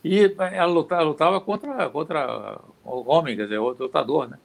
e 0.03 0.35
ela 0.39 0.73
lutava, 0.73 1.03
lutava 1.03 1.41
contra, 1.41 1.89
contra 1.89 2.61
o 2.85 3.11
homem, 3.11 3.37
quer 3.37 3.45
dizer, 3.45 3.59
outro 3.59 3.85
lutador, 3.85 4.29
né? 4.29 4.39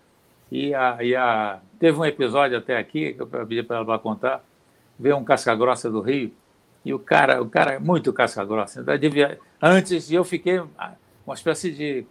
E, 0.51 0.73
a, 0.73 1.03
e 1.03 1.15
a, 1.15 1.59
teve 1.79 1.97
um 1.97 2.05
episódio 2.05 2.57
até 2.57 2.77
aqui, 2.77 3.13
que 3.13 3.21
eu 3.21 3.27
pedi 3.27 3.61
para 3.61 3.77
ela 3.77 3.99
contar, 3.99 4.43
veio 4.97 5.17
um 5.17 5.23
casca-grossa 5.23 5.89
do 5.89 6.01
Rio, 6.01 6.31
e 6.83 6.93
o 6.93 6.99
cara, 6.99 7.41
o 7.41 7.49
cara 7.49 7.73
é 7.73 7.79
muito 7.79 8.13
casca-grossa. 8.13 8.83
Antes 9.61 10.11
eu 10.11 10.23
fiquei 10.23 10.59
uma 11.25 11.33
espécie 11.33 11.71
de 11.71 12.05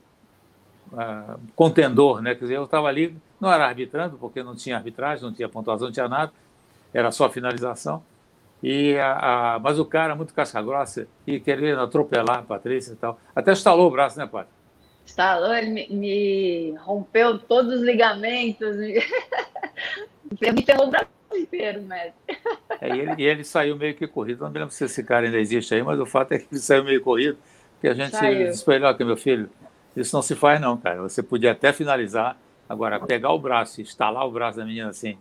uh, 0.92 1.40
contendor, 1.56 2.20
né? 2.20 2.34
Quer 2.34 2.42
dizer, 2.42 2.56
eu 2.56 2.64
estava 2.64 2.86
ali, 2.86 3.16
não 3.40 3.50
era 3.50 3.66
arbitrando, 3.66 4.18
porque 4.18 4.42
não 4.42 4.54
tinha 4.54 4.76
arbitragem, 4.76 5.24
não 5.24 5.32
tinha 5.32 5.48
pontuação, 5.48 5.86
não 5.86 5.92
tinha 5.92 6.08
nada, 6.08 6.32
era 6.92 7.10
só 7.10 7.30
finalização. 7.30 8.02
E 8.62 8.96
a, 8.96 9.54
a, 9.54 9.58
mas 9.58 9.78
o 9.78 9.84
cara, 9.84 10.14
muito 10.14 10.34
casca-grossa, 10.34 11.06
e 11.26 11.38
querendo 11.38 11.80
atropelar 11.80 12.38
a 12.38 12.42
Patrícia 12.42 12.92
e 12.92 12.96
tal. 12.96 13.20
Até 13.34 13.52
estalou 13.52 13.86
o 13.86 13.90
braço, 13.90 14.18
né, 14.18 14.26
Patrícia? 14.26 14.58
Estalou, 15.06 15.54
ele 15.54 15.70
me, 15.70 15.88
me, 15.88 16.74
rompeu 16.78 17.38
todos 17.38 17.74
os 17.76 17.82
ligamentos, 17.82 18.76
me, 18.76 18.94
me 20.52 20.62
ferrou 20.62 20.88
o 20.88 20.90
braço 20.90 21.08
inteiro, 21.34 21.82
mestre. 21.82 22.12
É, 22.80 22.94
e, 22.94 23.00
ele, 23.00 23.14
e 23.18 23.22
ele 23.24 23.44
saiu 23.44 23.76
meio 23.76 23.94
que 23.94 24.06
corrido. 24.06 24.44
Não 24.44 24.50
me 24.50 24.58
lembro 24.58 24.74
se 24.74 24.84
esse 24.84 25.02
cara 25.02 25.26
ainda 25.26 25.38
existe 25.38 25.74
aí, 25.74 25.82
mas 25.82 25.98
o 25.98 26.06
fato 26.06 26.32
é 26.32 26.38
que 26.38 26.46
ele 26.50 26.60
saiu 26.60 26.84
meio 26.84 27.00
corrido, 27.00 27.38
porque 27.74 27.88
a 27.88 27.94
gente 27.94 28.10
saiu. 28.10 28.48
espelhou 28.48 28.88
aqui, 28.88 29.04
meu 29.04 29.16
filho. 29.16 29.48
Isso 29.96 30.14
não 30.14 30.22
se 30.22 30.34
faz, 30.34 30.60
não, 30.60 30.76
cara. 30.76 31.00
Você 31.02 31.22
podia 31.22 31.52
até 31.52 31.72
finalizar, 31.72 32.36
Agora, 32.68 33.00
pegar 33.00 33.32
o 33.32 33.38
braço 33.38 33.80
e 33.80 33.84
estalar 33.84 34.26
o 34.26 34.30
braço 34.30 34.58
da 34.58 34.64
menina 34.64 34.90
assim, 34.90 35.16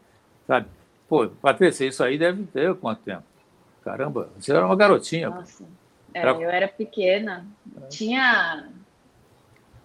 sabe? 0.46 0.68
Pô, 1.08 1.28
Patrícia, 1.28 1.86
isso 1.86 2.04
aí 2.04 2.18
deve 2.18 2.44
ter 2.46 2.76
quanto 2.76 3.02
tempo? 3.02 3.24
Caramba, 3.84 4.30
você 4.38 4.52
era 4.52 4.66
uma 4.66 4.76
garotinha. 4.76 5.30
Nossa. 5.30 5.64
É, 6.14 6.20
era... 6.20 6.32
Eu 6.32 6.50
era 6.50 6.68
pequena. 6.68 7.46
Tinha. 7.90 8.68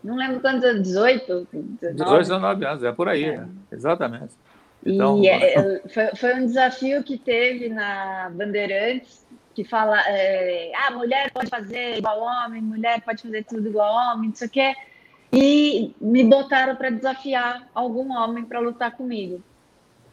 Não 0.03 0.17
lembro 0.17 0.41
quanto, 0.41 0.61
18? 0.61 1.47
19, 1.53 1.95
18, 1.95 2.19
19 2.19 2.65
anos, 2.65 2.83
é 2.83 2.93
por 2.93 3.09
aí, 3.09 3.25
é. 3.25 3.39
Né? 3.39 3.49
exatamente. 3.71 4.35
Então, 4.85 5.23
e 5.23 5.29
é, 5.29 5.81
foi, 5.89 6.07
foi, 6.17 6.35
um 6.35 6.47
desafio 6.47 7.05
que 7.05 7.17
teve 7.17 7.69
na 7.69 8.29
Bandeirantes, 8.35 9.25
que 9.55 9.63
fala, 9.63 10.01
é, 10.09 10.73
ah, 10.75 10.91
mulher 10.91 11.31
pode 11.31 11.49
fazer 11.49 11.99
igual 11.99 12.21
homem, 12.21 12.61
mulher 12.61 13.01
pode 13.03 13.23
fazer 13.23 13.45
tudo 13.45 13.69
igual 13.69 13.95
homem, 13.95 14.31
não 14.31 14.35
sei 14.35 14.49
o 14.49 14.51
quê. 14.51 14.75
E 15.33 15.95
me 16.01 16.25
botaram 16.25 16.75
para 16.75 16.91
desafiar 16.91 17.69
algum 17.73 18.13
homem 18.13 18.45
para 18.45 18.59
lutar 18.59 18.91
comigo. 18.97 19.41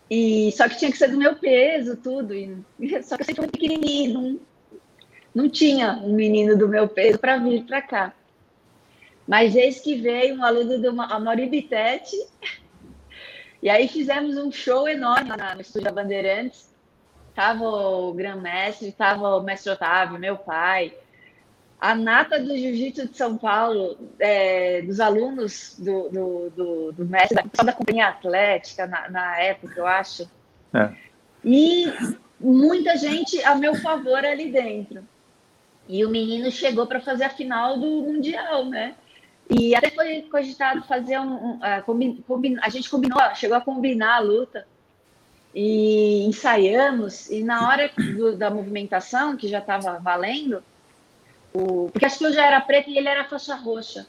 E 0.09 0.51
só 0.53 0.67
que 0.67 0.77
tinha 0.77 0.91
que 0.91 0.97
ser 0.97 1.09
do 1.09 1.17
meu 1.17 1.35
peso, 1.35 1.95
tudo. 1.95 2.33
E, 2.33 2.57
só 3.03 3.15
que 3.15 3.21
eu 3.21 3.25
sempre 3.25 3.35
fui 3.35 3.47
pequenininho, 3.47 4.13
não, 4.13 4.39
não 5.35 5.49
tinha 5.49 5.93
um 6.03 6.13
menino 6.13 6.57
do 6.57 6.67
meu 6.67 6.87
peso 6.87 7.19
para 7.19 7.37
vir 7.37 7.63
para 7.65 7.81
cá. 7.81 8.13
Mas 9.27 9.55
eis 9.55 9.79
que 9.79 9.95
veio 9.95 10.35
um 10.35 10.43
aluno 10.43 10.79
do 10.79 10.99
Amori 11.01 11.45
Bitete, 11.45 12.15
e 13.61 13.69
aí 13.69 13.87
fizemos 13.87 14.35
um 14.37 14.51
show 14.51 14.87
enorme 14.89 15.29
lá 15.29 15.53
no 15.53 15.61
estúdio 15.61 15.85
da 15.85 15.91
Bandeirantes. 15.91 16.67
Tava 17.35 17.63
o 17.63 18.11
grão-mestre, 18.11 18.91
tava 18.91 19.37
o 19.37 19.43
mestre 19.43 19.71
Otávio, 19.71 20.19
meu 20.19 20.35
pai, 20.35 20.93
a 21.79 21.95
nata 21.95 22.39
do 22.39 22.57
Jiu-Jitsu 22.57 23.07
de 23.07 23.17
São 23.17 23.37
Paulo, 23.37 23.97
é, 24.19 24.81
dos 24.81 24.99
alunos 24.99 25.75
do, 25.79 26.09
do, 26.09 26.49
do, 26.49 26.91
do 26.91 27.05
mestre, 27.05 27.35
da, 27.35 27.63
da 27.63 27.73
companhia 27.73 28.07
atlética 28.07 28.85
na, 28.85 29.09
na 29.09 29.39
época, 29.39 29.79
eu 29.79 29.87
acho. 29.87 30.29
É. 30.73 30.91
E 31.43 31.85
muita 32.39 32.97
gente 32.97 33.41
a 33.43 33.55
meu 33.55 33.75
favor 33.75 34.25
ali 34.25 34.51
dentro. 34.51 35.07
E 35.87 36.05
o 36.05 36.09
menino 36.09 36.51
chegou 36.51 36.85
para 36.85 36.99
fazer 36.99 37.23
a 37.23 37.29
final 37.29 37.79
do 37.79 37.87
Mundial, 37.87 38.65
né? 38.65 38.95
E 39.49 39.73
até 39.73 39.89
foi 39.89 40.21
cogitado 40.23 40.83
fazer 40.83 41.17
um. 41.19 41.33
um 41.33 41.51
uh, 41.55 41.83
combin, 41.83 42.23
combin, 42.27 42.57
a 42.61 42.69
gente 42.69 42.89
combinou, 42.89 43.19
chegou 43.35 43.57
a 43.57 43.61
combinar 43.61 44.17
a 44.17 44.19
luta 44.19 44.67
e 45.55 46.23
ensaiamos. 46.25 47.29
E 47.31 47.43
na 47.43 47.67
hora 47.67 47.89
do, 47.97 48.37
da 48.37 48.51
movimentação, 48.51 49.35
que 49.35 49.47
já 49.47 49.57
estava 49.57 49.97
valendo, 49.97 50.63
o, 51.53 51.89
porque 51.91 52.05
acho 52.05 52.17
que 52.17 52.25
eu 52.25 52.33
já 52.33 52.45
era 52.45 52.61
preta 52.61 52.89
e 52.89 52.97
ele 52.97 53.07
era 53.07 53.23
faixa 53.25 53.55
roxa. 53.55 54.07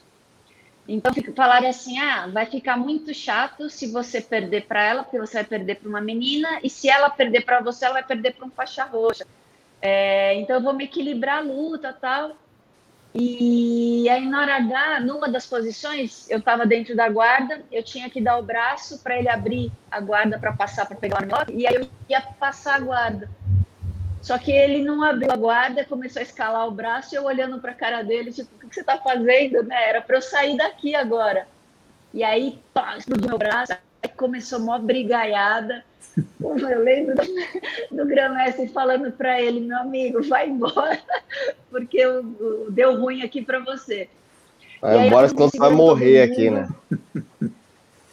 Então 0.87 1.13
falaram 1.35 1.69
assim: 1.69 1.99
ah, 1.99 2.27
vai 2.27 2.45
ficar 2.45 2.77
muito 2.77 3.13
chato 3.13 3.69
se 3.69 3.87
você 3.87 4.19
perder 4.19 4.65
para 4.65 4.83
ela, 4.83 5.03
porque 5.03 5.19
você 5.19 5.35
vai 5.35 5.43
perder 5.43 5.75
para 5.75 5.89
uma 5.89 6.01
menina, 6.01 6.59
e 6.63 6.69
se 6.69 6.89
ela 6.89 7.09
perder 7.09 7.45
para 7.45 7.61
você, 7.61 7.85
ela 7.85 7.95
vai 7.95 8.03
perder 8.03 8.33
para 8.33 8.45
um 8.45 8.51
faixa 8.51 8.83
roxa. 8.83 9.25
É, 9.81 10.35
então 10.35 10.57
eu 10.57 10.61
vou 10.61 10.73
me 10.73 10.83
equilibrar 10.83 11.37
a 11.37 11.41
luta 11.41 11.93
tal. 11.93 12.35
E 13.13 14.07
aí, 14.09 14.25
na 14.25 14.41
hora 14.41 14.55
H, 14.55 15.01
numa 15.01 15.27
das 15.27 15.45
posições, 15.45 16.29
eu 16.29 16.39
estava 16.39 16.65
dentro 16.65 16.95
da 16.95 17.09
guarda, 17.09 17.61
eu 17.69 17.83
tinha 17.83 18.09
que 18.09 18.21
dar 18.21 18.37
o 18.37 18.43
braço 18.43 18.99
para 18.99 19.17
ele 19.17 19.27
abrir 19.27 19.69
a 19.89 19.99
guarda 19.99 20.39
para 20.39 20.53
passar 20.53 20.85
para 20.85 20.95
pegar 20.95 21.15
o 21.15 21.23
armlock, 21.23 21.51
e 21.51 21.67
aí 21.67 21.75
eu 21.75 21.89
ia 22.07 22.21
passar 22.21 22.75
a 22.75 22.79
guarda. 22.79 23.29
Só 24.21 24.37
que 24.37 24.51
ele 24.51 24.83
não 24.83 25.03
abriu 25.03 25.31
a 25.31 25.35
guarda, 25.35 25.83
começou 25.83 26.19
a 26.19 26.23
escalar 26.23 26.67
o 26.67 26.71
braço, 26.71 27.13
e 27.13 27.17
eu 27.17 27.23
olhando 27.23 27.59
para 27.59 27.71
a 27.71 27.75
cara 27.75 28.03
dele, 28.03 28.31
tipo, 28.31 28.49
o 28.55 28.69
que 28.69 28.75
você 28.75 28.81
está 28.81 28.97
fazendo? 28.97 29.63
Né? 29.63 29.89
Era 29.89 30.01
para 30.01 30.17
eu 30.17 30.21
sair 30.21 30.55
daqui 30.55 30.93
agora. 30.93 31.47
E 32.13 32.23
aí, 32.23 32.59
pá, 32.73 32.97
explodiu 32.97 33.29
meu 33.29 33.37
braço, 33.37 33.73
aí 33.73 34.09
começou 34.15 34.59
uma 34.59 34.77
brigaiada. 34.77 35.83
Eu 36.41 36.83
lembro 36.83 37.15
do, 37.15 37.95
do 37.95 38.05
Gramestre 38.05 38.67
falando 38.67 39.11
para 39.11 39.41
ele, 39.41 39.61
meu 39.61 39.77
amigo, 39.77 40.21
vai 40.23 40.49
embora, 40.49 40.99
porque 41.69 41.97
eu, 41.97 42.69
deu 42.69 42.99
ruim 42.99 43.21
aqui 43.21 43.41
para 43.41 43.59
você. 43.59 44.09
Vai 44.81 45.07
embora, 45.07 45.29
senão 45.29 45.47
você 45.47 45.57
vai 45.57 45.69
morrer 45.69 46.23
aqui, 46.23 46.49
né? 46.49 46.67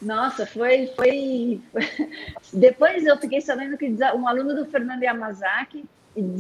Nossa, 0.01 0.47
foi, 0.47 0.87
foi. 0.95 1.61
Depois 2.53 3.05
eu 3.05 3.17
fiquei 3.17 3.41
sabendo 3.41 3.77
que 3.77 3.93
um 4.15 4.29
aluno 4.29 4.55
do 4.55 4.67
Fernando 4.67 5.03
Yamazaki 5.03 5.85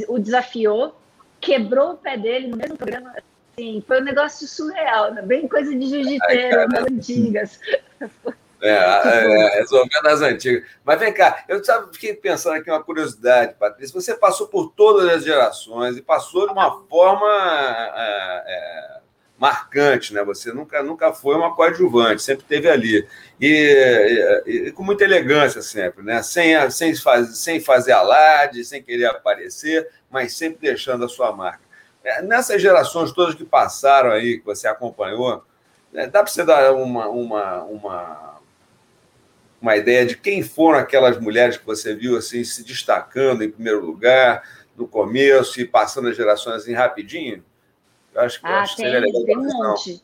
o 0.08 0.18
desafiou, 0.18 0.96
quebrou 1.40 1.92
o 1.92 1.96
pé 1.96 2.16
dele 2.16 2.48
no 2.48 2.56
mesmo 2.56 2.76
programa. 2.76 3.14
Assim, 3.56 3.82
foi 3.86 4.00
um 4.00 4.04
negócio 4.04 4.46
surreal, 4.46 5.12
né? 5.12 5.22
bem 5.22 5.48
coisa 5.48 5.74
de 5.74 5.86
jiu-jiteiro, 5.86 6.66
antigas. 6.90 7.60
É, 8.60 8.70
é, 8.70 9.60
resolvendo 9.60 10.06
as 10.06 10.20
antigas. 10.20 10.68
Mas 10.84 10.98
vem 10.98 11.12
cá, 11.12 11.44
eu 11.48 11.62
sabe, 11.64 11.92
fiquei 11.92 12.14
pensando 12.14 12.56
aqui 12.56 12.68
uma 12.68 12.82
curiosidade, 12.82 13.54
Patrícia. 13.54 14.00
Você 14.00 14.14
passou 14.14 14.48
por 14.48 14.72
todas 14.72 15.08
as 15.08 15.24
gerações 15.24 15.96
e 15.96 16.02
passou 16.02 16.46
de 16.46 16.52
uma 16.52 16.82
forma 16.88 17.28
é, 17.94 18.44
é, 18.46 18.97
marcante, 19.38 20.12
né? 20.12 20.22
Você 20.24 20.52
nunca, 20.52 20.82
nunca 20.82 21.12
foi 21.12 21.36
uma 21.36 21.54
coadjuvante, 21.54 22.22
sempre 22.22 22.44
teve 22.44 22.68
ali. 22.68 23.06
E, 23.40 24.42
e, 24.46 24.52
e, 24.68 24.72
com 24.72 24.82
muita 24.82 25.04
elegância 25.04 25.62
sempre, 25.62 26.04
né? 26.04 26.22
Sem, 26.22 26.70
sem, 26.70 26.94
faz, 26.96 27.38
sem 27.38 27.60
fazer 27.60 27.92
alarde, 27.92 28.64
sem 28.64 28.82
querer 28.82 29.06
aparecer, 29.06 29.88
mas 30.10 30.36
sempre 30.36 30.58
deixando 30.60 31.04
a 31.04 31.08
sua 31.08 31.32
marca. 31.32 31.60
É, 32.02 32.22
nessas 32.22 32.60
gerações 32.60 33.12
todas 33.12 33.34
que 33.34 33.44
passaram 33.44 34.10
aí, 34.10 34.38
que 34.38 34.44
você 34.44 34.66
acompanhou, 34.66 35.44
né, 35.92 36.06
dá 36.06 36.22
para 36.22 36.32
você 36.32 36.44
dar 36.44 36.72
uma, 36.72 37.08
uma, 37.08 37.62
uma 37.64 38.28
uma 39.60 39.76
ideia 39.76 40.06
de 40.06 40.16
quem 40.16 40.42
foram 40.42 40.78
aquelas 40.78 41.18
mulheres 41.18 41.56
que 41.56 41.66
você 41.66 41.94
viu 41.94 42.16
assim 42.16 42.44
se 42.44 42.62
destacando 42.62 43.42
em 43.42 43.50
primeiro 43.50 43.84
lugar 43.84 44.42
no 44.76 44.86
começo 44.86 45.60
e 45.60 45.66
passando 45.66 46.08
as 46.08 46.16
gerações 46.16 46.62
assim 46.62 46.72
rapidinho? 46.72 47.42
Acho 48.18 48.40
que, 48.40 48.46
ah, 48.46 48.60
acho 48.60 48.76
tem, 48.76 48.86
que 48.86 48.90
seria 48.90 49.06
legal. 49.06 49.24
Tem 49.24 49.36
um 49.38 49.44
monte. 49.44 50.02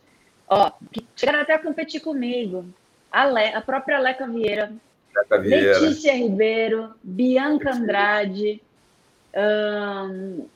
Ó, 0.48 0.72
chegaram 1.16 1.40
até 1.40 1.54
a 1.54 1.58
competir 1.58 2.00
comigo. 2.00 2.64
A, 3.10 3.24
Le, 3.26 3.54
a 3.54 3.60
própria 3.60 3.98
Leca 3.98 4.26
Vieira, 4.26 4.72
Leca 5.14 5.38
Vieira, 5.38 5.78
Letícia 5.80 6.12
Ribeiro, 6.14 6.94
Bianca 7.02 7.72
Andrade. 7.72 8.60
Hum, 9.36 10.46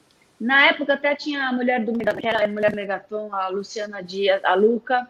na 0.40 0.66
época 0.66 0.94
até 0.94 1.16
tinha 1.16 1.48
a 1.48 1.52
mulher 1.52 1.84
do 1.84 1.92
que 1.92 2.26
era 2.26 2.44
a 2.44 2.48
mulher 2.48 2.74
Megaton, 2.74 3.34
a 3.34 3.48
Luciana 3.48 4.02
Dias, 4.02 4.44
a 4.44 4.54
Luca. 4.54 5.08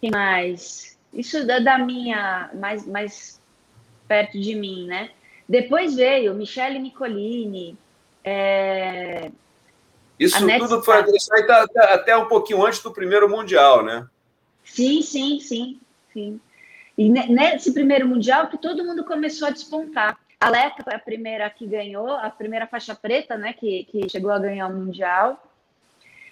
Quem 0.00 0.10
mais? 0.10 0.98
Isso 1.12 1.46
da, 1.46 1.58
da 1.58 1.78
minha, 1.78 2.50
mais, 2.54 2.86
mais 2.86 3.40
perto 4.06 4.38
de 4.38 4.54
mim, 4.54 4.86
né? 4.86 5.10
Depois 5.48 5.94
veio 5.94 6.34
Michele 6.34 6.78
Nicolini. 6.78 7.76
É... 8.24 9.30
Isso 10.18 10.46
tudo 10.58 10.82
foi 10.82 11.02
tá, 11.46 11.66
tá, 11.66 11.84
até 11.94 12.16
um 12.16 12.26
pouquinho 12.26 12.64
antes 12.64 12.80
do 12.80 12.92
primeiro 12.92 13.28
Mundial, 13.28 13.82
né? 13.82 14.06
Sim, 14.64 15.02
sim, 15.02 15.40
sim, 15.40 15.80
sim. 16.12 16.40
E 16.96 17.08
nesse 17.08 17.72
primeiro 17.72 18.06
Mundial 18.06 18.48
que 18.48 18.58
todo 18.58 18.84
mundo 18.84 19.04
começou 19.04 19.48
a 19.48 19.50
despontar. 19.50 20.18
A 20.40 20.48
Leca 20.48 20.82
foi 20.82 20.94
a 20.94 20.98
primeira 20.98 21.48
que 21.50 21.66
ganhou, 21.66 22.10
a 22.10 22.28
primeira 22.28 22.66
faixa 22.66 22.94
preta, 22.94 23.36
né? 23.36 23.52
Que, 23.52 23.84
que 23.84 24.08
chegou 24.08 24.30
a 24.30 24.38
ganhar 24.38 24.66
o 24.66 24.74
Mundial. 24.74 25.42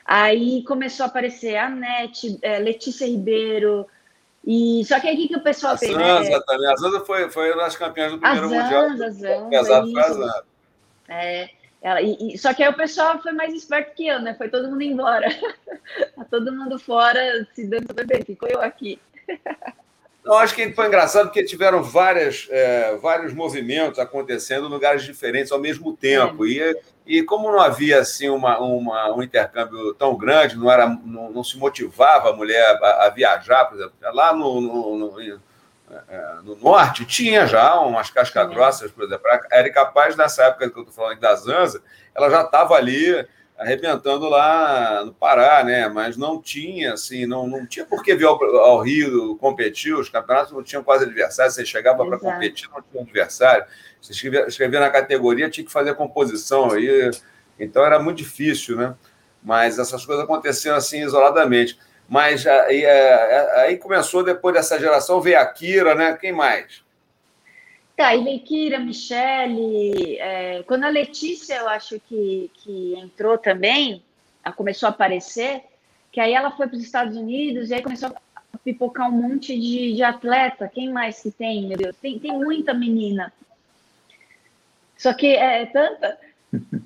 Aí 0.04 0.64
começou 0.64 1.04
a 1.04 1.08
aparecer 1.08 1.56
a 1.56 1.68
Nete, 1.68 2.38
é, 2.42 2.58
Letícia 2.58 3.06
Ribeiro, 3.06 3.86
e 4.44 4.82
só 4.86 4.98
que 4.98 5.06
aí 5.06 5.28
que 5.28 5.36
o 5.36 5.42
pessoal 5.42 5.74
a 5.74 5.78
fez. 5.78 5.92
Zanza 5.92 6.30
né? 6.30 6.40
também. 6.46 6.72
A 6.72 6.76
Zanza 6.76 7.00
foi, 7.00 7.30
foi 7.30 7.52
uma 7.52 7.62
das 7.62 7.76
campeãs 7.76 8.12
do 8.12 8.18
primeiro 8.18 8.46
a 8.46 8.48
Zanza, 8.48 9.08
mundial. 9.08 9.60
A 9.60 9.62
Zanza, 9.62 9.94
pesado. 9.94 10.44
É, 11.08 11.50
ela, 11.82 12.00
e, 12.02 12.34
e, 12.34 12.38
só 12.38 12.52
que 12.52 12.62
aí 12.62 12.68
o 12.68 12.76
pessoal 12.76 13.20
foi 13.22 13.32
mais 13.32 13.54
esperto 13.54 13.94
que 13.94 14.06
eu, 14.06 14.20
né? 14.20 14.34
Foi 14.34 14.48
todo 14.48 14.68
mundo 14.68 14.82
embora. 14.82 15.28
Tá 16.14 16.24
todo 16.30 16.52
mundo 16.52 16.78
fora 16.78 17.46
se 17.52 17.66
dando 17.66 17.92
bem. 18.06 18.22
Ficou 18.22 18.48
eu 18.48 18.60
aqui. 18.60 19.00
Eu 20.24 20.34
acho 20.34 20.54
que 20.54 20.72
foi 20.72 20.86
engraçado 20.86 21.26
porque 21.26 21.42
tiveram 21.42 21.82
várias, 21.82 22.46
é, 22.50 22.96
vários 22.96 23.34
movimentos 23.34 23.98
acontecendo 23.98 24.66
em 24.66 24.70
lugares 24.70 25.02
diferentes 25.02 25.50
ao 25.50 25.58
mesmo 25.58 25.96
tempo. 25.96 26.46
É. 26.46 26.50
E 26.50 26.76
e 27.10 27.24
como 27.24 27.50
não 27.50 27.60
havia 27.60 27.98
assim 27.98 28.28
uma, 28.28 28.60
uma, 28.60 29.12
um 29.12 29.20
intercâmbio 29.20 29.92
tão 29.94 30.16
grande, 30.16 30.56
não, 30.56 30.70
era, 30.70 30.88
não, 30.88 31.28
não 31.28 31.42
se 31.42 31.58
motivava 31.58 32.30
a 32.30 32.32
mulher 32.32 32.64
a, 32.80 33.06
a, 33.06 33.10
viajar, 33.10 33.64
por 33.64 33.74
exemplo, 33.74 33.94
lá 34.14 34.32
no, 34.32 34.60
no, 34.60 34.96
no, 34.96 35.40
no 36.44 36.56
norte 36.56 37.04
tinha 37.04 37.46
já 37.46 37.78
umas 37.80 38.10
cascas 38.10 38.48
grossas, 38.48 38.90
por 38.90 39.04
exemplo. 39.04 39.26
Era 39.50 39.70
capaz, 39.72 40.16
nessa 40.16 40.44
época 40.44 40.70
que 40.70 40.78
eu 40.78 40.82
estou 40.82 40.94
falando 40.94 41.18
da 41.18 41.34
Zanza, 41.34 41.82
ela 42.14 42.30
já 42.30 42.42
estava 42.42 42.74
ali 42.74 43.26
arrebentando 43.60 44.26
lá 44.26 45.04
no 45.04 45.12
Pará, 45.12 45.62
né? 45.62 45.86
Mas 45.86 46.16
não 46.16 46.40
tinha, 46.40 46.94
assim, 46.94 47.26
não, 47.26 47.46
não 47.46 47.66
tinha 47.66 47.84
por 47.84 48.02
que 48.02 48.14
vir 48.14 48.24
ao, 48.24 48.42
ao 48.42 48.80
Rio 48.80 49.36
competir, 49.36 49.94
os 49.94 50.08
campeonatos 50.08 50.52
não 50.52 50.62
tinham 50.62 50.82
quase 50.82 51.04
adversário, 51.04 51.52
você 51.52 51.66
chegava 51.66 52.06
para 52.06 52.18
competir, 52.18 52.70
não 52.72 52.82
tinha 52.82 53.02
adversário. 53.02 53.66
Você 54.00 54.12
escrevia, 54.12 54.46
escrevia, 54.46 54.80
na 54.80 54.88
categoria, 54.88 55.50
tinha 55.50 55.64
que 55.64 55.70
fazer 55.70 55.90
a 55.90 55.94
composição 55.94 56.70
aí, 56.72 57.10
então 57.58 57.84
era 57.84 57.98
muito 57.98 58.16
difícil, 58.16 58.76
né? 58.76 58.94
Mas 59.42 59.78
essas 59.78 60.06
coisas 60.06 60.24
aconteciam 60.24 60.74
assim 60.74 61.02
isoladamente. 61.02 61.78
Mas 62.10 62.44
aí, 62.44 62.84
aí 63.54 63.76
começou, 63.76 64.24
depois 64.24 64.52
dessa 64.52 64.80
geração, 64.80 65.20
veio 65.20 65.38
a 65.38 65.46
Kira, 65.46 65.94
né? 65.94 66.18
Quem 66.20 66.32
mais? 66.32 66.82
Tá, 67.96 68.16
e 68.16 68.24
veio 68.24 68.40
Kira, 68.40 68.80
Michele. 68.80 70.18
É, 70.18 70.64
quando 70.66 70.82
a 70.82 70.88
Letícia, 70.88 71.54
eu 71.54 71.68
acho 71.68 72.00
que, 72.00 72.50
que 72.52 72.94
entrou 72.98 73.38
também, 73.38 74.02
começou 74.56 74.88
a 74.88 74.90
aparecer, 74.90 75.62
que 76.10 76.18
aí 76.18 76.32
ela 76.32 76.50
foi 76.50 76.66
para 76.66 76.76
os 76.76 76.82
Estados 76.82 77.16
Unidos 77.16 77.70
e 77.70 77.74
aí 77.74 77.82
começou 77.82 78.08
a 78.08 78.58
pipocar 78.58 79.08
um 79.08 79.12
monte 79.12 79.56
de, 79.56 79.94
de 79.94 80.02
atleta. 80.02 80.68
Quem 80.68 80.90
mais 80.90 81.22
que 81.22 81.30
tem, 81.30 81.68
meu 81.68 81.78
Deus? 81.78 81.94
Tem, 82.02 82.18
tem 82.18 82.32
muita 82.32 82.74
menina. 82.74 83.32
Só 84.98 85.14
que 85.14 85.28
é 85.28 85.64
tanta. 85.66 86.18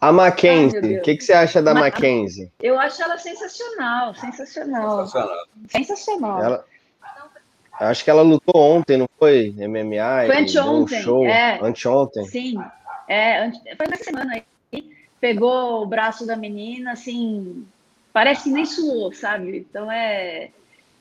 A 0.00 0.10
Mackenzie, 0.10 0.98
o 0.98 1.02
que, 1.02 1.16
que 1.16 1.22
você 1.22 1.34
acha 1.34 1.60
da 1.60 1.74
Mackenzie? 1.74 2.50
Eu 2.58 2.78
acho 2.78 3.02
ela 3.02 3.18
sensacional, 3.18 4.14
sensacional. 4.14 5.06
Sensacional. 5.06 5.44
sensacional. 5.68 6.42
Ela, 6.42 6.64
acho 7.80 8.02
que 8.02 8.10
ela 8.10 8.22
lutou 8.22 8.56
ontem, 8.56 8.96
não 8.96 9.06
foi? 9.18 9.54
MMA? 9.58 10.26
Foi 10.26 10.38
anteontem. 10.38 11.00
Um 11.00 11.02
show. 11.02 11.26
É, 11.26 11.58
anteontem. 11.60 12.24
Sim, 12.24 12.58
é, 13.06 13.50
foi 13.76 13.86
na 13.88 13.96
semana 13.96 14.32
aí. 14.32 14.90
Pegou 15.20 15.82
o 15.82 15.86
braço 15.86 16.26
da 16.26 16.34
menina, 16.34 16.92
assim, 16.92 17.66
parece 18.10 18.44
que 18.44 18.50
nem 18.50 18.64
suou, 18.64 19.12
sabe? 19.12 19.58
Então 19.58 19.92
é. 19.92 20.48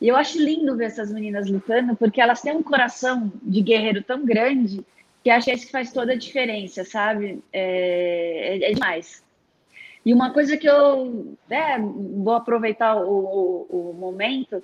E 0.01 0.09
eu 0.09 0.15
acho 0.17 0.37
lindo 0.37 0.75
ver 0.75 0.85
essas 0.85 1.09
meninas 1.09 1.49
lutando, 1.49 1.95
porque 1.95 2.19
elas 2.19 2.41
têm 2.41 2.53
um 2.53 2.63
coração 2.63 3.31
de 3.41 3.61
guerreiro 3.61 4.03
tão 4.03 4.25
grande 4.25 4.83
que 5.23 5.29
acho 5.29 5.45
que 5.45 5.51
é 5.51 5.55
isso 5.55 5.65
que 5.65 5.71
faz 5.71 5.91
toda 5.91 6.13
a 6.13 6.17
diferença, 6.17 6.83
sabe? 6.83 7.43
É, 7.51 8.57
é, 8.57 8.71
é 8.71 8.73
demais. 8.73 9.23
E 10.05 10.13
uma 10.13 10.31
coisa 10.31 10.57
que 10.57 10.67
eu 10.67 11.35
é, 11.49 11.77
vou 11.77 12.33
aproveitar 12.33 12.95
o, 12.95 13.67
o, 13.69 13.89
o, 13.91 13.93
momento. 13.93 14.63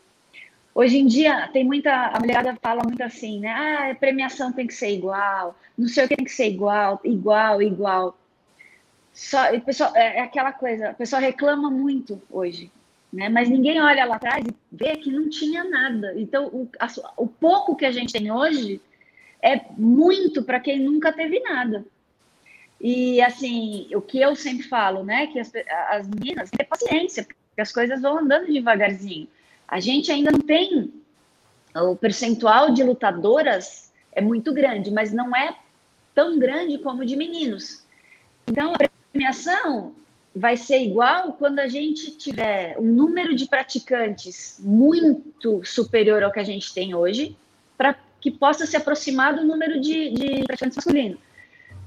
Hoje 0.74 0.98
em 0.98 1.06
dia 1.06 1.50
tem 1.50 1.64
muita. 1.64 1.92
A 1.92 2.20
mulherada 2.20 2.58
fala 2.62 2.84
muito 2.84 3.04
assim, 3.04 3.40
né? 3.40 3.50
Ah, 3.52 3.96
premiação 3.96 4.52
tem 4.54 4.66
que 4.66 4.74
ser 4.74 4.92
igual, 4.92 5.56
não 5.78 5.88
sei 5.88 6.06
o 6.06 6.08
que 6.08 6.16
tem 6.16 6.26
que 6.26 6.32
ser 6.32 6.48
igual, 6.48 7.00
igual, 7.04 7.62
igual. 7.62 8.18
Só, 9.14 9.54
e 9.54 9.62
pessoal, 9.62 9.92
é, 9.96 10.18
é 10.18 10.22
aquela 10.22 10.52
coisa, 10.52 10.92
o 10.92 10.96
pessoal 10.96 11.22
reclama 11.22 11.70
muito 11.70 12.22
hoje, 12.30 12.70
né? 13.12 13.30
Mas 13.30 13.50
ninguém 13.50 13.82
olha 13.82 14.06
lá 14.06 14.16
atrás 14.16 14.44
e 14.46 14.54
vê 14.72 14.98
que 14.98 15.12
não 15.12 15.30
tinha 15.30 15.64
nada. 15.64 16.14
Então, 16.18 16.48
o, 16.48 16.70
a, 16.80 16.88
o 17.18 17.28
pouco 17.28 17.76
que 17.76 17.86
a 17.86 17.92
gente 17.92 18.12
tem 18.12 18.32
hoje 18.32 18.82
é 19.46 19.62
muito 19.78 20.42
para 20.44 20.60
quem 20.60 20.80
nunca 20.80 21.14
teve 21.14 21.40
nada. 21.42 21.86
E 22.82 23.22
assim, 23.22 23.88
o 23.94 24.02
que 24.02 24.20
eu 24.20 24.36
sempre 24.36 24.68
falo, 24.68 25.04
né, 25.04 25.28
que 25.28 25.40
as, 25.40 25.52
as 25.90 26.08
meninas 26.08 26.50
têm 26.50 26.66
paciência, 26.66 27.24
porque 27.24 27.62
as 27.62 27.72
coisas 27.72 28.02
vão 28.02 28.20
andando 28.20 28.52
devagarzinho. 28.52 29.28
A 29.68 29.80
gente 29.80 30.12
ainda 30.12 30.32
não 30.32 30.42
tem 30.42 30.92
o 31.76 31.96
percentual 31.96 32.74
de 32.74 32.84
lutadoras 32.84 33.92
é 34.12 34.22
muito 34.22 34.54
grande, 34.54 34.90
mas 34.92 35.12
não 35.12 35.36
é 35.36 35.56
tão 36.14 36.40
grande 36.40 36.78
como 36.78 37.06
de 37.06 37.16
meninos. 37.16 37.86
Então, 38.48 38.74
a 38.74 38.90
premiação 39.12 39.94
vai 40.34 40.56
ser 40.56 40.82
igual 40.82 41.34
quando 41.34 41.60
a 41.60 41.68
gente 41.68 42.12
tiver 42.18 42.78
um 42.80 42.86
número 42.86 43.36
de 43.36 43.46
praticantes 43.48 44.58
muito 44.60 45.62
superior 45.66 46.24
ao 46.24 46.32
que 46.32 46.40
a 46.40 46.44
gente 46.44 46.74
tem 46.74 46.96
hoje, 46.96 47.38
para 47.78 47.94
que 48.26 48.32
possa 48.32 48.66
se 48.66 48.76
aproximar 48.76 49.36
do 49.36 49.44
número 49.44 49.80
de, 49.80 50.10
de 50.10 50.44
praticantes 50.46 50.78
masculinos. 50.78 51.20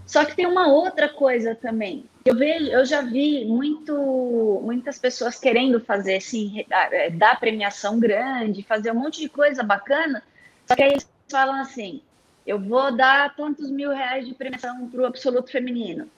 Só 0.06 0.24
que 0.24 0.36
tem 0.36 0.46
uma 0.46 0.68
outra 0.68 1.08
coisa 1.08 1.52
também. 1.52 2.08
Eu 2.24 2.36
vejo, 2.36 2.66
eu 2.66 2.84
já 2.84 3.02
vi 3.02 3.44
muito, 3.44 4.60
muitas 4.62 5.00
pessoas 5.00 5.36
querendo 5.36 5.80
fazer 5.80 6.18
assim, 6.18 6.64
é, 6.70 7.10
dar 7.10 7.40
premiação 7.40 7.98
grande, 7.98 8.62
fazer 8.62 8.92
um 8.92 9.00
monte 9.00 9.20
de 9.20 9.28
coisa 9.28 9.64
bacana. 9.64 10.22
Só 10.64 10.76
que 10.76 10.82
aí 10.84 10.92
eles 10.92 11.10
falam 11.28 11.60
assim: 11.60 12.02
eu 12.46 12.60
vou 12.60 12.96
dar 12.96 13.34
tantos 13.34 13.68
mil 13.68 13.90
reais 13.90 14.24
de 14.24 14.32
premiação 14.32 14.88
para 14.88 15.00
o 15.00 15.06
absoluto 15.06 15.50
feminino. 15.50 16.08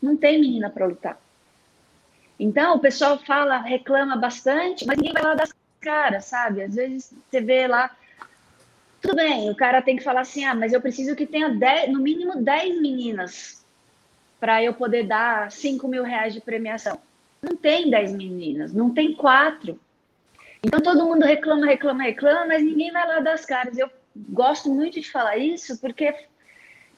Não 0.00 0.16
tem 0.16 0.40
menina 0.40 0.70
para 0.70 0.86
lutar. 0.86 1.20
Então 2.38 2.76
o 2.76 2.78
pessoal 2.78 3.18
fala, 3.18 3.58
reclama 3.58 4.16
bastante, 4.16 4.86
mas 4.86 4.96
ninguém 4.96 5.12
vai 5.12 5.24
lá 5.24 5.34
dar 5.34 5.48
cara, 5.80 6.20
sabe? 6.20 6.62
Às 6.62 6.76
vezes 6.76 7.12
você 7.28 7.40
vê 7.40 7.66
lá 7.66 7.90
tudo 9.06 9.14
bem, 9.14 9.48
o 9.48 9.54
cara 9.54 9.80
tem 9.80 9.96
que 9.96 10.02
falar 10.02 10.22
assim: 10.22 10.44
ah, 10.44 10.54
mas 10.54 10.72
eu 10.72 10.80
preciso 10.80 11.14
que 11.14 11.26
tenha 11.26 11.48
dez, 11.48 11.88
no 11.90 12.00
mínimo 12.00 12.42
10 12.42 12.80
meninas 12.80 13.64
para 14.40 14.62
eu 14.62 14.74
poder 14.74 15.04
dar 15.04 15.50
5 15.50 15.86
mil 15.86 16.02
reais 16.02 16.34
de 16.34 16.40
premiação. 16.40 16.98
Não 17.40 17.56
tem 17.56 17.88
10 17.88 18.12
meninas, 18.12 18.72
não 18.72 18.92
tem 18.92 19.14
quatro. 19.14 19.78
Então 20.62 20.80
todo 20.80 21.06
mundo 21.06 21.24
reclama, 21.24 21.66
reclama, 21.66 22.02
reclama, 22.02 22.46
mas 22.46 22.64
ninguém 22.64 22.90
vai 22.90 23.06
lá 23.06 23.20
das 23.20 23.46
caras. 23.46 23.78
Eu 23.78 23.88
gosto 24.28 24.68
muito 24.68 25.00
de 25.00 25.08
falar 25.08 25.36
isso 25.36 25.78
porque 25.78 26.12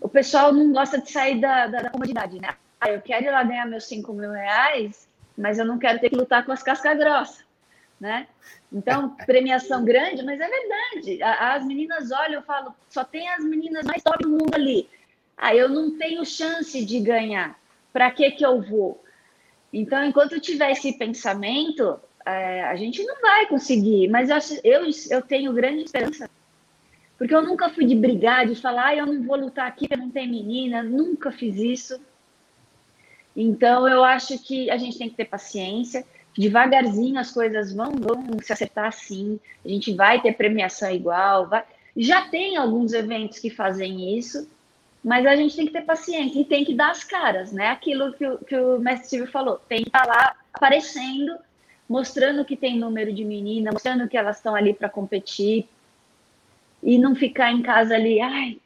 o 0.01 0.09
pessoal 0.09 0.53
não 0.53 0.73
gosta 0.73 0.99
de 0.99 1.11
sair 1.11 1.41
da, 1.41 1.67
da, 1.67 1.83
da 1.83 1.91
comodidade, 1.91 2.41
né? 2.41 2.57
Ah, 2.81 2.91
eu 2.91 3.03
quero 3.03 3.27
ir 3.27 3.31
lá 3.31 3.43
ganhar 3.43 3.67
meus 3.67 3.85
5 3.85 4.13
mil 4.15 4.31
reais, 4.31 5.07
mas 5.37 5.59
eu 5.59 5.65
não 5.67 5.79
quero 5.79 5.99
ter 5.99 6.09
que 6.09 6.17
lutar 6.17 6.47
com 6.47 6.53
as 6.53 6.63
cascas 6.63 6.97
grossas, 6.97 7.45
né? 8.01 8.29
Então, 8.73 9.17
premiação 9.27 9.85
grande, 9.85 10.23
mas 10.23 10.41
é 10.41 10.49
verdade. 10.49 11.23
As 11.23 11.65
meninas 11.65 12.11
olham, 12.13 12.35
eu 12.35 12.43
falo, 12.43 12.75
só 12.89 13.05
tem 13.05 13.29
as 13.29 13.45
meninas 13.45 13.85
mais 13.85 14.03
top 14.03 14.23
do 14.23 14.29
mundo 14.29 14.55
ali. 14.55 14.89
Ah, 15.37 15.55
eu 15.55 15.69
não 15.69 15.97
tenho 15.97 16.25
chance 16.25 16.85
de 16.85 17.01
ganhar. 17.01 17.59
Para 17.93 18.11
que 18.11 18.31
que 18.33 18.45
eu 18.45 18.61
vou? 18.61 19.03
Então, 19.73 20.05
enquanto 20.05 20.41
tiver 20.41 20.73
esse 20.73 20.93
pensamento, 20.93 21.99
é, 22.25 22.65
a 22.65 22.77
gente 22.77 23.03
não 23.05 23.21
vai 23.21 23.47
conseguir. 23.47 24.09
Mas 24.09 24.31
eu, 24.31 24.61
eu, 24.65 24.91
eu 25.11 25.23
tenho 25.23 25.53
grande 25.53 25.85
esperança. 25.85 26.31
Porque 27.17 27.35
eu 27.35 27.43
nunca 27.43 27.71
fui 27.71 27.85
de 27.85 27.97
brigar, 27.97 28.47
de 28.47 28.55
falar, 28.55 28.89
ah, 28.89 28.97
eu 28.97 29.07
não 29.07 29.23
vou 29.23 29.37
lutar 29.37 29.67
aqui 29.67 29.89
porque 29.89 30.01
não 30.01 30.11
tem 30.11 30.29
menina. 30.29 30.83
Nunca 30.83 31.33
fiz 31.33 31.57
isso. 31.57 32.01
Então, 33.35 33.89
eu 33.89 34.05
acho 34.05 34.39
que 34.39 34.71
a 34.71 34.77
gente 34.77 34.99
tem 34.99 35.09
que 35.09 35.17
ter 35.17 35.25
paciência 35.25 36.05
devagarzinho 36.39 37.19
as 37.19 37.33
coisas 37.33 37.73
vão, 37.73 37.93
vão 37.97 38.39
se 38.41 38.53
acertar 38.53 38.93
sim, 38.93 39.41
a 39.65 39.69
gente 39.69 39.93
vai 39.93 40.23
ter 40.23 40.35
premiação 40.35 40.91
igual, 40.91 41.49
vai... 41.49 41.65
já 41.97 42.29
tem 42.29 42.57
alguns 42.57 42.93
eventos 42.93 43.41
que 43.41 43.51
fazem 43.51 44.17
isso, 44.17 44.49
mas 45.03 45.27
a 45.27 45.35
gente 45.35 45.57
tem 45.57 45.67
que 45.67 45.73
ter 45.73 45.83
paciência 45.83 46.41
e 46.41 46.45
tem 46.45 46.65
que 46.65 46.75
dar 46.75 46.91
as 46.93 47.03
caras, 47.03 47.53
né? 47.53 47.69
Aquilo 47.69 48.13
que 48.13 48.27
o, 48.27 48.39
que 48.39 48.57
o 48.57 48.79
mestre 48.79 49.09
Silvio 49.09 49.33
falou, 49.33 49.61
tem 49.69 49.83
que 49.83 49.89
estar 49.89 50.07
tá 50.07 50.09
lá 50.09 50.37
aparecendo, 50.53 51.37
mostrando 51.89 52.45
que 52.45 52.57
tem 52.57 52.79
número 52.79 53.13
de 53.13 53.25
menina, 53.25 53.73
mostrando 53.73 54.09
que 54.09 54.17
elas 54.17 54.37
estão 54.37 54.55
ali 54.55 54.73
para 54.73 54.89
competir 54.89 55.69
e 56.83 56.99
não 56.99 57.17
ficar 57.17 57.51
em 57.51 57.63
casa 57.63 57.95
ali, 57.95 58.21
ai, 58.21 58.59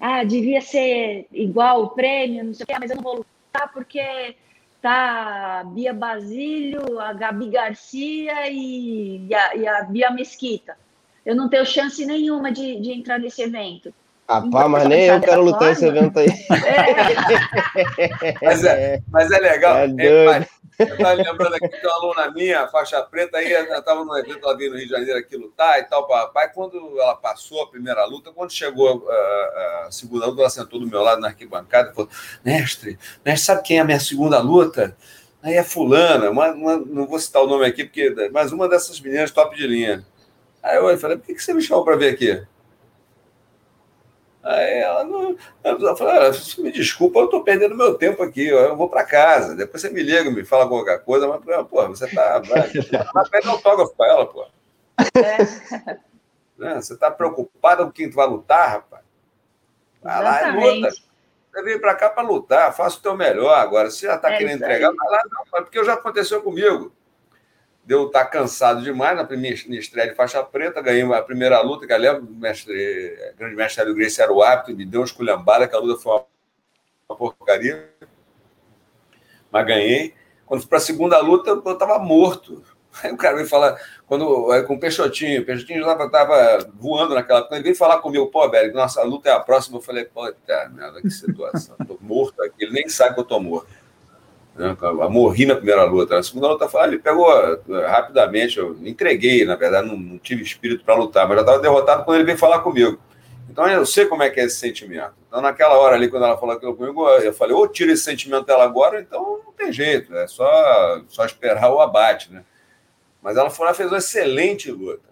ah, 0.00 0.22
devia 0.22 0.60
ser 0.60 1.26
igual 1.32 1.82
o 1.82 1.90
prêmio, 1.90 2.44
não 2.44 2.54
sei 2.54 2.62
o 2.62 2.66
quê, 2.66 2.76
mas 2.78 2.90
eu 2.90 2.96
não 2.96 3.02
vou 3.02 3.16
lutar 3.16 3.72
porque 3.72 4.36
tá 4.80 5.64
Bia 5.74 5.92
Basílio, 5.92 7.00
a 7.00 7.12
Gabi 7.12 7.50
Garcia 7.50 8.50
e, 8.50 9.26
e, 9.26 9.34
a, 9.34 9.56
e 9.56 9.66
a 9.66 9.82
Bia 9.82 10.10
Mesquita. 10.10 10.76
Eu 11.24 11.34
não 11.34 11.48
tenho 11.48 11.66
chance 11.66 12.04
nenhuma 12.06 12.50
de, 12.50 12.80
de 12.80 12.92
entrar 12.92 13.18
nesse 13.18 13.42
evento. 13.42 13.92
Rapaz, 14.28 14.70
mas 14.70 14.88
nem 14.88 15.06
eu 15.06 15.20
quero 15.20 15.42
lutar 15.42 15.72
esse 15.72 15.86
evento 15.86 16.18
aí. 16.18 16.28
É. 17.98 18.34
mas, 18.42 18.64
é, 18.64 19.02
mas 19.10 19.30
é 19.30 19.38
legal. 19.38 19.76
É, 19.76 19.86
é 19.86 20.48
eu 20.78 20.84
estava 20.84 21.12
lembrando 21.12 21.54
aqui 21.54 21.68
de 21.68 21.86
uma 21.86 21.94
aluna 21.94 22.30
minha, 22.30 22.68
faixa 22.68 23.02
preta, 23.02 23.38
aí 23.38 23.52
ela 23.52 23.78
estava 23.78 24.04
no 24.04 24.16
evento, 24.16 24.38
ela 24.44 24.56
veio 24.56 24.70
no 24.70 24.76
Rio 24.76 24.86
de 24.86 24.92
Janeiro 24.92 25.18
aqui 25.18 25.36
lutar 25.36 25.80
e 25.80 25.84
tal, 25.84 26.06
papai. 26.06 26.52
Quando 26.52 26.78
ela 27.00 27.16
passou 27.16 27.62
a 27.62 27.70
primeira 27.70 28.04
luta, 28.04 28.30
quando 28.30 28.52
chegou 28.52 29.08
a, 29.10 29.86
a 29.86 29.90
segunda 29.90 30.26
luta, 30.26 30.42
ela 30.42 30.50
sentou 30.50 30.78
do 30.78 30.86
meu 30.86 31.02
lado 31.02 31.20
na 31.20 31.28
arquibancada 31.28 31.90
e 31.90 31.94
falou: 31.94 32.10
Mestre, 32.44 32.98
mestre, 33.24 33.46
sabe 33.46 33.62
quem 33.62 33.78
é 33.78 33.80
a 33.80 33.84
minha 33.84 33.98
segunda 33.98 34.38
luta? 34.40 34.96
Aí 35.42 35.54
é 35.54 35.64
Fulana, 35.64 36.30
uma, 36.30 36.48
uma, 36.52 36.76
não 36.76 37.06
vou 37.06 37.18
citar 37.18 37.42
o 37.42 37.46
nome 37.46 37.64
aqui, 37.64 37.84
porque, 37.84 38.30
mas 38.30 38.52
uma 38.52 38.68
dessas 38.68 39.00
meninas 39.00 39.30
top 39.30 39.56
de 39.56 39.66
linha. 39.66 40.04
Aí 40.62 40.76
eu 40.76 40.98
falei: 40.98 41.16
por 41.16 41.26
que, 41.26 41.34
que 41.34 41.42
você 41.42 41.54
me 41.54 41.62
chamou 41.62 41.84
para 41.84 41.96
ver 41.96 42.12
aqui? 42.12 42.46
Aí 44.42 44.78
ela 44.78 45.04
não. 45.04 45.36
Ela 45.62 45.96
falou: 45.96 46.12
ah, 46.12 46.30
me 46.58 46.72
desculpa, 46.72 47.18
eu 47.18 47.24
estou 47.26 47.42
perdendo 47.42 47.76
meu 47.76 47.94
tempo 47.94 48.22
aqui, 48.22 48.46
eu 48.46 48.76
vou 48.76 48.88
para 48.88 49.04
casa. 49.04 49.54
Depois 49.54 49.80
você 49.80 49.90
me 49.90 50.02
liga, 50.02 50.30
me 50.30 50.44
fala 50.44 50.68
qualquer 50.68 51.02
coisa, 51.04 51.26
mas, 51.26 51.66
pô, 51.66 51.86
você 51.88 52.06
está. 52.06 52.38
Vai, 52.38 52.70
pede 53.30 53.48
autógrafo 53.48 53.94
para 53.96 54.06
ela, 54.06 54.26
pô. 54.26 54.46
É. 55.16 55.98
Né? 56.58 56.74
Você 56.74 56.94
está 56.94 57.08
preocupada 57.08 57.84
com 57.84 57.92
quem 57.92 58.10
tu 58.10 58.16
vai 58.16 58.26
lutar, 58.26 58.68
rapaz? 58.68 59.04
Vai 60.02 60.24
lá 60.24 60.48
e 60.48 60.80
luta. 60.80 60.90
Você 60.90 61.62
veio 61.62 61.80
para 61.80 61.94
cá 61.94 62.10
para 62.10 62.26
lutar, 62.26 62.74
faça 62.74 62.98
o 62.98 63.00
teu 63.00 63.16
melhor. 63.16 63.56
Agora, 63.56 63.92
se 63.92 64.06
já 64.06 64.16
está 64.16 64.32
é 64.32 64.38
querendo 64.38 64.64
entregar, 64.64 64.92
vai 64.92 65.08
lá, 65.08 65.22
não, 65.30 65.62
porque 65.62 65.84
já 65.84 65.94
aconteceu 65.94 66.42
comigo 66.42 66.92
deu 67.88 68.08
estar 68.08 68.26
tá 68.26 68.30
cansado 68.30 68.82
demais 68.82 69.16
na 69.16 69.24
primeira 69.24 69.56
estreia 69.56 70.10
de 70.10 70.14
faixa 70.14 70.42
preta, 70.42 70.82
ganhei 70.82 71.02
a 71.10 71.22
primeira 71.22 71.58
luta, 71.62 71.86
que 71.86 71.92
aliás, 71.94 72.18
o 72.18 72.22
mestre, 72.22 73.16
grande 73.38 73.56
mestre 73.56 73.80
Hélio 73.80 73.94
Grace 73.94 74.20
era 74.20 74.30
o 74.30 74.42
árbitro, 74.42 74.76
me 74.76 74.84
deu 74.84 75.00
uma 75.00 75.06
esculhambada, 75.06 75.66
que 75.66 75.74
a 75.74 75.78
luta 75.78 75.98
foi 75.98 76.20
uma 77.08 77.16
porcaria, 77.16 77.88
mas 79.50 79.66
ganhei. 79.66 80.14
Quando 80.44 80.60
fui 80.60 80.68
para 80.68 80.76
a 80.76 80.82
segunda 80.82 81.18
luta, 81.20 81.48
eu 81.48 81.72
estava 81.72 81.98
morto. 81.98 82.62
Aí 83.02 83.10
o 83.10 83.16
cara 83.16 83.36
veio 83.36 83.48
falar, 83.48 83.80
quando, 84.06 84.26
com 84.66 84.74
o 84.74 84.80
Peixotinho, 84.80 85.40
o 85.40 85.44
Peixotinho 85.46 85.82
já 85.82 86.04
estava 86.04 86.58
voando 86.74 87.14
naquela 87.14 87.40
época, 87.40 87.54
ele 87.54 87.64
veio 87.64 87.76
falar 87.76 88.00
comigo, 88.00 88.26
pô, 88.26 88.46
Bérico, 88.50 88.76
nossa, 88.76 89.00
a 89.00 89.04
luta 89.04 89.30
é 89.30 89.32
a 89.32 89.40
próxima. 89.40 89.78
Eu 89.78 89.82
falei, 89.82 90.04
pô, 90.04 90.30
tá, 90.46 90.68
merda, 90.74 91.00
que 91.00 91.10
situação, 91.10 91.74
tô 91.86 91.96
morto 92.02 92.42
aqui, 92.42 92.64
ele 92.64 92.72
nem 92.72 92.88
sabe 92.88 93.14
que 93.14 93.20
eu 93.20 93.24
tô 93.24 93.40
morto. 93.40 93.66
Né? 94.58 94.76
Eu 94.80 95.08
morri 95.08 95.46
na 95.46 95.54
primeira 95.54 95.84
luta. 95.84 96.16
Na 96.16 96.22
segunda 96.22 96.48
luta, 96.48 96.68
ele 96.84 96.98
pegou 96.98 97.32
eh, 97.32 97.86
rapidamente, 97.86 98.58
eu 98.58 98.76
entreguei, 98.82 99.44
na 99.44 99.54
verdade, 99.54 99.86
não, 99.86 99.96
não 99.96 100.18
tive 100.18 100.42
espírito 100.42 100.84
para 100.84 100.96
lutar, 100.96 101.28
mas 101.28 101.36
já 101.36 101.42
estava 101.42 101.60
derrotado 101.60 102.04
quando 102.04 102.16
ele 102.16 102.24
veio 102.24 102.36
falar 102.36 102.58
comigo. 102.58 102.98
Então 103.48 103.66
eu 103.68 103.86
sei 103.86 104.06
como 104.06 104.22
é 104.22 104.30
que 104.30 104.40
é 104.40 104.44
esse 104.44 104.56
sentimento. 104.56 105.14
Então, 105.28 105.40
naquela 105.40 105.78
hora 105.78 105.94
ali, 105.94 106.08
quando 106.08 106.24
ela 106.24 106.36
falou 106.36 106.56
aquilo 106.56 106.76
comigo, 106.76 107.08
eu 107.08 107.32
falei, 107.32 107.54
ou 107.54 107.68
tira 107.68 107.92
esse 107.92 108.02
sentimento 108.02 108.46
dela 108.46 108.64
agora, 108.64 109.00
então 109.00 109.40
não 109.44 109.52
tem 109.52 109.72
jeito, 109.72 110.14
é 110.14 110.26
só, 110.26 111.00
só 111.08 111.24
esperar 111.24 111.70
o 111.70 111.80
abate, 111.80 112.32
né? 112.32 112.44
Mas 113.22 113.36
ela 113.36 113.50
foi 113.50 113.66
lá 113.66 113.74
fez 113.74 113.90
uma 113.90 113.98
excelente 113.98 114.70
luta. 114.70 115.08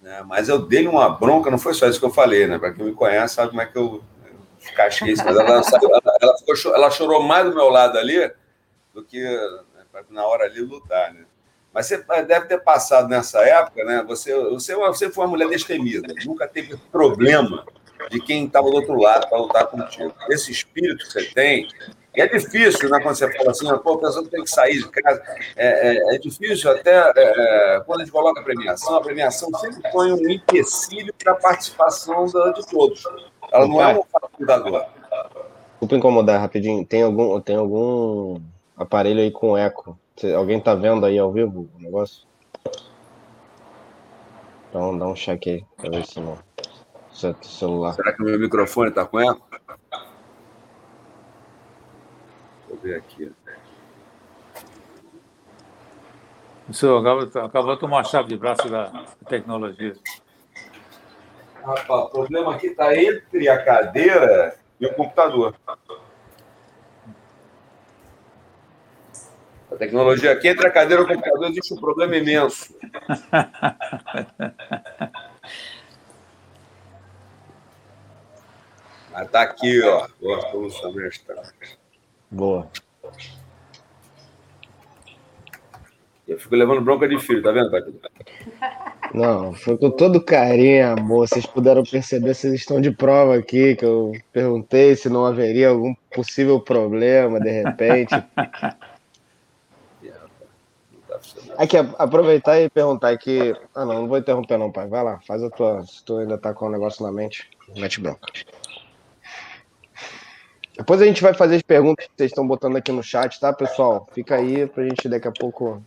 Né? 0.00 0.22
Mas 0.26 0.48
eu 0.48 0.58
dei 0.58 0.86
uma 0.86 1.08
bronca, 1.08 1.50
não 1.50 1.58
foi 1.58 1.74
só 1.74 1.86
isso 1.86 1.98
que 1.98 2.06
eu 2.06 2.10
falei, 2.10 2.46
né? 2.46 2.58
Para 2.58 2.72
quem 2.72 2.84
me 2.84 2.92
conhece, 2.92 3.34
sabe 3.34 3.50
como 3.50 3.62
é 3.62 3.66
que 3.66 3.76
eu, 3.76 4.02
eu 4.24 4.74
casquei 4.74 5.12
isso. 5.12 5.24
Mas 5.24 5.36
ela, 5.36 5.50
ela, 5.50 6.02
ela, 6.20 6.38
ficou, 6.38 6.74
ela 6.74 6.90
chorou 6.90 7.22
mais 7.22 7.44
do 7.44 7.54
meu 7.54 7.68
lado 7.68 7.98
ali 7.98 8.30
do 8.94 9.04
que 9.04 9.22
né, 9.22 10.02
na 10.10 10.26
hora 10.26 10.44
ali 10.44 10.60
lutar, 10.60 11.12
né? 11.12 11.24
Mas 11.72 11.86
você 11.86 12.04
deve 12.24 12.46
ter 12.46 12.58
passado 12.58 13.08
nessa 13.08 13.40
época, 13.40 13.82
né? 13.84 14.04
Você, 14.06 14.34
você, 14.50 14.74
você 14.74 15.10
foi 15.10 15.24
uma 15.24 15.30
mulher 15.30 15.48
destemida, 15.48 16.12
nunca 16.26 16.46
teve 16.46 16.76
problema 16.90 17.64
de 18.10 18.20
quem 18.20 18.44
estava 18.44 18.68
do 18.68 18.76
outro 18.76 18.94
lado 19.00 19.28
para 19.28 19.38
lutar 19.38 19.66
contigo. 19.66 20.14
Esse 20.28 20.52
espírito 20.52 21.06
que 21.06 21.12
você 21.12 21.24
tem, 21.26 21.68
é 22.14 22.26
difícil, 22.26 22.90
né? 22.90 23.00
Quando 23.00 23.14
você 23.14 23.32
fala 23.32 23.50
assim, 23.52 23.66
pô, 23.78 23.94
a 23.94 23.98
pessoa 23.98 24.28
tem 24.28 24.44
que 24.44 24.50
sair 24.50 24.82
de 24.82 24.88
casa. 24.90 25.22
É, 25.56 25.88
é, 25.88 26.14
é 26.14 26.18
difícil 26.18 26.70
até 26.70 26.94
é, 26.94 27.12
é 27.16 27.80
quando 27.86 28.00
a 28.00 28.04
gente 28.04 28.12
coloca 28.12 28.40
a 28.40 28.44
premiação, 28.44 28.96
a 28.96 29.00
premiação 29.00 29.50
sempre 29.54 29.90
põe 29.90 30.12
um 30.12 30.28
empecilho 30.28 31.12
para 31.14 31.32
a 31.32 31.36
participação 31.36 32.26
de 32.26 32.66
todos. 32.70 33.02
Ela 33.50 33.66
não 33.66 33.80
é 33.80 33.98
um 33.98 34.02
facultador. 34.04 34.84
Desculpa 35.70 35.96
incomodar 35.96 36.40
rapidinho. 36.40 36.84
Tem 36.84 37.02
algum, 37.02 37.40
tem 37.40 37.56
algum 37.56 38.40
aparelho 38.82 39.20
aí 39.20 39.30
com 39.30 39.56
eco? 39.56 39.98
Alguém 40.36 40.60
tá 40.60 40.74
vendo 40.74 41.06
aí 41.06 41.18
ao 41.18 41.32
vivo 41.32 41.68
o 41.74 41.80
negócio? 41.80 42.26
Então 44.68 44.96
dá 44.96 45.06
um 45.06 45.14
check 45.14 45.46
aí 45.46 45.66
pra 45.76 45.90
ver 45.90 46.06
se 46.06 46.20
não. 46.20 46.38
celular. 47.42 47.92
Será 47.94 48.12
que 48.12 48.22
o 48.22 48.24
meu 48.24 48.38
microfone 48.38 48.90
tá 48.90 49.04
com 49.04 49.20
eco? 49.20 49.46
Vou 52.68 52.78
ver 52.82 52.96
aqui. 52.96 53.32
O 56.68 56.72
senhor 56.72 57.00
acabou, 57.00 57.44
acabou 57.44 57.74
de 57.74 57.80
tomar 57.80 58.00
a 58.00 58.04
chave 58.04 58.28
de 58.28 58.36
braço 58.36 58.68
da 58.70 59.04
tecnologia. 59.28 59.94
Rapaz, 61.62 62.04
o 62.04 62.08
problema 62.08 62.54
aqui 62.54 62.68
está 62.68 62.96
entre 62.96 63.48
a 63.48 63.62
cadeira 63.62 64.56
e 64.80 64.86
o 64.86 64.94
computador. 64.94 65.54
A 69.72 69.76
tecnologia 69.76 70.32
aqui, 70.32 70.48
entre 70.48 70.66
a 70.66 70.70
cadeira 70.70 71.02
e 71.02 71.04
o 71.04 71.08
computador, 71.08 71.48
existe 71.48 71.72
um 71.72 71.78
problema 71.78 72.14
imenso. 72.16 72.76
Mas 79.10 79.30
tá 79.30 79.42
aqui, 79.42 79.82
ó. 79.82 80.06
Boa 80.20 80.40
solução. 80.50 80.92
Boa. 82.30 82.70
Eu 86.28 86.38
fico 86.38 86.54
levando 86.54 86.82
bronca 86.82 87.08
de 87.08 87.18
filho, 87.18 87.42
tá 87.42 87.50
vendo, 87.50 87.70
Tati? 87.70 87.94
Não, 89.14 89.52
foi 89.54 89.76
com 89.76 89.90
todo 89.90 90.22
carinho, 90.22 90.92
amor. 90.92 91.28
Vocês 91.28 91.46
puderam 91.46 91.82
perceber, 91.82 92.34
vocês 92.34 92.54
estão 92.54 92.80
de 92.80 92.90
prova 92.90 93.36
aqui, 93.36 93.74
que 93.74 93.84
eu 93.84 94.12
perguntei 94.32 94.96
se 94.96 95.08
não 95.08 95.26
haveria 95.26 95.68
algum 95.70 95.94
possível 96.14 96.60
problema, 96.60 97.40
de 97.40 97.50
repente. 97.50 98.14
Aqui, 101.56 101.76
aproveitar 101.98 102.60
e 102.60 102.68
perguntar 102.68 103.10
aqui. 103.10 103.54
Ah, 103.74 103.84
não, 103.84 104.02
não 104.02 104.08
vou 104.08 104.18
interromper, 104.18 104.58
não, 104.58 104.72
pai. 104.72 104.88
Vai 104.88 105.02
lá, 105.02 105.20
faz 105.26 105.42
a 105.42 105.50
tua. 105.50 105.84
Se 105.84 106.04
tu 106.04 106.18
ainda 106.18 106.38
tá 106.38 106.52
com 106.54 106.64
o 106.64 106.68
um 106.68 106.72
negócio 106.72 107.04
na 107.04 107.12
mente, 107.12 107.48
mete 107.76 108.00
bronca. 108.00 108.26
Depois 110.76 111.02
a 111.02 111.04
gente 111.04 111.22
vai 111.22 111.34
fazer 111.34 111.56
as 111.56 111.62
perguntas 111.62 112.06
que 112.06 112.12
vocês 112.16 112.30
estão 112.30 112.46
botando 112.46 112.76
aqui 112.76 112.90
no 112.90 113.02
chat, 113.02 113.38
tá, 113.38 113.52
pessoal? 113.52 114.08
Fica 114.12 114.36
aí 114.36 114.66
pra 114.66 114.84
gente 114.84 115.08
daqui 115.08 115.28
a 115.28 115.32
pouco 115.32 115.82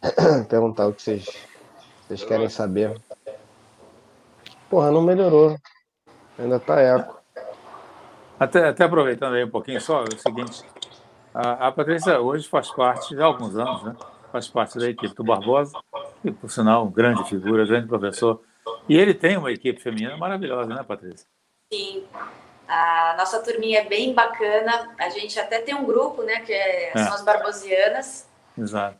perguntar 0.48 0.86
o 0.86 0.92
que 0.92 1.02
vocês, 1.02 1.28
vocês 2.06 2.24
querem 2.24 2.48
saber. 2.48 2.96
Porra, 4.70 4.90
não 4.90 5.02
melhorou. 5.02 5.56
Ainda 6.38 6.60
tá 6.60 6.80
eco. 6.80 7.20
Até, 8.38 8.68
até 8.68 8.84
aproveitando 8.84 9.34
aí 9.34 9.44
um 9.44 9.50
pouquinho 9.50 9.80
só, 9.80 10.04
é 10.04 10.14
o 10.14 10.18
seguinte. 10.18 10.64
A, 11.32 11.68
a 11.68 11.72
Patrícia 11.72 12.20
hoje 12.20 12.48
faz 12.48 12.70
parte, 12.70 13.14
já 13.16 13.24
há 13.24 13.26
alguns 13.26 13.56
anos, 13.56 13.82
né? 13.82 13.96
Faz 14.34 14.48
parte 14.48 14.76
da 14.80 14.90
equipe 14.90 15.14
do 15.14 15.22
Barbosa, 15.22 15.78
e 16.24 16.32
por 16.32 16.50
sinal, 16.50 16.88
grande 16.88 17.22
figura, 17.28 17.64
grande 17.64 17.86
professor. 17.86 18.42
E 18.88 18.96
ele 18.96 19.14
tem 19.14 19.36
uma 19.36 19.52
equipe 19.52 19.80
feminina 19.80 20.16
maravilhosa, 20.16 20.74
né, 20.74 20.82
Patrícia? 20.82 21.24
Sim. 21.72 22.02
A 22.66 23.14
nossa 23.16 23.40
turminha 23.44 23.78
é 23.78 23.84
bem 23.84 24.12
bacana. 24.12 24.92
A 24.98 25.08
gente 25.08 25.38
até 25.38 25.60
tem 25.60 25.72
um 25.72 25.84
grupo, 25.84 26.24
né, 26.24 26.40
que 26.40 26.52
é, 26.52 26.90
é. 26.92 26.98
são 26.98 27.14
as 27.14 27.22
Barbosianas. 27.22 28.28
Exato. 28.58 28.98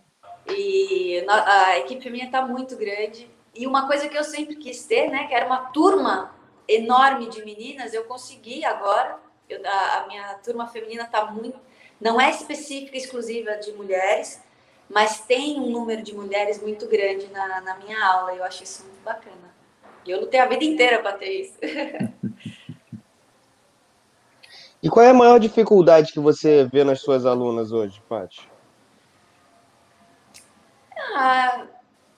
E 0.51 1.27
a 1.29 1.79
equipe 1.79 2.01
feminina 2.01 2.29
está 2.29 2.47
muito 2.47 2.77
grande. 2.77 3.29
E 3.57 3.67
uma 3.67 3.89
coisa 3.89 4.09
que 4.09 4.17
eu 4.17 4.23
sempre 4.23 4.55
quis 4.55 4.87
ter, 4.87 5.11
né, 5.11 5.27
que 5.27 5.35
era 5.35 5.47
uma 5.47 5.65
turma 5.73 6.31
enorme 6.69 7.29
de 7.29 7.45
meninas, 7.45 7.93
eu 7.93 8.05
consegui 8.05 8.65
agora. 8.65 9.19
Eu, 9.51 9.61
a, 9.67 9.97
a 9.99 10.07
minha 10.07 10.35
turma 10.45 10.69
feminina 10.69 11.03
está 11.03 11.25
muito. 11.25 11.59
Não 12.01 12.21
é 12.21 12.31
específica, 12.31 12.97
exclusiva 12.97 13.57
de 13.57 13.73
mulheres, 13.73 14.41
mas 14.89 15.21
tem 15.21 15.59
um 15.59 15.71
número 15.71 16.03
de 16.03 16.15
mulheres 16.15 16.61
muito 16.63 16.87
grande 16.87 17.29
na, 17.29 17.61
na 17.61 17.77
minha 17.79 18.05
aula. 18.05 18.35
Eu 18.35 18.45
acho 18.45 18.63
isso 18.63 18.85
muito 18.85 19.03
bacana. 19.03 19.55
E 20.07 20.11
eu 20.11 20.21
lutei 20.21 20.39
a 20.41 20.47
vida 20.47 20.65
inteira 20.65 21.01
para 21.01 21.13
ter 21.13 21.41
isso. 21.41 21.59
E 24.85 24.89
qual 24.91 25.07
é 25.07 25.09
a 25.09 25.15
maior 25.15 25.41
dificuldade 25.41 26.13
que 26.13 26.21
você 26.21 26.67
vê 26.67 26.85
nas 26.85 27.01
suas 27.01 27.25
alunas 27.25 27.73
hoje, 27.73 28.03
Paty? 28.07 28.47
Ah, 31.15 31.65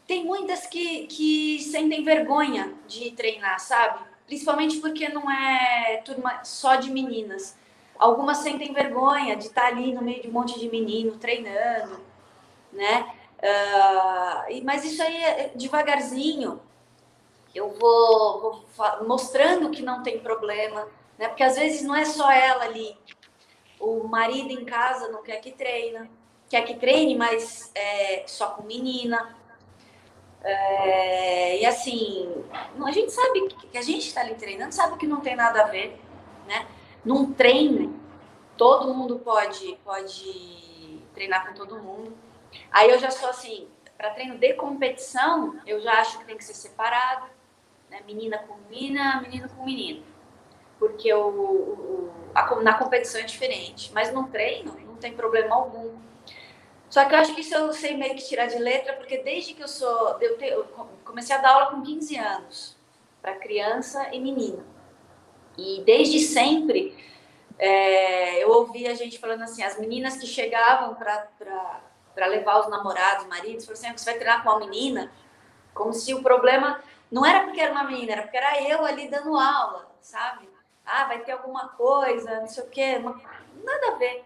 tem 0.05 0.25
muitas 0.25 0.67
que, 0.67 1.07
que 1.07 1.63
sentem 1.63 2.03
vergonha 2.03 2.75
de 2.89 3.13
treinar, 3.13 3.61
sabe? 3.61 4.01
Principalmente 4.27 4.79
porque 4.79 5.09
não 5.09 5.31
é 5.31 6.03
turma 6.05 6.43
só 6.43 6.75
de 6.75 6.91
meninas. 6.91 7.57
Algumas 7.97 8.39
sentem 8.39 8.73
vergonha 8.73 9.37
de 9.37 9.47
estar 9.47 9.67
ali 9.67 9.95
no 9.95 10.03
meio 10.03 10.23
de 10.23 10.29
um 10.29 10.33
monte 10.33 10.59
de 10.59 10.69
menino 10.69 11.13
treinando, 11.19 12.01
né? 12.77 13.13
Uh, 13.39 14.65
mas 14.65 14.85
isso 14.85 15.03
aí 15.03 15.23
é 15.23 15.53
devagarzinho. 15.55 16.61
Eu 17.55 17.71
vou, 17.71 18.65
vou 18.77 19.07
mostrando 19.07 19.71
que 19.71 19.83
não 19.83 20.03
tem 20.03 20.21
problema, 20.21 20.87
né? 21.19 21.29
Porque 21.29 21.43
às 21.43 21.57
vezes 21.57 21.83
não 21.83 21.95
é 21.95 22.05
só 22.05 22.31
ela 22.31 22.65
ali. 22.65 22.97
O 23.81 24.05
marido 24.05 24.51
em 24.51 24.65
casa 24.65 25.09
não 25.09 25.23
quer 25.23 25.41
que 25.41 25.53
treina, 25.53 26.09
quer 26.49 26.63
que 26.63 26.75
treine, 26.75 27.17
mas 27.17 27.71
é, 27.75 28.25
só 28.27 28.51
com 28.51 28.63
menina. 28.63 29.37
É, 30.43 31.61
e 31.61 31.67
assim, 31.67 32.31
a 32.85 32.91
gente 32.93 33.13
sabe 33.13 33.49
que 33.49 33.77
a 33.77 33.83
gente 33.83 34.07
está 34.07 34.21
ali 34.21 34.35
treinando, 34.35 34.75
sabe 34.75 34.97
que 34.97 35.07
não 35.07 35.21
tem 35.21 35.35
nada 35.35 35.63
a 35.63 35.67
ver, 35.67 35.99
né? 36.47 36.67
Num 37.05 37.33
treino, 37.33 37.99
todo 38.57 38.95
mundo 38.95 39.19
pode, 39.19 39.79
pode 39.85 41.01
treinar 41.15 41.47
com 41.47 41.55
todo 41.55 41.83
mundo. 41.83 42.26
Aí 42.71 42.91
eu 42.91 42.99
já 42.99 43.11
sou 43.11 43.29
assim, 43.29 43.69
para 43.97 44.11
treino 44.11 44.39
de 44.39 44.55
competição, 44.55 45.59
eu 45.67 45.81
já 45.81 45.93
acho 45.95 46.19
que 46.19 46.25
tem 46.25 46.37
que 46.37 46.45
ser 46.45 46.55
separado, 46.55 47.27
né? 47.91 48.01
Menina 48.07 48.39
com 48.39 48.57
menina, 48.69 49.21
menino 49.21 49.49
com 49.49 49.65
menino 49.65 50.17
porque 50.79 51.13
o, 51.13 51.29
o 51.29 52.13
a, 52.35 52.55
na 52.57 52.75
competição 52.75 53.21
é 53.21 53.25
diferente, 53.25 53.91
mas 53.93 54.13
no 54.13 54.29
treino 54.29 54.77
não 54.87 54.97
tem 54.97 55.15
problema 55.15 55.55
algum. 55.55 55.97
Só 56.89 57.05
que 57.05 57.15
eu 57.15 57.19
acho 57.19 57.35
que 57.35 57.41
isso 57.41 57.55
eu 57.55 57.73
sei 57.73 57.97
meio 57.97 58.15
que 58.15 58.27
tirar 58.27 58.47
de 58.47 58.59
letra, 58.59 58.95
porque 58.95 59.19
desde 59.19 59.55
que 59.55 59.63
eu 59.63 59.69
sou. 59.69 60.19
Eu, 60.21 60.39
te, 60.39 60.45
eu 60.47 60.65
comecei 61.05 61.35
a 61.35 61.39
dar 61.41 61.51
aula 61.51 61.67
com 61.67 61.83
15 61.83 62.17
anos, 62.17 62.77
para 63.21 63.37
criança 63.37 64.15
e 64.15 64.21
menino. 64.21 64.65
E 65.57 65.83
desde 65.85 66.21
sempre 66.21 66.95
é, 67.59 68.43
eu 68.43 68.51
ouvia 68.51 68.91
a 68.91 68.95
gente 68.95 69.19
falando 69.19 69.43
assim: 69.43 69.63
as 69.63 69.79
meninas 69.79 70.17
que 70.17 70.27
chegavam 70.27 70.95
para 70.95 71.81
levar 72.25 72.61
os 72.61 72.69
namorados, 72.69 73.27
maridos, 73.27 73.67
falavam 73.67 73.81
assim: 73.81 73.95
ah, 73.95 73.99
você 73.99 74.05
vai 74.11 74.15
treinar 74.15 74.43
com 74.43 74.49
uma 74.49 74.61
menina? 74.61 75.13
Como 75.75 75.93
se 75.93 76.15
o 76.15 76.23
problema 76.23 76.81
não 77.11 77.27
era 77.27 77.45
porque 77.45 77.61
era 77.61 77.73
uma 77.73 77.85
menina, 77.85 78.13
era 78.13 78.23
porque 78.23 78.39
era 78.39 78.63
eu 78.63 78.87
ali 78.87 79.09
dando 79.09 79.37
aula, 79.37 79.91
sabe? 80.01 80.49
ah, 80.87 81.05
vai 81.05 81.19
ter 81.19 81.33
alguma 81.33 81.69
coisa, 81.71 82.41
não 82.41 82.47
sei 82.47 82.63
o 82.63 82.69
quê, 82.69 82.99
nada 82.99 83.89
a 83.89 83.95
ver. 83.97 84.25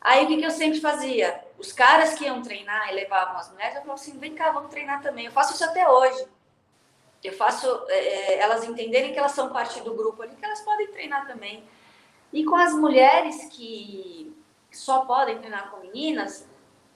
Aí 0.00 0.24
o 0.24 0.28
que, 0.28 0.36
que 0.38 0.44
eu 0.44 0.50
sempre 0.50 0.80
fazia? 0.80 1.42
Os 1.56 1.72
caras 1.72 2.14
que 2.14 2.24
iam 2.24 2.42
treinar 2.42 2.90
e 2.90 2.94
levavam 2.94 3.36
as 3.36 3.50
mulheres, 3.50 3.76
eu 3.76 3.82
falava 3.82 4.00
assim: 4.00 4.18
vem 4.18 4.34
cá, 4.34 4.50
vamos 4.50 4.70
treinar 4.70 5.00
também. 5.00 5.26
Eu 5.26 5.32
faço 5.32 5.54
isso 5.54 5.64
até 5.64 5.88
hoje. 5.88 6.26
Eu 7.22 7.32
faço 7.32 7.66
é, 7.88 7.98
é, 7.98 8.38
elas 8.40 8.64
entenderem 8.64 9.12
que 9.12 9.18
elas 9.18 9.32
são 9.32 9.50
parte 9.50 9.80
do 9.80 9.94
grupo 9.94 10.22
ali, 10.22 10.36
que 10.36 10.44
elas 10.44 10.60
podem 10.60 10.88
treinar 10.88 11.26
também. 11.26 11.64
E 12.32 12.44
com 12.44 12.56
as 12.56 12.74
mulheres 12.74 13.46
que 13.46 14.36
só 14.70 15.06
podem 15.06 15.38
treinar 15.38 15.70
com 15.70 15.78
meninas, 15.78 16.46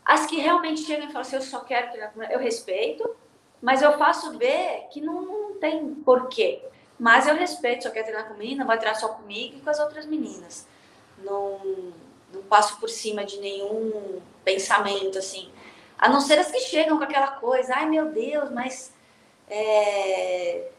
as 0.08 0.24
que 0.24 0.40
realmente 0.40 0.80
chegam 0.80 1.04
e 1.04 1.12
falam 1.12 1.20
assim: 1.20 1.36
eu 1.36 1.42
só 1.42 1.60
quero 1.60 1.90
treinar 1.90 2.14
com 2.14 2.22
eu 2.22 2.38
respeito, 2.38 3.14
mas 3.60 3.82
eu 3.82 3.98
faço 3.98 4.38
ver 4.38 4.86
que 4.90 5.02
não, 5.02 5.20
não 5.20 5.54
tem 5.56 5.94
porquê. 5.96 6.62
Mas 6.98 7.28
eu 7.28 7.34
respeito, 7.34 7.84
só 7.84 7.90
quer 7.90 8.04
treinar 8.04 8.26
com 8.26 8.34
menina, 8.34 8.64
vai 8.64 8.78
treinar 8.78 8.98
só 8.98 9.08
comigo 9.08 9.58
e 9.58 9.60
com 9.60 9.68
as 9.68 9.78
outras 9.78 10.06
meninas. 10.06 10.66
Não, 11.18 11.60
não 12.32 12.42
passo 12.48 12.80
por 12.80 12.88
cima 12.88 13.22
de 13.22 13.38
nenhum 13.38 14.20
pensamento, 14.42 15.18
assim. 15.18 15.50
A 15.98 16.08
não 16.08 16.22
ser 16.22 16.38
as 16.38 16.50
que 16.50 16.60
chegam 16.60 16.96
com 16.96 17.04
aquela 17.04 17.32
coisa, 17.32 17.74
ai 17.74 17.84
meu 17.84 18.06
Deus, 18.06 18.50
mas 18.50 18.92
é, 19.46 20.70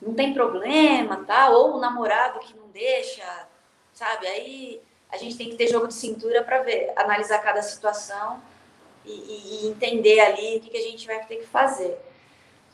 não 0.00 0.12
tem 0.12 0.34
problema, 0.34 1.24
tá? 1.24 1.50
Ou 1.50 1.76
o 1.76 1.80
namorado 1.80 2.40
que 2.40 2.56
não 2.56 2.66
deixa, 2.68 3.46
sabe? 3.92 4.26
Aí 4.26 4.82
a 5.08 5.16
gente 5.16 5.36
tem 5.36 5.50
que 5.50 5.56
ter 5.56 5.68
jogo 5.68 5.86
de 5.86 5.94
cintura 5.94 6.42
para 6.42 6.62
ver, 6.62 6.92
analisar 6.96 7.38
cada 7.38 7.62
situação 7.62 8.42
e, 9.04 9.64
e, 9.64 9.68
entender 9.68 10.20
ali 10.20 10.56
o 10.56 10.60
que, 10.60 10.70
que 10.70 10.76
a 10.76 10.82
gente 10.82 11.06
vai 11.06 11.24
ter 11.26 11.36
que 11.36 11.46
fazer. 11.46 11.98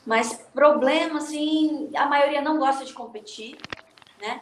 Mas 0.04 0.34
problema, 0.54 1.18
assim, 1.18 1.90
a 1.94 2.06
maioria 2.06 2.40
não 2.40 2.58
gosta 2.58 2.84
de 2.84 2.92
competir, 2.92 3.58
né? 4.20 4.40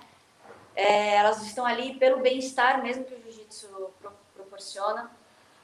É, 0.74 1.16
elas 1.16 1.42
estão 1.42 1.64
ali 1.64 1.94
pelo 1.94 2.20
bem-estar 2.20 2.82
mesmo 2.82 3.04
que 3.04 3.14
o 3.14 3.22
jiu-jitsu 3.22 3.68
pro, 4.00 4.12
proporciona. 4.34 5.10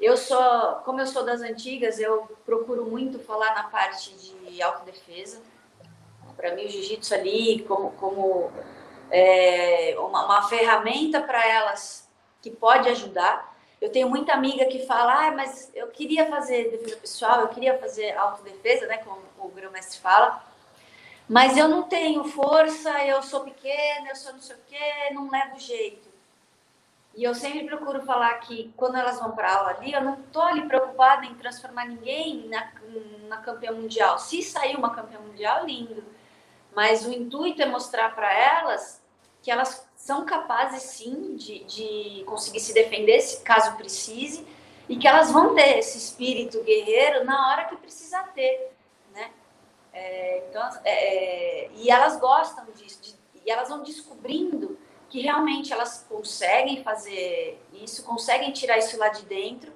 Eu 0.01 0.17
sou, 0.17 0.75
como 0.85 1.01
eu 1.01 1.07
sou 1.07 1.25
das 1.25 1.43
antigas, 1.43 1.99
eu 1.99 2.29
procuro 2.45 2.87
muito 2.87 3.19
falar 3.19 3.55
na 3.55 3.65
parte 3.65 4.15
de 4.15 4.63
autodefesa. 4.63 5.41
Para 6.37 6.55
mim, 6.55 6.65
o 6.65 6.69
jiu-jitsu 6.69 7.15
ali 7.15 7.63
como, 7.69 7.93
como 7.93 8.51
é, 9.11 9.95
uma, 9.99 10.25
uma 10.25 10.49
ferramenta 10.49 11.21
para 11.21 11.47
elas 11.47 12.09
que 12.41 12.51
pode 12.51 12.89
ajudar. 12.89 13.52
Eu 13.83 13.91
tenho 13.91 14.09
muita 14.09 14.33
amiga 14.33 14.65
que 14.67 14.87
fala, 14.87 15.27
ah, 15.27 15.33
mas 15.33 15.69
eu 15.75 15.89
queria 15.89 16.27
fazer 16.27 16.71
defesa 16.71 16.97
pessoal, 16.99 17.41
eu 17.41 17.49
queria 17.49 17.77
fazer 17.79 18.17
autodefesa, 18.17 18.87
né, 18.87 18.99
como 18.99 19.21
o 19.37 19.49
grão-mestre 19.49 19.99
fala, 19.99 20.41
mas 21.29 21.57
eu 21.57 21.67
não 21.67 21.83
tenho 21.83 22.23
força, 22.23 23.05
eu 23.05 23.21
sou 23.25 23.41
pequena, 23.41 24.11
eu 24.11 24.15
sou 24.15 24.35
não 24.35 24.41
sei 24.41 24.55
o 24.55 24.61
quê, 24.69 25.11
não 25.13 25.29
levo 25.29 25.59
jeito. 25.59 26.09
E 27.17 27.25
eu 27.25 27.35
sempre 27.35 27.67
procuro 27.67 28.03
falar 28.03 28.35
que 28.35 28.73
quando 28.77 28.99
elas 28.99 29.19
vão 29.19 29.33
para 29.33 29.53
aula 29.53 29.71
ali, 29.71 29.93
eu 29.93 30.01
não 30.01 30.15
estou 30.15 30.43
ali 30.43 30.63
preocupada 30.69 31.27
em 31.27 31.35
transformar 31.35 31.87
ninguém 31.87 32.47
na, 32.47 32.71
na 33.29 33.39
campeã 33.39 33.73
mundial. 33.73 34.17
Se 34.17 34.45
sair 34.45 34.77
uma 34.77 34.95
campeã 34.95 35.19
mundial, 35.19 35.67
lindo. 35.67 36.05
Mas 36.73 37.05
o 37.05 37.13
intuito 37.13 37.61
é 37.61 37.67
mostrar 37.67 38.15
para 38.15 38.33
elas 38.33 39.03
que 39.43 39.51
elas 39.51 39.85
são 40.03 40.25
capazes 40.25 40.83
sim 40.83 41.37
de, 41.37 41.63
de 41.63 42.25
conseguir 42.25 42.59
se 42.59 42.75
defender 42.75 43.23
caso 43.45 43.77
precise 43.77 44.45
e 44.89 44.97
que 44.97 45.07
elas 45.07 45.31
vão 45.31 45.55
ter 45.55 45.79
esse 45.79 45.97
espírito 45.97 46.61
guerreiro 46.65 47.25
na 47.25 47.49
hora 47.49 47.67
que 47.67 47.77
precisar 47.77 48.25
ter, 48.35 48.73
né? 49.13 49.31
É, 49.93 50.45
então, 50.49 50.69
é, 50.83 50.91
é, 51.67 51.71
e 51.77 51.89
elas 51.89 52.19
gostam 52.19 52.65
disso, 52.75 53.01
de, 53.01 53.15
e 53.47 53.49
elas 53.49 53.69
vão 53.69 53.85
descobrindo 53.85 54.77
que 55.09 55.21
realmente 55.21 55.73
elas 55.73 56.05
conseguem 56.09 56.83
fazer 56.83 57.65
isso, 57.73 58.03
conseguem 58.03 58.51
tirar 58.51 58.79
isso 58.79 58.99
lá 58.99 59.07
de 59.07 59.25
dentro, 59.27 59.73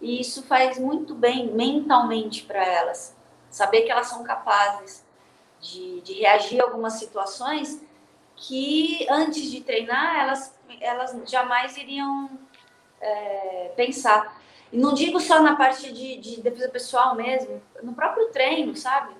e 0.00 0.18
isso 0.22 0.42
faz 0.44 0.78
muito 0.78 1.14
bem 1.14 1.52
mentalmente 1.52 2.44
para 2.44 2.64
elas, 2.64 3.14
saber 3.50 3.82
que 3.82 3.90
elas 3.90 4.06
são 4.06 4.24
capazes 4.24 5.04
de, 5.60 6.00
de 6.00 6.14
reagir 6.14 6.62
a 6.62 6.64
algumas 6.64 6.94
situações 6.94 7.84
que 8.36 9.06
antes 9.10 9.50
de 9.50 9.62
treinar 9.62 10.16
elas, 10.20 10.54
elas 10.80 11.16
jamais 11.28 11.76
iriam 11.76 12.30
é, 13.00 13.72
pensar. 13.74 14.40
E 14.72 14.78
não 14.78 14.92
digo 14.92 15.18
só 15.20 15.40
na 15.40 15.56
parte 15.56 15.92
de, 15.92 16.16
de, 16.18 16.40
defesa 16.42 16.68
pessoal 16.68 17.14
mesmo, 17.14 17.62
no 17.82 17.94
próprio 17.94 18.28
treino, 18.28 18.76
sabe? 18.76 19.14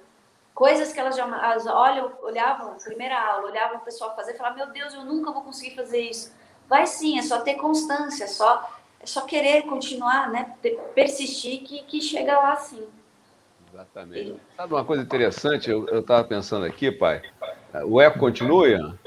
Coisas 0.54 0.92
que 0.92 1.00
elas 1.00 1.16
já 1.16 1.24
elas 1.24 1.66
olham, 1.66 2.12
olhavam, 2.22 2.74
primeira 2.74 3.18
aula, 3.18 3.48
olhavam 3.48 3.78
o 3.78 3.80
pessoal 3.80 4.14
fazer 4.16 4.32
e 4.32 4.36
falavam, 4.36 4.58
meu 4.58 4.72
Deus, 4.72 4.94
eu 4.94 5.04
nunca 5.04 5.30
vou 5.30 5.42
conseguir 5.42 5.74
fazer 5.74 6.00
isso. 6.00 6.34
Vai 6.68 6.86
sim, 6.86 7.18
é 7.18 7.22
só 7.22 7.40
ter 7.40 7.54
constância, 7.54 8.24
é 8.24 8.26
só, 8.26 8.68
é 9.00 9.06
só 9.06 9.22
querer 9.22 9.62
continuar, 9.62 10.30
né? 10.30 10.54
Persistir 10.94 11.62
que, 11.62 11.82
que 11.82 12.00
chega 12.00 12.38
lá 12.38 12.56
sim. 12.56 12.86
Exatamente. 13.72 14.40
Sabe 14.56 14.72
uma 14.72 14.84
coisa 14.84 15.02
interessante? 15.02 15.70
Eu 15.70 16.00
estava 16.00 16.24
pensando 16.24 16.64
aqui, 16.64 16.90
pai. 16.90 17.22
O 17.84 18.00
eco 18.00 18.18
continua, 18.18 18.68
Ian? 18.68 18.98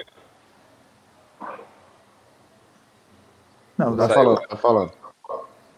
Não, 3.77 3.93
está 3.93 4.09
falando, 4.09 4.41
está 4.41 4.57
falando. 4.57 4.91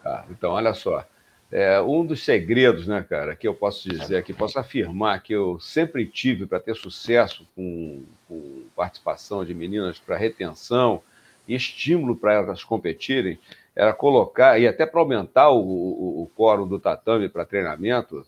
Ah, 0.04 0.24
então, 0.28 0.50
olha 0.52 0.74
só. 0.74 1.04
É, 1.50 1.80
um 1.80 2.04
dos 2.04 2.24
segredos, 2.24 2.86
né, 2.86 3.04
cara, 3.08 3.36
que 3.36 3.46
eu 3.46 3.54
posso 3.54 3.88
dizer, 3.88 4.24
que 4.24 4.32
posso 4.32 4.58
afirmar 4.58 5.22
que 5.22 5.32
eu 5.32 5.60
sempre 5.60 6.06
tive 6.06 6.46
para 6.46 6.58
ter 6.58 6.74
sucesso 6.74 7.46
com, 7.54 8.02
com 8.26 8.64
participação 8.74 9.44
de 9.44 9.54
meninas 9.54 9.98
para 9.98 10.16
retenção 10.16 11.02
e 11.46 11.54
estímulo 11.54 12.16
para 12.16 12.32
elas 12.34 12.64
competirem, 12.64 13.38
era 13.76 13.92
colocar, 13.92 14.58
e 14.58 14.66
até 14.66 14.86
para 14.86 15.00
aumentar 15.00 15.50
o, 15.50 15.60
o, 15.60 16.22
o 16.22 16.30
quórum 16.34 16.66
do 16.66 16.80
tatame 16.80 17.28
para 17.28 17.44
treinamento, 17.44 18.26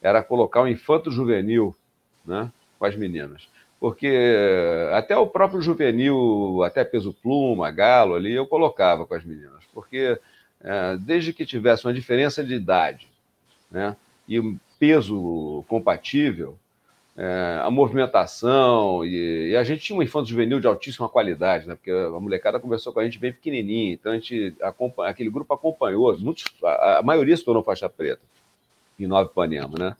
era 0.00 0.22
colocar 0.22 0.62
o 0.62 0.68
infanto 0.68 1.10
juvenil 1.10 1.74
né, 2.24 2.52
com 2.78 2.84
as 2.84 2.94
meninas 2.94 3.48
porque 3.78 4.10
até 4.92 5.16
o 5.16 5.26
próprio 5.26 5.60
juvenil, 5.60 6.62
até 6.64 6.84
peso 6.84 7.12
pluma, 7.12 7.70
galo 7.70 8.14
ali, 8.14 8.32
eu 8.32 8.46
colocava 8.46 9.06
com 9.06 9.14
as 9.14 9.24
meninas, 9.24 9.62
porque 9.72 10.18
é, 10.60 10.96
desde 10.98 11.32
que 11.32 11.44
tivesse 11.44 11.86
uma 11.86 11.92
diferença 11.92 12.42
de 12.42 12.54
idade 12.54 13.08
né, 13.70 13.94
e 14.26 14.40
um 14.40 14.58
peso 14.78 15.64
compatível, 15.68 16.58
é, 17.16 17.60
a 17.62 17.70
movimentação, 17.70 19.04
e, 19.04 19.50
e, 19.50 19.56
a 19.56 19.64
gente 19.64 19.82
tinha 19.82 19.98
um 19.98 20.02
infanto 20.02 20.28
juvenil 20.28 20.60
de 20.60 20.66
altíssima 20.66 21.08
qualidade, 21.08 21.66
né, 21.66 21.74
porque 21.74 21.90
a 21.90 22.20
molecada 22.20 22.60
conversou 22.60 22.92
com 22.92 23.00
a 23.00 23.04
gente 23.04 23.18
bem 23.18 23.32
pequenininha, 23.32 23.92
então 23.92 24.12
a 24.12 24.14
gente, 24.16 24.54
aquele 25.06 25.30
grupo 25.30 25.52
acompanhou, 25.52 26.18
muitos, 26.18 26.44
a, 26.62 26.98
a 26.98 27.02
maioria 27.02 27.36
se 27.36 27.44
tornou 27.44 27.62
faixa 27.62 27.88
preta 27.88 28.22
em 28.98 29.06
Nova 29.06 29.30
Ipanema, 29.30 29.78
né? 29.78 29.96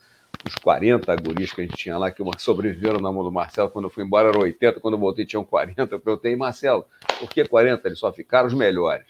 Os 0.46 0.54
40 0.54 1.14
guris 1.16 1.52
que 1.52 1.60
a 1.60 1.64
gente 1.64 1.76
tinha 1.76 1.98
lá, 1.98 2.10
que 2.10 2.22
sobreviveram 2.38 3.00
na 3.00 3.10
mão 3.10 3.24
do 3.24 3.32
Marcelo, 3.32 3.70
quando 3.70 3.86
eu 3.86 3.90
fui 3.90 4.04
embora 4.04 4.28
eram 4.28 4.40
80, 4.40 4.80
quando 4.80 4.94
eu 4.94 5.00
voltei 5.00 5.26
tinham 5.26 5.44
40, 5.44 5.94
eu 5.94 6.00
perguntei, 6.00 6.36
Marcelo, 6.36 6.86
por 7.18 7.28
que 7.28 7.44
40? 7.44 7.86
Eles 7.88 7.98
só 7.98 8.12
ficaram 8.12 8.46
os 8.46 8.54
melhores. 8.54 9.06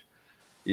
E 0.64 0.72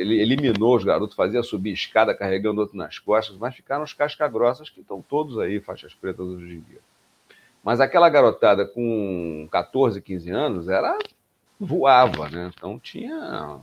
ele 0.00 0.20
eliminou 0.20 0.76
os 0.76 0.84
garotos, 0.84 1.16
fazia 1.16 1.42
subir 1.42 1.72
escada 1.72 2.14
carregando 2.14 2.60
outro 2.60 2.76
nas 2.76 2.98
costas, 2.98 3.36
mas 3.36 3.54
ficaram 3.54 3.84
os 3.84 3.92
casca-grossas 3.92 4.70
que 4.70 4.80
estão 4.80 5.02
todos 5.02 5.38
aí, 5.38 5.60
faixas 5.60 5.92
pretas 5.92 6.26
hoje 6.26 6.54
em 6.54 6.60
dia. 6.60 6.80
Mas 7.62 7.80
aquela 7.80 8.08
garotada 8.08 8.64
com 8.64 9.48
14, 9.50 10.00
15 10.00 10.30
anos, 10.30 10.68
era 10.68 10.98
voava, 11.58 12.28
né? 12.28 12.50
Então 12.56 12.78
tinha 12.78 13.58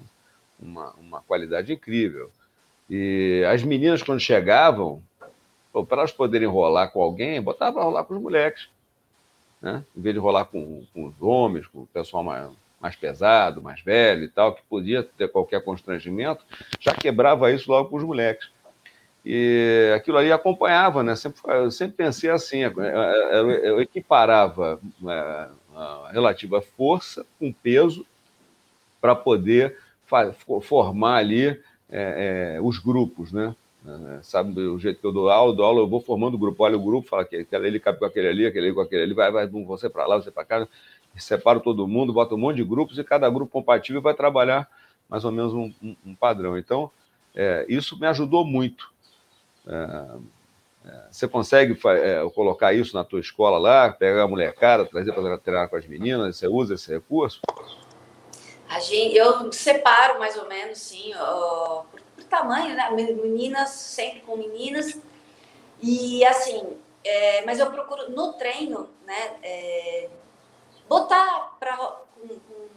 uma, 0.59 0.91
uma 0.93 1.21
qualidade 1.21 1.73
incrível. 1.73 2.29
E 2.89 3.43
as 3.51 3.63
meninas, 3.63 4.03
quando 4.03 4.19
chegavam, 4.19 5.01
para 5.71 5.99
elas 5.99 6.11
poderem 6.11 6.47
rolar 6.47 6.89
com 6.89 7.01
alguém, 7.01 7.41
botava 7.41 7.73
para 7.73 7.83
rolar 7.83 8.03
com 8.03 8.15
os 8.15 8.21
moleques. 8.21 8.69
Né? 9.61 9.83
Em 9.95 10.01
vez 10.01 10.15
de 10.15 10.19
rolar 10.19 10.45
com, 10.45 10.83
com 10.93 11.05
os 11.05 11.21
homens, 11.21 11.67
com 11.67 11.81
o 11.81 11.87
pessoal 11.87 12.23
mais, 12.23 12.49
mais 12.79 12.95
pesado, 12.95 13.61
mais 13.61 13.81
velho 13.81 14.23
e 14.23 14.29
tal, 14.29 14.53
que 14.53 14.61
podia 14.63 15.03
ter 15.03 15.29
qualquer 15.29 15.63
constrangimento, 15.63 16.43
já 16.79 16.93
quebrava 16.93 17.51
isso 17.51 17.71
logo 17.71 17.89
com 17.89 17.97
os 17.97 18.03
moleques. 18.03 18.49
E 19.23 19.93
aquilo 19.95 20.17
ali 20.17 20.31
acompanhava, 20.31 21.03
né? 21.03 21.15
Sempre, 21.15 21.41
eu 21.45 21.69
sempre 21.69 21.95
pensei 21.95 22.29
assim, 22.31 22.61
eu, 22.61 23.51
eu 23.51 23.81
equiparava 23.81 24.79
é, 25.07 25.47
a 25.75 26.09
relativa 26.11 26.59
força 26.59 27.23
com 27.37 27.53
peso 27.53 28.05
para 28.99 29.15
poder 29.15 29.77
formar 30.61 31.17
ali 31.17 31.49
é, 31.89 32.55
é, 32.55 32.61
os 32.61 32.79
grupos, 32.79 33.31
né? 33.31 33.55
Né? 33.83 34.19
Sabe, 34.21 34.53
do 34.53 34.77
jeito 34.77 34.99
que 34.99 35.05
eu 35.05 35.11
dou 35.11 35.29
aula, 35.29 35.55
dou 35.55 35.65
aula, 35.65 35.79
eu 35.79 35.87
vou 35.87 36.01
formando 36.01 36.35
o 36.35 36.37
grupo. 36.37 36.63
Olha 36.63 36.77
o 36.77 36.83
grupo, 36.83 37.09
fala 37.09 37.25
que 37.25 37.37
aquele 37.37 37.67
ali 37.67 37.79
cabe 37.79 37.99
com 37.99 38.05
aquele 38.05 38.27
ali, 38.27 38.45
aquele 38.45 38.67
ali 38.67 38.75
com 38.75 38.81
aquele 38.81 39.03
ali, 39.03 39.13
vai, 39.13 39.31
vai, 39.31 39.47
você 39.47 39.89
para 39.89 40.05
lá, 40.05 40.17
você 40.17 40.29
para 40.29 40.45
cá, 40.45 40.67
separo 41.17 41.59
todo 41.59 41.87
mundo, 41.87 42.13
bota 42.13 42.35
um 42.35 42.37
monte 42.37 42.57
de 42.57 42.63
grupos 42.63 42.97
e 42.97 43.03
cada 43.03 43.29
grupo 43.29 43.51
compatível 43.51 44.01
vai 44.01 44.13
trabalhar 44.13 44.67
mais 45.09 45.25
ou 45.25 45.31
menos 45.31 45.53
um, 45.53 45.73
um, 45.83 45.95
um 46.05 46.15
padrão. 46.15 46.57
Então, 46.57 46.89
é, 47.35 47.65
isso 47.67 47.99
me 47.99 48.07
ajudou 48.07 48.45
muito. 48.45 48.91
É, 49.67 50.07
é, 50.85 51.01
você 51.11 51.27
consegue 51.27 51.77
é, 51.85 52.29
colocar 52.33 52.73
isso 52.73 52.95
na 52.95 53.03
tua 53.03 53.19
escola 53.19 53.57
lá, 53.57 53.91
pegar 53.91 54.23
a 54.23 54.27
molecada, 54.27 54.85
trazer 54.85 55.11
para 55.11 55.37
treinar 55.37 55.69
com 55.69 55.75
as 55.75 55.85
meninas, 55.85 56.37
você 56.37 56.47
usa 56.47 56.75
esse 56.75 56.91
recurso? 56.91 57.41
A 58.69 58.79
gente, 58.79 59.17
eu 59.17 59.51
separo 59.51 60.17
mais 60.17 60.37
ou 60.37 60.47
menos, 60.47 60.77
sim, 60.77 61.13
tamanho, 62.31 62.73
né? 62.75 62.89
Meninas 62.89 63.69
sempre 63.69 64.21
com 64.21 64.37
meninas. 64.37 64.97
E 65.81 66.25
assim, 66.25 66.77
é, 67.03 67.43
mas 67.45 67.59
eu 67.59 67.69
procuro 67.69 68.09
no 68.09 68.33
treino, 68.33 68.89
né? 69.05 69.35
É, 69.43 70.09
botar 70.87 71.55
para 71.59 71.75
com, 71.77 72.27
com, 72.27 72.67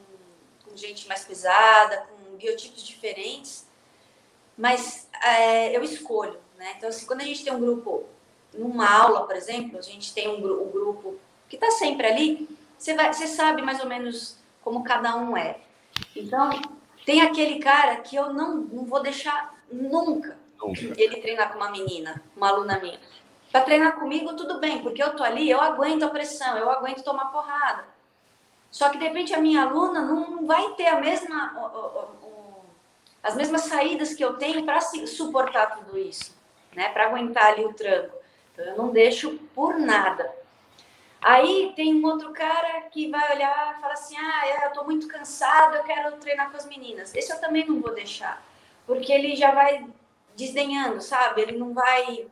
com, 0.65 0.77
gente 0.77 1.07
mais 1.07 1.25
pesada, 1.25 2.07
com 2.09 2.37
biotipos 2.37 2.83
diferentes, 2.83 3.67
mas 4.59 5.09
é, 5.23 5.77
eu 5.77 5.83
escolho, 5.83 6.39
né? 6.57 6.75
Então, 6.77 6.89
assim, 6.89 7.07
quando 7.07 7.21
a 7.21 7.25
gente 7.25 7.45
tem 7.45 7.53
um 7.53 7.61
grupo, 7.61 8.05
numa 8.53 8.91
aula, 8.91 9.27
por 9.27 9.37
exemplo, 9.37 9.79
a 9.79 9.83
gente 9.83 10.13
tem 10.13 10.29
um, 10.29 10.37
um 10.37 10.71
grupo 10.71 11.17
que 11.49 11.57
está 11.57 11.71
sempre 11.71 12.07
ali, 12.07 12.49
você, 12.77 12.95
vai, 12.95 13.13
você 13.13 13.27
sabe 13.27 13.63
mais 13.63 13.81
ou 13.81 13.87
menos 13.87 14.37
como 14.63 14.83
cada 14.83 15.15
um 15.17 15.37
é. 15.37 15.59
Então, 16.17 16.51
tem 17.05 17.21
aquele 17.21 17.59
cara 17.59 17.97
que 17.97 18.17
eu 18.17 18.33
não, 18.33 18.57
não 18.57 18.85
vou 18.85 19.03
deixar 19.03 19.55
nunca, 19.71 20.37
nunca. 20.59 20.81
ele 20.97 21.21
treinar 21.21 21.51
com 21.51 21.59
uma 21.59 21.71
menina, 21.71 22.23
uma 22.37 22.49
aluna 22.49 22.79
minha. 22.79 22.99
Para 23.53 23.63
treinar 23.63 23.97
comigo, 23.99 24.35
tudo 24.35 24.59
bem, 24.59 24.83
porque 24.83 25.03
eu 25.03 25.15
tô 25.15 25.23
ali, 25.23 25.49
eu 25.49 25.61
aguento 25.61 26.03
a 26.03 26.09
pressão, 26.09 26.57
eu 26.57 26.71
aguento 26.71 27.05
tomar 27.05 27.27
porrada. 27.27 27.85
Só 28.71 28.89
que 28.89 28.99
de 28.99 29.05
repente 29.05 29.33
a 29.33 29.41
minha 29.41 29.63
aluna 29.63 30.01
não 30.01 30.45
vai 30.45 30.71
ter 30.71 30.89
a 30.89 31.01
mesma, 31.01 31.73
as 33.23 33.37
mesmas 33.37 33.63
saídas 33.63 34.15
que 34.15 34.25
eu 34.25 34.35
tenho 34.35 34.65
para 34.65 34.81
suportar 34.81 35.77
tudo 35.77 35.97
isso, 35.97 36.37
né? 36.75 36.89
Para 36.89 37.07
aguentar 37.07 37.53
ali 37.53 37.65
o 37.65 37.73
tranco. 37.73 38.17
Então 38.53 38.65
eu 38.65 38.77
não 38.77 38.91
deixo 38.91 39.39
por 39.55 39.79
nada. 39.79 40.33
Aí 41.25 41.73
tem 41.75 41.95
um 41.95 42.07
outro 42.07 42.35
cara 42.35 42.83
que 42.83 43.11
vai 43.11 43.35
olhar 43.35 43.75
e 43.75 43.81
fala 43.81 43.95
assim: 43.95 44.15
ah, 44.15 44.63
eu 44.63 44.69
estou 44.69 44.85
muito 44.85 45.09
cansado, 45.09 45.75
eu 45.77 45.83
quero 45.85 46.19
treinar 46.19 46.51
com 46.51 46.59
as 46.59 46.67
meninas. 46.67 47.15
Esse 47.15 47.33
eu 47.33 47.41
também 47.41 47.67
não 47.67 47.81
vou 47.81 47.95
deixar, 47.95 48.45
porque 48.87 49.11
ele 49.11 49.35
já 49.35 49.51
vai 49.51 49.87
desdenhando, 50.37 51.01
sabe? 51.01 51.41
Ele 51.41 51.57
não 51.57 51.73
vai. 51.73 52.27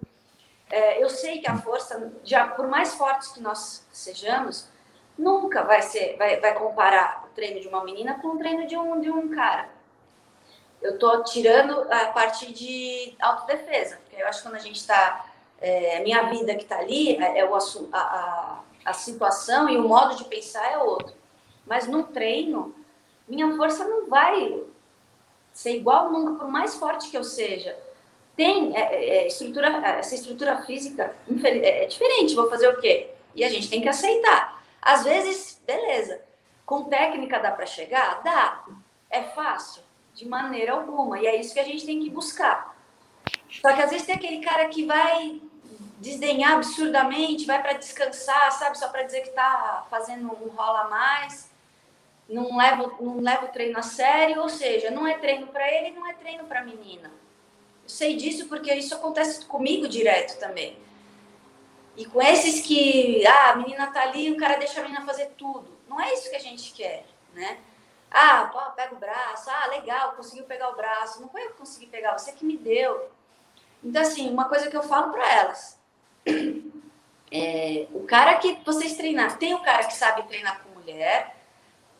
É, 0.70 1.02
eu 1.02 1.08
sei 1.08 1.40
que 1.40 1.50
a 1.50 1.56
força, 1.56 2.12
já 2.22 2.46
por 2.46 2.68
mais 2.68 2.94
fortes 2.94 3.28
que 3.28 3.40
nós 3.40 3.86
sejamos, 3.90 4.68
nunca 5.16 5.62
vai 5.62 5.80
ser, 5.80 6.18
vai, 6.18 6.38
vai 6.38 6.52
comparar 6.52 7.24
o 7.24 7.34
treino 7.34 7.60
de 7.60 7.68
uma 7.68 7.82
menina 7.82 8.18
com 8.20 8.28
o 8.28 8.38
treino 8.38 8.66
de 8.66 8.76
um 8.76 9.00
de 9.00 9.10
um 9.10 9.30
cara. 9.30 9.70
Eu 10.82 10.94
estou 10.94 11.24
tirando 11.24 11.90
a 11.90 12.08
parte 12.08 12.52
de 12.52 13.14
autodefesa, 13.18 13.96
porque 14.02 14.20
eu 14.20 14.28
acho 14.28 14.42
que 14.42 14.48
quando 14.48 14.56
a 14.56 14.62
gente 14.62 14.76
está 14.76 15.24
é, 15.58 16.00
minha 16.00 16.24
vida 16.24 16.54
que 16.54 16.64
está 16.64 16.78
ali 16.78 17.16
é, 17.16 17.38
é 17.38 17.44
o 17.44 17.54
a, 17.54 17.58
a 17.92 18.58
a 18.84 18.92
situação 18.92 19.68
e 19.68 19.76
o 19.76 19.88
modo 19.88 20.16
de 20.16 20.24
pensar 20.24 20.70
é 20.70 20.78
outro. 20.78 21.14
Mas 21.66 21.86
no 21.86 22.04
treino, 22.04 22.74
minha 23.28 23.56
força 23.56 23.84
não 23.84 24.08
vai 24.08 24.62
ser 25.52 25.76
igual 25.76 26.10
nunca, 26.10 26.44
por 26.44 26.48
mais 26.50 26.74
forte 26.74 27.10
que 27.10 27.16
eu 27.16 27.24
seja. 27.24 27.76
Tem 28.36 28.76
é, 28.76 28.80
é, 28.80 29.16
é 29.18 29.26
estrutura, 29.26 29.68
essa 29.98 30.14
estrutura 30.14 30.62
física 30.62 31.14
é, 31.44 31.84
é 31.84 31.86
diferente. 31.86 32.34
Vou 32.34 32.48
fazer 32.48 32.68
o 32.68 32.80
quê? 32.80 33.10
E 33.34 33.44
a 33.44 33.48
gente 33.48 33.68
tem 33.68 33.80
que 33.80 33.88
aceitar. 33.88 34.62
Às 34.80 35.04
vezes, 35.04 35.60
beleza. 35.66 36.20
Com 36.66 36.84
técnica 36.84 37.38
dá 37.38 37.50
para 37.50 37.66
chegar? 37.66 38.22
Dá. 38.22 38.64
É 39.10 39.22
fácil? 39.22 39.82
De 40.14 40.26
maneira 40.26 40.72
alguma. 40.72 41.20
E 41.20 41.26
é 41.26 41.36
isso 41.36 41.54
que 41.54 41.60
a 41.60 41.64
gente 41.64 41.86
tem 41.86 42.00
que 42.00 42.10
buscar. 42.10 42.76
Só 43.60 43.72
que 43.72 43.82
às 43.82 43.90
vezes 43.90 44.06
tem 44.06 44.14
aquele 44.14 44.40
cara 44.40 44.68
que 44.68 44.84
vai 44.84 45.40
desdenhar 46.02 46.54
absurdamente, 46.54 47.46
vai 47.46 47.62
para 47.62 47.74
descansar, 47.74 48.50
sabe, 48.50 48.76
só 48.76 48.88
para 48.88 49.04
dizer 49.04 49.20
que 49.20 49.28
está 49.28 49.86
fazendo 49.88 50.26
um 50.26 50.48
rola 50.48 50.88
mais, 50.88 51.48
não 52.28 52.56
leva, 52.56 52.92
não 53.00 53.20
leva 53.20 53.46
o 53.46 53.48
treino 53.48 53.78
a 53.78 53.82
sério, 53.82 54.40
ou 54.42 54.48
seja, 54.48 54.90
não 54.90 55.06
é 55.06 55.16
treino 55.18 55.46
para 55.46 55.70
ele, 55.72 55.92
não 55.92 56.04
é 56.08 56.14
treino 56.14 56.44
para 56.44 56.58
a 56.58 56.64
menina. 56.64 57.08
Eu 57.84 57.88
sei 57.88 58.16
disso 58.16 58.48
porque 58.48 58.74
isso 58.74 58.94
acontece 58.94 59.46
comigo 59.46 59.86
direto 59.86 60.38
também. 60.40 60.76
E 61.96 62.04
com 62.04 62.20
esses 62.20 62.66
que, 62.66 63.24
ah, 63.24 63.50
a 63.50 63.56
menina 63.56 63.86
tá 63.92 64.02
ali, 64.02 64.32
o 64.32 64.36
cara 64.36 64.56
deixa 64.56 64.80
a 64.80 64.82
menina 64.82 65.06
fazer 65.06 65.26
tudo. 65.38 65.70
Não 65.88 66.00
é 66.00 66.12
isso 66.14 66.30
que 66.30 66.36
a 66.36 66.40
gente 66.40 66.72
quer, 66.72 67.04
né? 67.32 67.58
Ah, 68.10 68.50
pô, 68.52 68.58
pega 68.72 68.94
o 68.94 68.98
braço. 68.98 69.48
Ah, 69.50 69.66
legal, 69.66 70.12
conseguiu 70.12 70.44
pegar 70.44 70.70
o 70.70 70.76
braço. 70.76 71.20
Não 71.20 71.28
foi 71.28 71.44
eu 71.44 71.50
que 71.50 71.58
consegui 71.58 71.86
pegar, 71.86 72.18
você 72.18 72.32
que 72.32 72.44
me 72.44 72.56
deu. 72.56 73.10
Então, 73.84 74.00
assim, 74.02 74.30
uma 74.30 74.48
coisa 74.48 74.70
que 74.70 74.76
eu 74.76 74.82
falo 74.82 75.12
para 75.12 75.30
elas: 75.30 75.78
é, 77.30 77.86
o 77.92 78.04
cara 78.04 78.34
que 78.36 78.58
vocês 78.64 78.96
treinar, 78.96 79.38
tem 79.38 79.54
o 79.54 79.60
cara 79.60 79.84
que 79.84 79.94
sabe 79.94 80.22
treinar 80.24 80.62
com 80.62 80.78
mulher, 80.78 81.36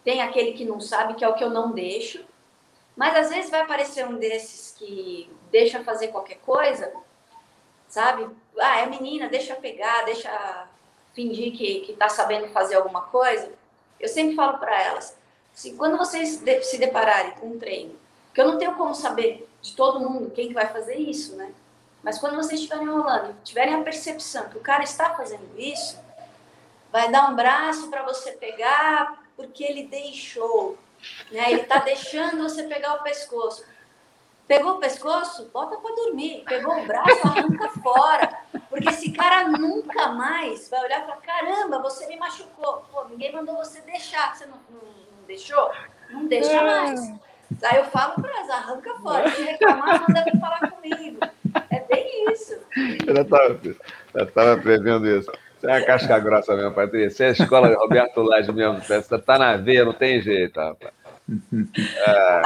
tem 0.05 0.21
aquele 0.21 0.53
que 0.53 0.65
não 0.65 0.81
sabe, 0.81 1.15
que 1.15 1.25
é 1.25 1.29
o 1.29 1.35
que 1.35 1.45
eu 1.45 1.51
não 1.51 1.73
deixo, 1.73 2.25
mas 2.97 3.17
às 3.17 3.31
vezes 3.31 3.51
vai 3.51 3.61
aparecer 3.61 4.07
um 4.07 4.19
desses 4.19 4.73
que 4.73 5.31
deixa 5.51 5.83
fazer 5.83 6.09
qualquer 6.09 6.39
coisa, 6.39 6.93
sabe? 7.89 8.29
Ah, 8.59 8.81
é 8.81 8.87
menina, 8.87 9.29
deixa 9.29 9.55
pegar, 9.55 10.05
deixa 10.05 10.69
fingir 11.15 11.53
que, 11.53 11.81
que 11.81 11.93
tá 11.95 12.09
sabendo 12.09 12.49
fazer 12.49 12.75
alguma 12.75 13.03
coisa. 13.03 13.53
Eu 14.01 14.09
sempre 14.09 14.35
falo 14.35 14.59
para 14.59 14.81
elas, 14.83 15.17
se 15.53 15.75
quando 15.75 15.97
vocês 15.97 16.43
se 16.63 16.79
depararem 16.79 17.33
com 17.33 17.49
um 17.49 17.59
treino, 17.59 17.97
que 18.35 18.41
eu 18.41 18.47
não 18.47 18.59
tenho 18.59 18.75
como 18.75 18.95
saber 18.95 19.49
de 19.61 19.77
todo 19.77 20.01
mundo 20.01 20.31
quem 20.31 20.49
que 20.49 20.55
vai 20.55 20.67
fazer 20.69 20.97
isso, 20.97 21.37
né? 21.37 21.53
Mas 22.03 22.19
quando 22.19 22.37
vocês 22.37 22.61
estiverem 22.61 22.89
rolando 22.89 23.31
e 23.31 23.45
tiverem 23.45 23.75
a 23.75 23.83
percepção 23.83 24.49
que 24.49 24.59
o 24.59 24.61
cara 24.61 24.83
está 24.83 25.15
fazendo 25.15 25.49
isso, 25.57 25.99
vai 26.91 27.11
dar 27.11 27.31
um 27.31 27.37
braço 27.37 27.89
para 27.89 28.03
você 28.03 28.33
pegar 28.33 29.23
porque 29.37 29.63
ele 29.65 29.85
deixou. 29.85 30.77
Né? 31.31 31.51
Ele 31.53 31.63
está 31.63 31.79
deixando 31.79 32.43
você 32.43 32.65
pegar 32.65 32.95
o 32.95 33.03
pescoço. 33.03 33.65
Pegou 34.47 34.73
o 34.73 34.79
pescoço? 34.79 35.49
Bota 35.53 35.77
para 35.77 35.95
dormir. 35.95 36.45
Pegou 36.47 36.77
o 36.77 36.87
braço? 36.87 37.27
Arranca 37.27 37.69
fora. 37.81 38.39
Porque 38.69 38.89
esse 38.89 39.13
cara 39.13 39.49
nunca 39.49 40.09
mais 40.09 40.69
vai 40.69 40.85
olhar 40.85 41.07
para 41.07 41.17
caramba, 41.17 41.81
você 41.81 42.07
me 42.07 42.17
machucou. 42.17 42.85
Pô, 42.93 43.05
ninguém 43.05 43.33
mandou 43.33 43.57
você 43.57 43.81
deixar. 43.81 44.35
Você 44.35 44.45
não, 44.47 44.59
não, 44.69 44.81
não 44.81 45.27
deixou? 45.27 45.71
Não 46.11 46.27
deixa 46.27 46.63
mais. 46.63 47.01
Aí 47.63 47.79
eu 47.79 47.85
falo 47.87 48.21
para 48.21 48.31
elas, 48.31 48.51
arranca 48.51 48.95
fora. 48.97 49.31
Se 49.31 49.43
reclamar, 49.43 50.01
manda 50.01 50.25
vir 50.25 50.41
falar 50.41 50.71
comigo. 50.71 51.21
É 51.93 51.97
bem 51.97 52.33
isso. 52.33 52.59
Eu 53.07 53.15
já 53.15 54.23
estava 54.25 54.57
prevendo 54.57 55.07
isso. 55.07 55.31
Você 55.61 55.67
é 55.67 55.77
uma 55.77 55.87
casca 55.87 56.19
grossa 56.19 56.57
mesmo, 56.57 56.73
Patrícia. 56.73 57.11
Você 57.11 57.25
é 57.25 57.29
a 57.29 57.33
escola 57.33 57.75
Roberto 57.77 58.21
Lage 58.23 58.51
mesmo. 58.53 58.81
Você 58.81 58.97
está 58.97 59.39
na 59.39 59.57
veia, 59.57 59.85
não 59.85 59.93
tem 59.93 60.21
jeito, 60.21 60.59
rapaz. 60.59 60.93
É, 62.07 62.43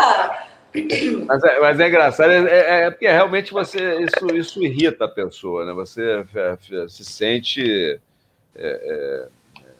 mas, 1.27 1.43
é, 1.43 1.61
mas 1.61 1.81
é 1.81 1.89
engraçado, 1.89 2.31
é, 2.31 2.45
é, 2.45 2.81
é, 2.83 2.91
porque 2.91 3.09
realmente 3.09 3.51
você 3.51 4.01
isso, 4.01 4.37
isso 4.37 4.63
irrita 4.63 5.07
a 5.07 5.09
pessoa, 5.09 5.65
né? 5.65 5.73
Você 5.73 6.03
é, 6.35 6.89
se 6.89 7.05
sente 7.05 7.99
é, 8.55 9.29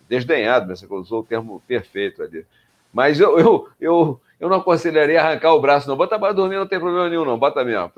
desdenhado, 0.09 0.69
né? 0.69 0.77
você 0.77 0.87
usou 0.89 1.21
o 1.21 1.25
termo 1.25 1.63
perfeito 1.67 2.23
ali. 2.23 2.47
Mas 2.93 3.21
eu, 3.21 3.39
eu, 3.39 3.69
eu, 3.79 4.21
eu 4.39 4.49
não 4.49 4.59
aconselharia 4.59 5.21
arrancar 5.21 5.55
o 5.55 5.61
braço, 5.61 5.89
não. 5.89 5.97
Bota 5.97 6.19
para 6.19 6.33
dormir, 6.33 6.57
não 6.57 6.67
tem 6.67 6.79
problema 6.79 7.09
nenhum, 7.09 7.25
não. 7.25 7.39
Bota 7.39 7.65
mesmo. 7.65 7.91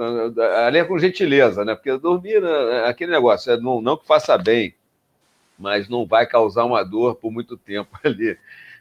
Ali 0.66 0.78
é 0.78 0.84
com 0.84 0.98
gentileza, 0.98 1.64
né? 1.64 1.74
Porque 1.74 1.96
dormir, 1.98 2.40
né, 2.40 2.84
é 2.84 2.88
aquele 2.88 3.10
negócio, 3.10 3.52
é 3.52 3.56
não, 3.56 3.80
não 3.80 3.96
que 3.96 4.06
faça 4.06 4.38
bem, 4.38 4.74
mas 5.58 5.88
não 5.88 6.06
vai 6.06 6.26
causar 6.26 6.64
uma 6.64 6.84
dor 6.84 7.16
por 7.16 7.32
muito 7.32 7.56
tempo 7.56 7.90
ali. 8.04 8.38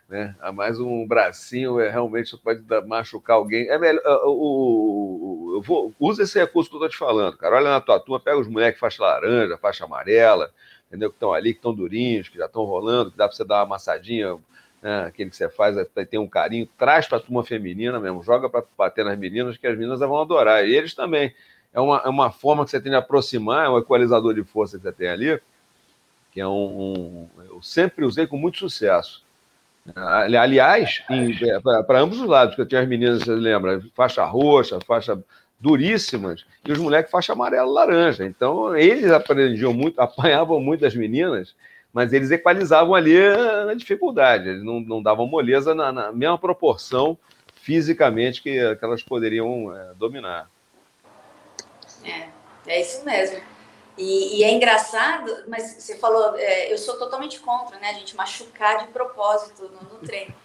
Né? 0.07 0.35
A 0.39 0.51
mais 0.53 0.79
um 0.79 1.05
bracinho 1.05 1.79
é, 1.79 1.89
realmente 1.89 2.37
pode 2.37 2.63
machucar 2.85 3.37
alguém. 3.37 3.67
É 3.69 3.77
melhor. 3.77 4.03
O, 4.25 5.51
o, 5.51 5.55
eu 5.55 5.61
vou, 5.61 5.93
usa 5.99 6.23
esse 6.23 6.39
recurso 6.39 6.69
que 6.69 6.75
eu 6.75 6.85
estou 6.85 6.89
te 6.89 6.97
falando, 6.97 7.37
cara. 7.37 7.57
Olha 7.57 7.71
na 7.71 7.81
tua 7.81 7.99
turma, 7.99 8.19
pega 8.19 8.37
os 8.37 8.47
moleques 8.47 8.79
faixa 8.79 9.01
laranja, 9.03 9.57
faixa 9.57 9.83
amarela, 9.83 10.51
entendeu? 10.87 11.09
Que 11.09 11.15
estão 11.15 11.33
ali, 11.33 11.53
que 11.53 11.59
estão 11.59 11.73
durinhos, 11.73 12.29
que 12.29 12.37
já 12.37 12.45
estão 12.45 12.63
rolando, 12.63 13.11
que 13.11 13.17
dá 13.17 13.27
para 13.27 13.35
você 13.35 13.43
dar 13.43 13.55
uma 13.55 13.63
amassadinha 13.63 14.37
né, 14.81 15.05
aquele 15.05 15.29
que 15.29 15.35
você 15.35 15.49
faz, 15.49 15.75
tem 16.09 16.19
um 16.19 16.27
carinho, 16.27 16.67
traz 16.77 17.07
para 17.07 17.17
a 17.17 17.21
turma 17.21 17.43
feminina 17.43 17.99
mesmo, 17.99 18.23
joga 18.23 18.49
para 18.49 18.63
bater 18.77 19.03
nas 19.03 19.17
meninas, 19.17 19.57
que 19.57 19.67
as 19.67 19.77
meninas 19.77 19.99
vão 19.99 20.21
adorar. 20.21 20.65
E 20.67 20.75
eles 20.75 20.93
também. 20.93 21.33
É 21.73 21.79
uma, 21.79 22.01
é 22.05 22.09
uma 22.09 22.31
forma 22.31 22.63
que 22.63 22.71
você 22.71 22.79
tem 22.79 22.91
de 22.91 22.97
aproximar, 22.97 23.65
é 23.65 23.69
um 23.69 23.77
equalizador 23.77 24.33
de 24.33 24.43
força 24.43 24.77
que 24.77 24.83
você 24.83 24.91
tem 24.91 25.09
ali, 25.09 25.39
que 26.31 26.41
é 26.41 26.47
um. 26.47 26.51
um 26.51 27.29
eu 27.49 27.61
sempre 27.61 28.05
usei 28.05 28.25
com 28.25 28.37
muito 28.37 28.57
sucesso. 28.57 29.23
Aliás, 29.95 31.03
é, 31.09 31.83
para 31.83 31.99
ambos 31.99 32.19
os 32.19 32.27
lados, 32.27 32.55
porque 32.55 32.63
eu 32.63 32.67
tinha 32.67 32.81
as 32.81 32.87
meninas, 32.87 33.23
você 33.23 33.31
lembra, 33.31 33.81
faixa 33.95 34.25
roxa, 34.25 34.79
faixa 34.85 35.17
duríssimas, 35.59 36.45
e 36.65 36.71
os 36.71 36.77
moleques 36.77 37.11
faixa 37.11 37.33
amarela 37.33 37.71
laranja. 37.71 38.25
Então, 38.25 38.75
eles 38.75 39.11
aprendiam 39.11 39.73
muito, 39.73 39.99
apanhavam 39.99 40.59
muito 40.59 40.81
das 40.81 40.95
meninas, 40.95 41.55
mas 41.97 42.13
eles 42.13 42.29
equalizavam 42.29 42.93
ali 42.93 43.17
na 43.65 43.73
dificuldade, 43.73 44.49
eles 44.49 44.63
não, 44.63 44.79
não 44.79 45.01
davam 45.01 45.25
moleza 45.25 45.73
na, 45.73 45.91
na 45.91 46.11
mesma 46.11 46.37
proporção 46.37 47.17
fisicamente 47.55 48.39
que, 48.39 48.75
que 48.75 48.85
elas 48.85 49.01
poderiam 49.01 49.75
é, 49.75 49.95
dominar. 49.95 50.47
É, 52.03 52.27
é 52.67 52.81
isso 52.81 53.03
mesmo. 53.03 53.41
E, 53.97 54.37
e, 54.37 54.43
é 54.43 54.51
engraçado, 54.51 55.45
mas 55.47 55.63
você 55.79 55.97
falou, 55.97 56.37
é, 56.37 56.71
eu 56.71 56.77
sou 56.77 56.99
totalmente 56.99 57.39
contra, 57.39 57.79
né? 57.79 57.89
A 57.89 57.93
gente 57.93 58.15
machucar 58.15 58.85
de 58.85 58.93
propósito 58.93 59.63
no, 59.63 59.89
no 59.89 59.97
treino. 60.05 60.35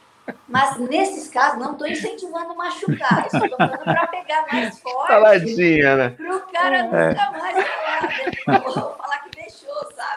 Mas 0.48 0.78
nesses 0.78 1.28
casos, 1.28 1.58
não 1.58 1.72
estou 1.72 1.86
incentivando 1.86 2.56
machucar, 2.56 3.26
estou 3.26 3.58
falando 3.58 3.84
para 3.84 4.06
pegar 4.06 4.46
mais 4.50 4.80
forte. 4.80 5.08
Saladinha, 5.08 5.96
né? 5.96 6.08
Para 6.16 6.34
o 6.34 6.40
cara 6.50 6.78
é. 6.78 6.82
nunca 6.84 7.30
mais 7.32 7.66
falar, 7.68 8.60
vou 8.60 8.96
falar 8.96 9.18
que 9.18 9.30
deixou, 9.36 9.92
sabe? 9.94 10.11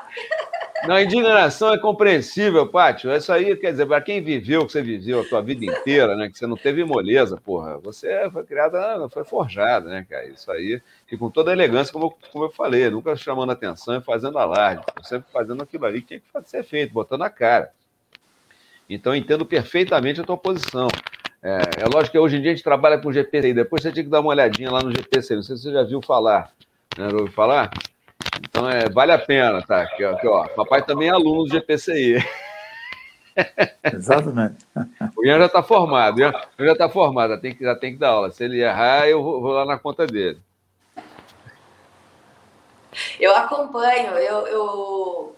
Não, 0.88 1.00
indignação 1.00 1.74
é 1.74 1.78
compreensível, 1.78 2.68
Pátio. 2.68 3.12
Isso 3.16 3.32
aí, 3.32 3.56
quer 3.56 3.72
dizer, 3.72 3.86
para 3.86 4.02
quem 4.02 4.22
viveu 4.22 4.66
que 4.66 4.72
você 4.72 4.82
viveu 4.82 5.22
a 5.22 5.24
tua 5.24 5.42
vida 5.42 5.66
inteira, 5.66 6.16
né? 6.16 6.30
Que 6.30 6.38
você 6.38 6.46
não 6.46 6.56
teve 6.56 6.84
moleza, 6.84 7.38
porra. 7.38 7.78
Você 7.80 8.30
foi 8.32 8.44
criada, 8.44 9.10
foi 9.10 9.24
forjada, 9.24 9.90
né, 9.90 10.06
cara? 10.10 10.26
Isso 10.28 10.52
aí. 10.52 10.82
E 11.12 11.18
com 11.18 11.30
toda 11.30 11.52
a 11.52 11.54
elegância, 11.54 11.92
como 11.92 12.06
eu, 12.06 12.18
como 12.32 12.46
eu 12.46 12.52
falei, 12.52 12.90
nunca 12.90 13.16
chamando 13.16 13.52
atenção 13.52 13.98
e 13.98 14.02
fazendo 14.02 14.38
alarde. 14.38 14.84
Sempre 15.04 15.32
fazendo 15.32 15.64
aquilo 15.64 15.86
ali 15.86 16.02
que 16.02 16.20
tinha 16.20 16.42
que 16.42 16.50
ser 16.50 16.64
feito, 16.64 16.94
botando 16.94 17.24
a 17.24 17.30
cara. 17.30 17.72
Então, 18.90 19.16
entendo 19.16 19.46
perfeitamente 19.46 20.22
a 20.22 20.24
tua 20.24 20.38
posição. 20.38 20.88
É, 21.42 21.60
é, 21.82 21.86
lógico 21.92 22.12
que 22.12 22.20
hoje 22.20 22.38
em 22.38 22.42
dia 22.42 22.52
a 22.52 22.56
gente 22.56 22.64
trabalha 22.64 22.98
com 23.00 23.12
GPCI. 23.12 23.54
Depois 23.54 23.82
você 23.82 23.92
tinha 23.92 24.04
que 24.04 24.10
dar 24.10 24.20
uma 24.20 24.30
olhadinha 24.30 24.72
lá 24.72 24.82
no 24.82 24.92
GPCI. 24.92 25.36
Não 25.36 25.44
sei 25.44 25.56
se 25.58 25.64
você 25.64 25.72
já 25.72 25.84
viu 25.84 26.02
falar. 26.02 26.52
Né? 26.98 27.08
ouviu 27.08 27.32
falar? 27.32 27.72
Então, 28.42 28.70
é, 28.70 28.90
vale 28.90 29.12
a 29.12 29.18
pena, 29.18 29.62
tá? 29.62 29.82
Aqui, 29.82 30.04
aqui, 30.04 30.28
ó. 30.28 30.48
Papai 30.50 30.84
também 30.84 31.10
é 31.10 31.12
aluno 31.12 31.44
do 31.44 31.50
GPCI. 31.50 32.18
Exatamente. 33.84 34.66
O 35.16 35.26
Ian 35.26 35.40
já 35.40 35.46
está 35.48 35.64
formado. 35.64 36.18
O 36.18 36.22
Ian 36.22 36.34
já 36.60 36.72
está 36.72 36.90
formado, 36.90 37.34
já 37.34 37.40
tem, 37.40 37.56
que, 37.56 37.64
já 37.64 37.76
tem 37.76 37.94
que 37.94 38.00
dar 38.00 38.10
aula. 38.10 38.32
Se 38.32 38.44
ele 38.44 38.62
errar, 38.62 39.08
eu 39.08 39.22
vou, 39.22 39.42
vou 39.42 39.52
lá 39.52 39.66
na 39.66 39.78
conta 39.78 40.08
dele. 40.08 40.40
Eu 43.20 43.36
acompanho, 43.36 44.14
eu, 44.14 44.48
eu, 44.48 45.36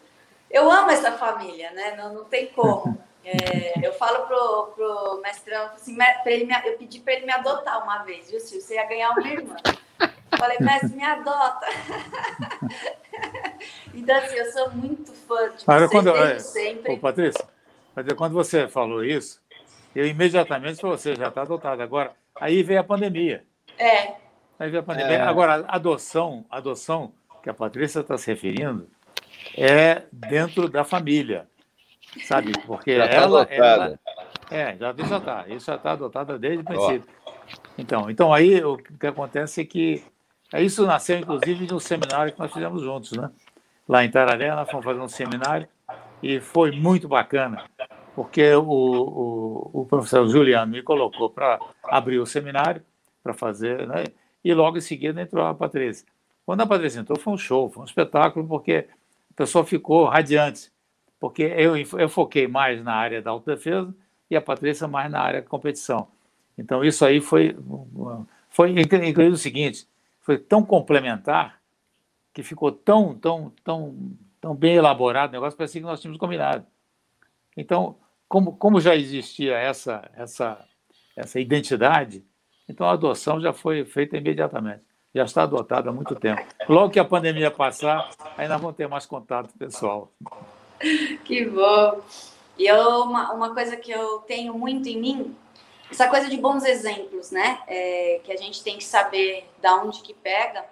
eu 0.52 0.72
amo 0.72 0.92
essa 0.92 1.12
família, 1.14 1.72
né? 1.72 1.96
Não, 1.96 2.14
não 2.14 2.24
tem 2.26 2.48
como. 2.48 2.98
É, 3.26 3.86
eu 3.86 3.92
falo 3.94 4.26
pro, 4.26 4.74
pro 4.76 5.22
mestrão, 5.22 5.66
assim, 5.76 5.98
ele 6.26 6.46
me, 6.46 6.54
eu 6.66 6.78
pedi 6.78 7.00
para 7.00 7.14
ele 7.14 7.26
me 7.26 7.34
adotar 7.34 7.84
uma 7.84 8.04
vez, 8.04 8.30
viu, 8.30 8.40
Silvio? 8.40 8.62
Você 8.62 8.76
ia 8.76 8.86
ganhar 8.86 9.10
uma 9.10 9.28
irmã. 9.28 9.56
Falei, 10.38 10.58
mestre, 10.60 10.96
me 10.96 11.04
adota. 11.04 11.66
então, 13.94 14.16
assim, 14.18 14.36
eu 14.36 14.52
sou 14.52 14.72
muito 14.72 15.12
fã 15.12 15.50
de 15.56 15.64
Olha, 15.68 15.90
quando, 15.90 16.10
é, 16.16 16.40
sempre. 16.40 16.94
Ô, 16.94 16.98
Patrícia, 16.98 17.46
quando 18.16 18.34
você 18.34 18.68
falou 18.68 19.04
isso, 19.04 19.42
eu 19.96 20.06
imediatamente 20.06 20.80
falei, 20.80 20.98
você 20.98 21.16
já 21.16 21.30
está 21.30 21.42
adotado. 21.42 21.82
Agora, 21.82 22.14
aí 22.36 22.62
veio 22.64 22.80
a 22.80 22.84
pandemia. 22.84 23.44
É. 23.78 24.14
Aí 24.60 24.70
veio 24.70 24.80
a 24.80 24.84
pandemia. 24.84 25.18
É. 25.18 25.22
Agora, 25.22 25.66
a 25.68 25.76
adoção, 25.76 26.46
a 26.50 26.58
adoção 26.58 27.12
que 27.42 27.50
a 27.50 27.54
Patrícia 27.54 28.02
está 28.02 28.18
se 28.18 28.28
referindo 28.28 28.88
é 29.56 30.04
dentro 30.12 30.70
da 30.70 30.84
família 30.84 31.48
sabe? 32.26 32.52
Porque 32.66 32.96
já 32.96 33.08
tá 33.08 33.14
ela, 33.14 33.44
ela, 33.50 34.00
é, 34.50 34.78
já 34.78 34.94
já 34.94 35.18
está, 35.18 35.46
isso 35.48 35.66
já 35.66 35.76
está 35.76 35.92
adotada 35.92 36.40
desde 36.40 36.62
o 36.62 36.64
princípio. 36.64 37.08
Então, 37.78 38.10
então 38.10 38.34
aí 38.34 38.64
o 38.64 38.78
que 38.78 39.08
acontece 39.08 39.62
é 39.62 39.66
que 39.66 40.04
isso 40.54 40.86
nasceu 40.86 41.20
inclusive 41.20 41.66
de 41.66 41.74
um 41.74 41.80
seminário 41.80 42.34
que 42.34 42.40
nós 42.40 42.52
fizemos 42.52 42.82
juntos, 42.82 43.12
né? 43.12 43.30
Lá 43.88 44.04
em 44.04 44.12
Tararé, 44.12 44.54
nós 44.54 44.70
fomos 44.70 44.86
fazer 44.86 45.00
um 45.00 45.08
seminário 45.08 45.68
e 46.22 46.40
foi 46.40 46.72
muito 46.72 47.08
bacana, 47.08 47.66
porque 48.16 48.54
o, 48.54 48.64
o, 48.64 49.82
o 49.82 49.86
professor 49.86 50.28
Juliano 50.28 50.72
me 50.72 50.82
colocou 50.82 51.30
para 51.30 51.60
abrir 51.84 52.20
o 52.20 52.26
seminário, 52.26 52.82
para 53.24 53.34
fazer, 53.34 53.88
né? 53.88 54.06
E 54.44 54.54
logo 54.54 54.78
em 54.78 54.82
seguida 54.82 55.22
entrou 55.22 55.46
a 55.46 55.54
Patrícia. 55.54 56.06
Quando 56.46 56.62
a 56.62 56.68
Patrícia 56.68 57.00
entrou, 57.00 57.20
foi 57.20 57.34
um 57.34 57.38
show, 57.38 57.70
foi 57.70 57.84
um 57.84 57.86
espetáculo, 57.86 58.48
porque 58.48 58.88
a 59.32 59.34
pessoa 59.36 59.66
ficou 59.66 60.06
radiante 60.06 60.72
porque 61.20 61.44
eu, 61.44 61.76
eu 61.76 62.10
foquei 62.10 62.48
mais 62.48 62.84
na 62.84 62.94
área 62.94 63.22
da 63.22 63.32
autodefesa 63.32 63.94
e 64.30 64.36
a 64.36 64.42
Patrícia 64.42 64.88
mais 64.88 65.12
na 65.12 65.20
área 65.20 65.42
de 65.42 65.48
competição. 65.48 66.08
Então, 66.58 66.84
isso 66.84 67.06
aí 67.06 67.22
foi, 67.22 67.56
foi 68.50 68.72
inclusive 68.72 69.30
o 69.30 69.38
seguinte, 69.38 69.88
foi 70.28 70.38
tão 70.38 70.62
complementar 70.62 71.62
que 72.34 72.44
ficou 72.44 72.70
tão, 72.70 73.16
tão, 73.16 73.50
tão, 73.64 73.96
tão 74.42 74.54
bem 74.54 74.76
elaborado 74.76 75.30
o 75.30 75.32
negócio, 75.32 75.58
parecia 75.58 75.80
que 75.80 75.88
nós 75.88 76.02
tínhamos 76.02 76.20
combinado. 76.20 76.66
Então, 77.56 77.96
como, 78.28 78.58
como 78.58 78.82
já 78.82 78.94
existia 78.94 79.56
essa, 79.56 80.12
essa, 80.14 80.68
essa 81.16 81.40
identidade, 81.40 82.26
então 82.68 82.86
a 82.86 82.92
adoção 82.92 83.40
já 83.40 83.54
foi 83.54 83.86
feita 83.86 84.18
imediatamente. 84.18 84.82
Já 85.16 85.24
está 85.24 85.44
adotada 85.44 85.92
há 85.92 85.94
muito 85.94 86.14
tempo. 86.14 86.46
Logo 86.68 86.90
que 86.92 87.00
a 87.00 87.06
pandemia 87.06 87.50
passar, 87.50 88.10
nós 88.38 88.62
vamos 88.62 88.76
ter 88.76 88.90
mais 88.90 89.06
contato 89.06 89.58
pessoal. 89.58 90.12
que 91.24 91.46
bom. 91.46 92.02
E 92.58 92.68
eu, 92.68 93.04
uma, 93.04 93.32
uma 93.32 93.54
coisa 93.54 93.78
que 93.78 93.92
eu 93.92 94.18
tenho 94.28 94.54
muito 94.54 94.90
em 94.90 95.00
mim, 95.00 95.36
essa 95.90 96.08
coisa 96.08 96.30
de 96.30 96.38
bons 96.38 96.64
exemplos, 96.64 97.32
né? 97.32 97.62
É, 97.68 98.22
que 98.24 98.32
a 98.32 98.38
gente 98.38 98.64
tem 98.64 98.78
que 98.78 98.84
saber 98.84 99.50
da 99.62 99.76
onde 99.76 100.02
que 100.02 100.14
pega. 100.14 100.66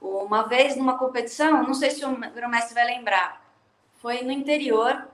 Uma 0.00 0.42
vez 0.42 0.76
numa 0.76 0.98
competição, 0.98 1.62
não 1.62 1.74
sei 1.74 1.90
se 1.90 2.04
o 2.04 2.10
mestre 2.48 2.74
vai 2.74 2.84
lembrar, 2.84 3.44
foi 3.94 4.22
no 4.22 4.32
interior. 4.32 5.08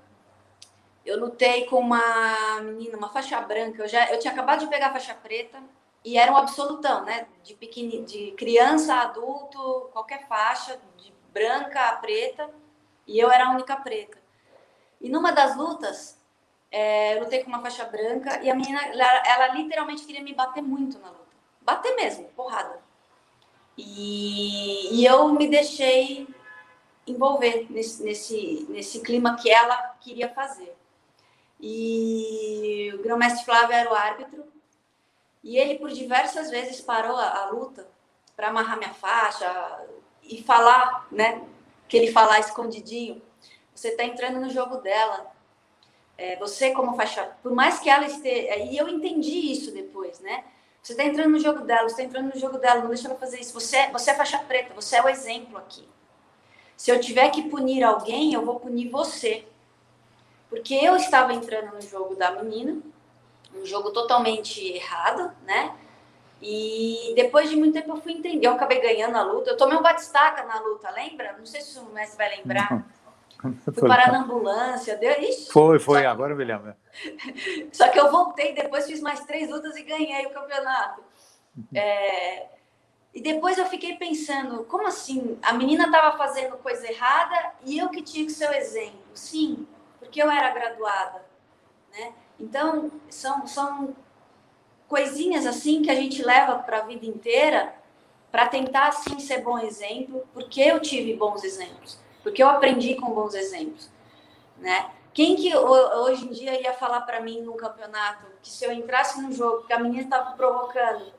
Eu 1.05 1.19
lutei 1.19 1.65
com 1.67 1.79
uma 1.79 2.61
menina, 2.61 2.97
uma 2.97 3.09
faixa 3.09 3.41
branca. 3.41 3.83
Eu 3.83 3.89
já, 3.89 4.11
eu 4.11 4.19
tinha 4.19 4.33
acabado 4.33 4.61
de 4.61 4.67
pegar 4.67 4.89
a 4.89 4.93
faixa 4.93 5.15
preta 5.15 5.63
e 6.05 6.19
era 6.19 6.33
um 6.33 6.37
absolutão, 6.37 7.05
né? 7.05 7.27
De 7.43 7.55
pequeni, 7.55 8.03
de 8.03 8.33
criança, 8.33 8.95
adulto, 8.95 9.89
qualquer 9.93 10.27
faixa, 10.27 10.79
de 10.97 11.13
branca 11.33 11.81
a 11.89 11.97
preta. 11.97 12.51
E 13.07 13.19
eu 13.19 13.31
era 13.31 13.47
a 13.47 13.51
única 13.53 13.77
preta. 13.77 14.19
E 15.01 15.09
numa 15.09 15.33
das 15.33 15.57
lutas, 15.57 16.20
é, 16.71 17.17
eu 17.17 17.21
lutei 17.25 17.43
com 17.43 17.49
uma 17.49 17.63
faixa 17.63 17.85
branca 17.85 18.41
e 18.43 18.51
a 18.51 18.55
menina, 18.55 18.81
ela, 18.87 19.27
ela, 19.27 19.49
literalmente 19.55 20.05
queria 20.05 20.23
me 20.23 20.35
bater 20.35 20.63
muito 20.63 20.99
na 20.99 21.09
luta. 21.09 21.21
Bater 21.61 21.95
mesmo, 21.97 22.25
porrada. 22.37 22.81
E, 23.77 25.01
e 25.01 25.05
eu 25.05 25.29
me 25.29 25.49
deixei 25.49 26.29
envolver 27.07 27.67
nesse, 27.71 28.03
nesse, 28.03 28.67
nesse 28.69 29.01
clima 29.01 29.37
que 29.37 29.51
ela 29.51 29.77
queria 30.01 30.29
fazer. 30.29 30.77
E 31.59 32.93
o 32.95 33.03
grão-mestre 33.03 33.45
Flávio 33.45 33.75
era 33.75 33.91
o 33.91 33.95
árbitro. 33.95 34.45
E 35.43 35.57
ele, 35.57 35.79
por 35.79 35.91
diversas 35.91 36.51
vezes, 36.51 36.81
parou 36.81 37.17
a, 37.17 37.43
a 37.43 37.51
luta 37.51 37.89
para 38.37 38.49
amarrar 38.49 38.79
minha 38.79 38.95
faixa 38.95 39.87
e 40.23 40.43
falar, 40.43 41.07
né? 41.11 41.43
que 41.91 41.97
ele 41.97 42.13
falar 42.13 42.39
escondidinho, 42.39 43.21
você 43.75 43.89
está 43.89 44.05
entrando 44.05 44.41
no 44.41 44.49
jogo 44.49 44.77
dela. 44.77 45.27
É, 46.21 46.37
você 46.37 46.73
como 46.73 46.95
faixa, 46.97 47.31
por 47.43 47.51
mais 47.51 47.81
que 47.81 47.89
ela 47.89 48.05
esteja, 48.05 48.55
e 48.57 48.77
eu 48.77 48.87
entendi 48.91 49.53
isso 49.53 49.73
depois, 49.73 50.21
né? 50.21 50.45
Você 50.83 50.93
está 50.93 51.03
entrando 51.03 51.31
no 51.31 51.39
jogo 51.39 51.61
dela, 51.61 51.89
você 51.89 51.95
está 51.95 52.03
entrando 52.03 52.35
no 52.35 52.39
jogo 52.39 52.59
dela, 52.59 52.83
não 52.83 52.89
deixa 52.89 53.09
ela 53.09 53.19
fazer 53.19 53.41
isso. 53.41 53.55
Você, 53.55 53.79
é, 53.79 53.91
você 53.91 54.11
é 54.11 54.15
faixa 54.15 54.39
preta, 54.41 54.75
você 54.75 54.97
é 54.97 55.03
o 55.03 55.09
exemplo 55.09 55.57
aqui. 55.57 55.89
Se 56.77 56.91
eu 56.91 57.01
tiver 57.01 57.31
que 57.31 57.49
punir 57.49 57.83
alguém, 57.83 58.35
eu 58.35 58.45
vou 58.45 58.61
punir 58.61 58.91
você. 58.91 59.47
Porque 60.51 60.75
eu 60.75 60.95
estava 60.95 61.33
entrando 61.33 61.75
no 61.75 61.81
jogo 61.81 62.15
da 62.15 62.33
menina, 62.33 62.83
um 63.55 63.65
jogo 63.65 63.91
totalmente 63.91 64.63
errado, 64.63 65.35
né? 65.47 65.75
E 66.43 67.15
depois 67.17 67.49
de 67.49 67.57
muito 67.57 67.73
tempo 67.73 67.93
eu 67.93 68.01
fui 68.03 68.13
entender. 68.13 68.47
Eu 68.47 68.53
acabei 68.53 68.79
ganhando 68.79 69.17
a 69.17 69.23
luta. 69.23 69.51
Eu 69.51 69.57
tomei 69.57 69.79
um 69.79 69.83
batistaca 69.83 70.43
na 70.43 70.61
luta, 70.61 70.91
lembra? 70.91 71.35
Não 71.39 71.47
sei 71.47 71.63
se 71.63 71.79
o 71.79 71.87
mestre 71.87 72.19
vai 72.19 72.37
lembrar. 72.37 72.87
Fui 73.41 73.89
parar 73.89 74.13
na 74.13 74.23
ambulância. 74.23 74.97
Deu... 74.97 75.13
Ixi, 75.13 75.51
foi, 75.51 75.79
foi, 75.79 76.03
só... 76.03 76.09
agora 76.09 76.33
eu 76.33 76.37
me 76.37 76.45
lembro. 76.45 76.75
Só 77.73 77.89
que 77.89 77.99
eu 77.99 78.11
voltei, 78.11 78.55
depois 78.55 78.87
fiz 78.87 79.01
mais 79.01 79.21
três 79.21 79.49
lutas 79.49 79.77
e 79.77 79.83
ganhei 79.83 80.27
o 80.27 80.31
campeonato. 80.31 81.03
Uhum. 81.57 81.65
É... 81.75 82.49
E 83.13 83.21
depois 83.21 83.59
eu 83.59 83.67
fiquei 83.67 83.97
pensando, 83.97 84.65
como 84.65 84.87
assim? 84.87 85.39
A 85.43 85.53
menina 85.53 85.87
estava 85.87 86.17
fazendo 86.17 86.57
coisa 86.59 86.87
errada 86.87 87.55
e 87.65 87.79
eu 87.79 87.89
que 87.89 88.03
tinha 88.03 88.25
que 88.25 88.33
ser 88.33 88.49
o 88.49 88.55
exemplo. 88.55 89.01
Sim, 89.15 89.67
porque 89.99 90.23
eu 90.23 90.31
era 90.31 90.51
graduada. 90.51 91.25
Né? 91.91 92.13
Então, 92.39 92.91
são, 93.09 93.47
são 93.47 93.97
coisinhas 94.87 95.45
assim 95.45 95.83
que 95.83 95.91
a 95.91 95.95
gente 95.95 96.23
leva 96.23 96.59
para 96.59 96.79
a 96.79 96.83
vida 96.83 97.05
inteira 97.07 97.75
para 98.31 98.47
tentar 98.47 98.89
assim 98.89 99.19
ser 99.19 99.43
bom 99.43 99.59
exemplo, 99.59 100.25
porque 100.33 100.61
eu 100.61 100.81
tive 100.81 101.15
bons 101.15 101.43
exemplos, 101.43 101.99
porque 102.23 102.43
eu 102.43 102.49
aprendi 102.49 102.95
com 102.95 103.13
bons 103.13 103.35
exemplos, 103.35 103.91
né? 104.59 104.91
Quem 105.13 105.35
que 105.35 105.55
hoje 105.57 106.27
em 106.27 106.31
dia 106.31 106.61
ia 106.61 106.73
falar 106.73 107.01
para 107.01 107.21
mim 107.21 107.41
num 107.41 107.57
campeonato 107.57 108.27
que 108.41 108.49
se 108.49 108.65
eu 108.65 108.73
entrasse 108.73 109.21
no 109.21 109.33
jogo 109.33 109.67
que 109.67 109.73
a 109.73 109.79
menina 109.79 110.05
estava 110.05 110.33
provocando, 110.37 111.13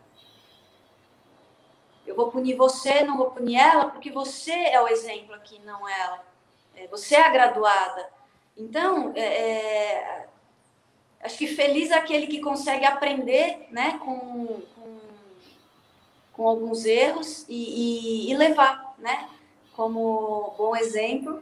eu 2.07 2.15
vou 2.15 2.31
punir 2.31 2.55
você, 2.55 3.03
não 3.03 3.17
vou 3.17 3.31
punir 3.31 3.57
ela, 3.57 3.89
porque 3.89 4.09
você 4.09 4.51
é 4.51 4.81
o 4.81 4.87
exemplo 4.87 5.33
aqui, 5.35 5.59
não 5.65 5.87
ela. 5.87 6.23
É, 6.75 6.87
você 6.87 7.15
é 7.15 7.21
a 7.21 7.29
graduada. 7.29 8.09
Então, 8.57 9.11
é, 9.15 9.21
é 9.21 10.27
acho 11.23 11.37
que 11.37 11.47
feliz 11.47 11.91
é 11.91 11.95
aquele 11.95 12.27
que 12.27 12.41
consegue 12.41 12.85
aprender 12.85 13.67
né, 13.71 13.99
com, 14.03 14.61
com, 14.75 14.99
com 16.33 16.47
alguns 16.47 16.85
erros 16.85 17.45
e, 17.47 18.27
e, 18.27 18.31
e, 18.31 18.35
levar 18.35 18.95
né, 18.97 19.29
como 19.81 20.53
bom 20.55 20.75
exemplo 20.75 21.41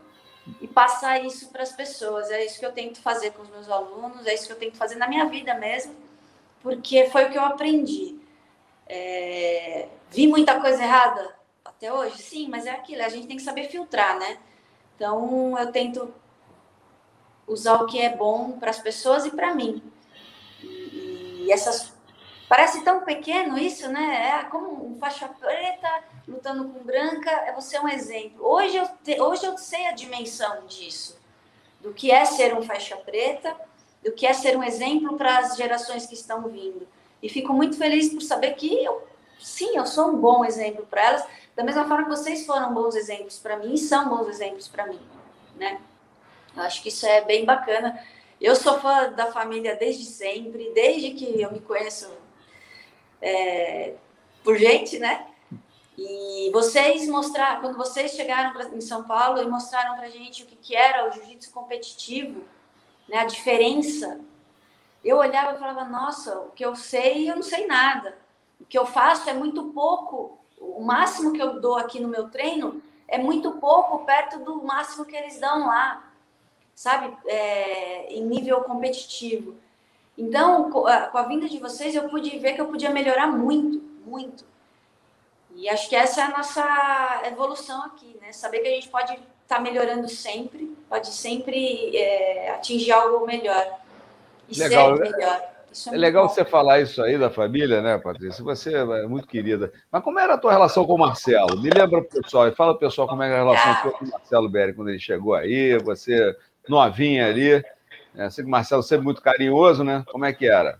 e 0.61 0.67
passar 0.67 1.21
isso 1.21 1.49
para 1.49 1.61
as 1.61 1.73
pessoas. 1.73 2.31
É 2.31 2.45
isso 2.45 2.57
que 2.57 2.65
eu 2.65 2.71
tento 2.71 3.01
fazer 3.01 3.31
com 3.31 3.41
os 3.41 3.49
meus 3.49 3.69
alunos, 3.69 4.25
é 4.25 4.33
isso 4.33 4.47
que 4.47 4.53
eu 4.53 4.57
tento 4.57 4.77
fazer 4.77 4.95
na 4.95 5.09
minha 5.09 5.25
vida 5.25 5.53
mesmo, 5.55 5.93
porque 6.61 7.09
foi 7.09 7.25
o 7.25 7.31
que 7.31 7.37
eu 7.37 7.43
aprendi. 7.43 8.17
É... 8.87 9.89
Vi 10.09 10.25
muita 10.25 10.57
coisa 10.61 10.81
errada 10.81 11.35
até 11.65 11.91
hoje? 11.91 12.17
Sim, 12.21 12.47
mas 12.47 12.65
é 12.65 12.71
aquilo, 12.71 13.03
a 13.03 13.09
gente 13.09 13.27
tem 13.27 13.35
que 13.35 13.43
saber 13.43 13.65
filtrar, 13.65 14.17
né? 14.17 14.37
Então, 14.95 15.59
eu 15.59 15.69
tento 15.73 16.13
usar 17.45 17.73
o 17.73 17.87
que 17.87 17.99
é 17.99 18.15
bom 18.15 18.53
para 18.53 18.69
as 18.69 18.79
pessoas 18.79 19.25
e 19.25 19.31
para 19.31 19.53
mim. 19.53 19.83
E, 20.63 21.49
essas 21.51 21.93
Parece 22.49 22.83
tão 22.83 23.01
pequeno 23.01 23.59
isso, 23.59 23.87
né? 23.89 24.39
É 24.39 24.43
como 24.45 24.91
um 24.91 24.97
faixa 24.97 25.29
preta 25.29 26.03
lutando 26.29 26.69
com 26.69 26.83
branca, 26.83 27.29
é 27.29 27.51
você 27.51 27.79
um 27.79 27.87
exemplo. 27.87 28.45
Hoje 28.45 28.77
eu, 28.77 28.87
te, 29.03 29.19
hoje 29.19 29.45
eu 29.45 29.57
sei 29.57 29.87
a 29.87 29.91
dimensão 29.91 30.65
disso, 30.67 31.19
do 31.81 31.93
que 31.93 32.11
é 32.11 32.23
ser 32.25 32.55
um 32.55 32.61
faixa 32.61 32.95
preta, 32.97 33.55
do 34.03 34.11
que 34.11 34.25
é 34.25 34.33
ser 34.33 34.55
um 34.55 34.63
exemplo 34.63 35.17
para 35.17 35.39
as 35.39 35.57
gerações 35.57 36.05
que 36.05 36.13
estão 36.13 36.47
vindo. 36.47 36.87
E 37.21 37.27
fico 37.27 37.51
muito 37.53 37.77
feliz 37.77 38.09
por 38.09 38.21
saber 38.21 38.53
que 38.53 38.83
eu, 38.83 39.05
sim, 39.39 39.75
eu 39.75 39.85
sou 39.85 40.09
um 40.09 40.17
bom 40.17 40.45
exemplo 40.45 40.85
para 40.89 41.03
elas, 41.03 41.25
da 41.55 41.63
mesma 41.63 41.85
forma 41.87 42.03
que 42.03 42.09
vocês 42.09 42.45
foram 42.45 42.73
bons 42.73 42.95
exemplos 42.95 43.39
para 43.39 43.57
mim 43.57 43.73
e 43.73 43.77
são 43.77 44.07
bons 44.07 44.29
exemplos 44.29 44.67
para 44.67 44.85
mim, 44.85 45.01
né? 45.55 45.81
Eu 46.55 46.63
acho 46.63 46.81
que 46.81 46.89
isso 46.89 47.05
é 47.05 47.21
bem 47.21 47.43
bacana. 47.43 48.01
Eu 48.39 48.55
sou 48.55 48.79
fã 48.79 49.11
da 49.11 49.31
família 49.31 49.75
desde 49.75 50.05
sempre, 50.05 50.71
desde 50.73 51.11
que 51.11 51.41
eu 51.41 51.51
me 51.51 51.59
conheço 51.59 52.09
é, 53.21 53.93
por 54.43 54.57
gente, 54.57 54.97
né? 54.97 55.25
E 56.01 56.49
vocês 56.51 57.09
mostraram, 57.09 57.59
quando 57.59 57.75
vocês 57.75 58.11
chegaram 58.11 58.53
pra, 58.53 58.69
em 58.69 58.79
São 58.79 59.03
Paulo 59.03 59.41
e 59.41 59.47
mostraram 59.47 59.97
para 59.97 60.07
gente 60.09 60.43
o 60.43 60.45
que, 60.45 60.55
que 60.55 60.73
era 60.73 61.09
o 61.09 61.11
jiu-jitsu 61.11 61.51
competitivo, 61.51 62.41
né, 63.09 63.17
a 63.17 63.25
diferença, 63.25 64.17
eu 65.03 65.17
olhava 65.17 65.55
e 65.55 65.59
falava, 65.59 65.83
nossa, 65.83 66.39
o 66.39 66.51
que 66.51 66.63
eu 66.63 66.73
sei, 66.73 67.29
eu 67.29 67.35
não 67.35 67.43
sei 67.43 67.67
nada. 67.67 68.17
O 68.61 68.65
que 68.65 68.79
eu 68.79 68.85
faço 68.85 69.29
é 69.29 69.33
muito 69.33 69.73
pouco. 69.73 70.37
O 70.57 70.81
máximo 70.81 71.33
que 71.33 71.41
eu 71.41 71.59
dou 71.59 71.75
aqui 71.75 71.99
no 71.99 72.07
meu 72.07 72.29
treino 72.29 72.81
é 73.05 73.17
muito 73.17 73.51
pouco 73.53 74.05
perto 74.05 74.39
do 74.39 74.63
máximo 74.63 75.03
que 75.03 75.15
eles 75.17 75.37
dão 75.37 75.67
lá, 75.67 76.09
sabe? 76.73 77.13
É, 77.25 78.13
em 78.13 78.23
nível 78.25 78.61
competitivo. 78.61 79.55
Então, 80.17 80.69
com 80.69 80.87
a 80.87 81.23
vinda 81.23 81.49
de 81.49 81.59
vocês, 81.59 81.93
eu 81.93 82.07
pude 82.07 82.39
ver 82.39 82.53
que 82.53 82.61
eu 82.61 82.67
podia 82.67 82.89
melhorar 82.89 83.27
muito, 83.27 83.81
muito. 84.05 84.45
E 85.59 85.67
acho 85.67 85.89
que 85.89 85.95
essa 85.95 86.21
é 86.21 86.23
a 86.23 86.29
nossa 86.29 87.21
evolução 87.25 87.83
aqui, 87.83 88.17
né? 88.21 88.31
Saber 88.31 88.59
que 88.59 88.69
a 88.69 88.71
gente 88.71 88.87
pode 88.87 89.11
estar 89.11 89.57
tá 89.57 89.59
melhorando 89.59 90.07
sempre, 90.07 90.73
pode 90.87 91.07
sempre 91.07 91.97
é, 91.97 92.51
atingir 92.51 92.93
algo 92.93 93.25
melhor. 93.27 93.67
E 94.47 94.57
legal, 94.57 94.95
ser 94.95 95.03
melhor. 95.03 95.41
é, 95.91 95.95
é 95.95 95.97
legal 95.97 96.27
bom. 96.27 96.33
você 96.33 96.45
falar 96.45 96.79
isso 96.79 97.03
aí 97.03 97.17
da 97.17 97.29
família, 97.29 97.81
né, 97.81 97.97
Patrícia? 97.97 98.41
Você 98.41 98.73
é 98.73 99.05
muito 99.05 99.27
querida. 99.27 99.69
Mas 99.91 100.01
como 100.01 100.17
era 100.17 100.35
a 100.35 100.37
tua 100.37 100.53
relação 100.53 100.85
com 100.85 100.93
o 100.93 100.97
Marcelo? 100.97 101.59
Me 101.59 101.69
lembra, 101.69 102.01
pessoal, 102.03 102.47
e 102.47 102.55
fala 102.55 102.77
pessoal 102.77 103.09
como 103.09 103.21
é 103.21 103.29
a 103.29 103.39
relação 103.39 103.71
ah. 103.73 103.91
com 103.91 104.05
o 104.05 104.09
Marcelo 104.09 104.47
Berry 104.47 104.73
quando 104.73 104.91
ele 104.91 104.99
chegou 104.99 105.35
aí, 105.35 105.77
você 105.79 106.37
novinha 106.69 107.27
ali. 107.27 107.61
É, 108.15 108.29
sei 108.29 108.45
que 108.45 108.47
o 108.47 108.51
Marcelo 108.51 108.81
sempre 108.81 109.03
muito 109.03 109.21
carinhoso, 109.21 109.83
né? 109.83 110.05
Como 110.09 110.23
é 110.23 110.31
que 110.31 110.47
era? 110.49 110.79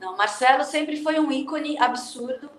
Não, 0.00 0.16
Marcelo 0.16 0.64
sempre 0.64 0.96
foi 0.96 1.20
um 1.20 1.30
ícone 1.30 1.78
absurdo. 1.78 2.58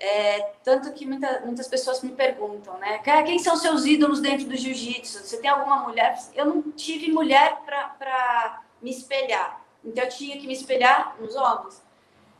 É, 0.00 0.52
tanto 0.62 0.92
que 0.92 1.04
muita, 1.04 1.40
muitas 1.40 1.66
pessoas 1.66 2.02
me 2.02 2.12
perguntam, 2.12 2.78
né? 2.78 2.98
Quem 2.98 3.38
são 3.38 3.56
seus 3.56 3.84
ídolos 3.84 4.20
dentro 4.20 4.46
do 4.46 4.56
jiu-jitsu? 4.56 5.18
Você 5.24 5.38
tem 5.38 5.50
alguma 5.50 5.80
mulher? 5.80 6.16
Eu 6.34 6.46
não 6.46 6.62
tive 6.70 7.10
mulher 7.10 7.60
para 7.64 8.62
me 8.80 8.90
espelhar. 8.90 9.60
Então 9.84 10.04
eu 10.04 10.08
tinha 10.08 10.38
que 10.38 10.46
me 10.46 10.52
espelhar 10.52 11.16
nos 11.20 11.34
homens. 11.34 11.82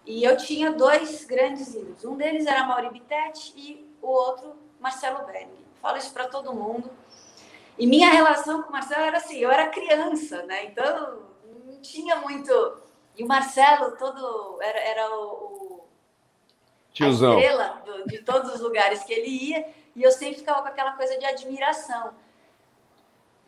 E 0.07 0.25
eu 0.25 0.37
tinha 0.37 0.73
dois 0.73 1.25
grandes 1.25 1.75
ídolos. 1.75 2.05
Um 2.05 2.17
deles 2.17 2.47
era 2.47 2.65
Mauri 2.65 2.91
Bittetti 2.91 3.53
e 3.57 3.93
o 4.01 4.09
outro 4.09 4.57
Marcelo 4.81 5.27
Berg. 5.27 5.51
Falo 5.83 5.99
isso 5.99 6.13
para 6.13 6.29
todo 6.29 6.55
mundo. 6.55 6.91
E 7.77 7.87
minha 7.87 8.11
relação 8.11 8.63
com 8.63 8.71
o 8.71 8.73
Marcelo 8.73 9.03
era 9.03 9.19
assim, 9.19 9.39
eu 9.39 9.51
era 9.51 9.69
criança, 9.69 10.43
né? 10.45 10.65
Então 10.65 11.23
não 11.67 11.81
tinha 11.81 12.17
muito. 12.17 12.53
E 13.17 13.23
o 13.23 13.29
Marcelo 13.29 13.97
todo 13.97 14.59
era, 14.61 14.79
era 14.79 15.11
o, 15.11 15.58
Tiozão. 16.99 17.37
a 17.37 17.41
estrela 17.41 17.83
do, 17.87 18.09
de 18.09 18.19
todos 18.19 18.55
os 18.55 18.61
lugares 18.61 19.05
que 19.05 19.13
ele 19.13 19.29
ia, 19.29 19.67
e 19.95 20.03
eu 20.03 20.11
sempre 20.11 20.39
ficava 20.39 20.63
com 20.63 20.69
aquela 20.69 20.93
coisa 20.93 21.17
de 21.17 21.25
admiração. 21.25 22.13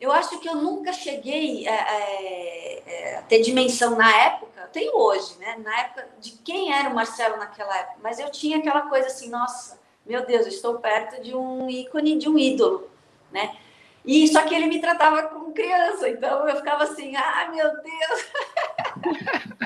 Eu 0.00 0.10
acho 0.12 0.38
que 0.38 0.48
eu 0.48 0.54
nunca 0.54 0.92
cheguei 0.92 1.68
a, 1.68 1.74
a, 1.74 3.18
a, 3.18 3.22
ter 3.22 3.40
dimensão 3.40 3.96
na 3.96 4.10
época, 4.16 4.70
tenho 4.72 4.96
hoje, 4.96 5.36
né? 5.38 5.56
Na 5.62 5.80
época 5.80 6.08
de 6.20 6.32
quem 6.38 6.72
era 6.72 6.88
o 6.88 6.94
Marcelo 6.94 7.36
naquela 7.36 7.76
época, 7.76 7.98
mas 8.02 8.18
eu 8.18 8.30
tinha 8.30 8.58
aquela 8.58 8.82
coisa 8.82 9.08
assim, 9.08 9.28
nossa, 9.28 9.78
meu 10.06 10.24
Deus, 10.24 10.42
eu 10.42 10.48
estou 10.48 10.78
perto 10.78 11.20
de 11.22 11.34
um 11.34 11.68
ícone, 11.68 12.16
de 12.16 12.28
um 12.28 12.38
ídolo, 12.38 12.88
né? 13.30 13.56
E 14.04 14.26
só 14.28 14.42
que 14.42 14.54
ele 14.54 14.66
me 14.66 14.80
tratava 14.80 15.24
como 15.24 15.52
criança, 15.52 16.08
então 16.08 16.48
eu 16.48 16.56
ficava 16.56 16.84
assim, 16.84 17.14
ah, 17.16 17.50
meu 17.52 17.70
Deus. 17.82 18.26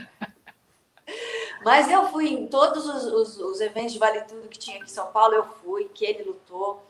Mas 1.64 1.90
eu 1.90 2.08
fui 2.08 2.28
em 2.28 2.46
todos 2.46 2.86
os, 2.86 3.04
os, 3.04 3.38
os, 3.38 3.60
eventos 3.60 3.94
de 3.94 3.98
Vale 3.98 4.20
Tudo 4.22 4.48
que 4.48 4.58
tinha 4.58 4.76
aqui 4.76 4.84
em 4.84 4.88
São 4.88 5.06
Paulo, 5.06 5.34
eu 5.34 5.44
fui, 5.44 5.88
que 5.94 6.04
ele 6.04 6.24
lutou. 6.24 6.84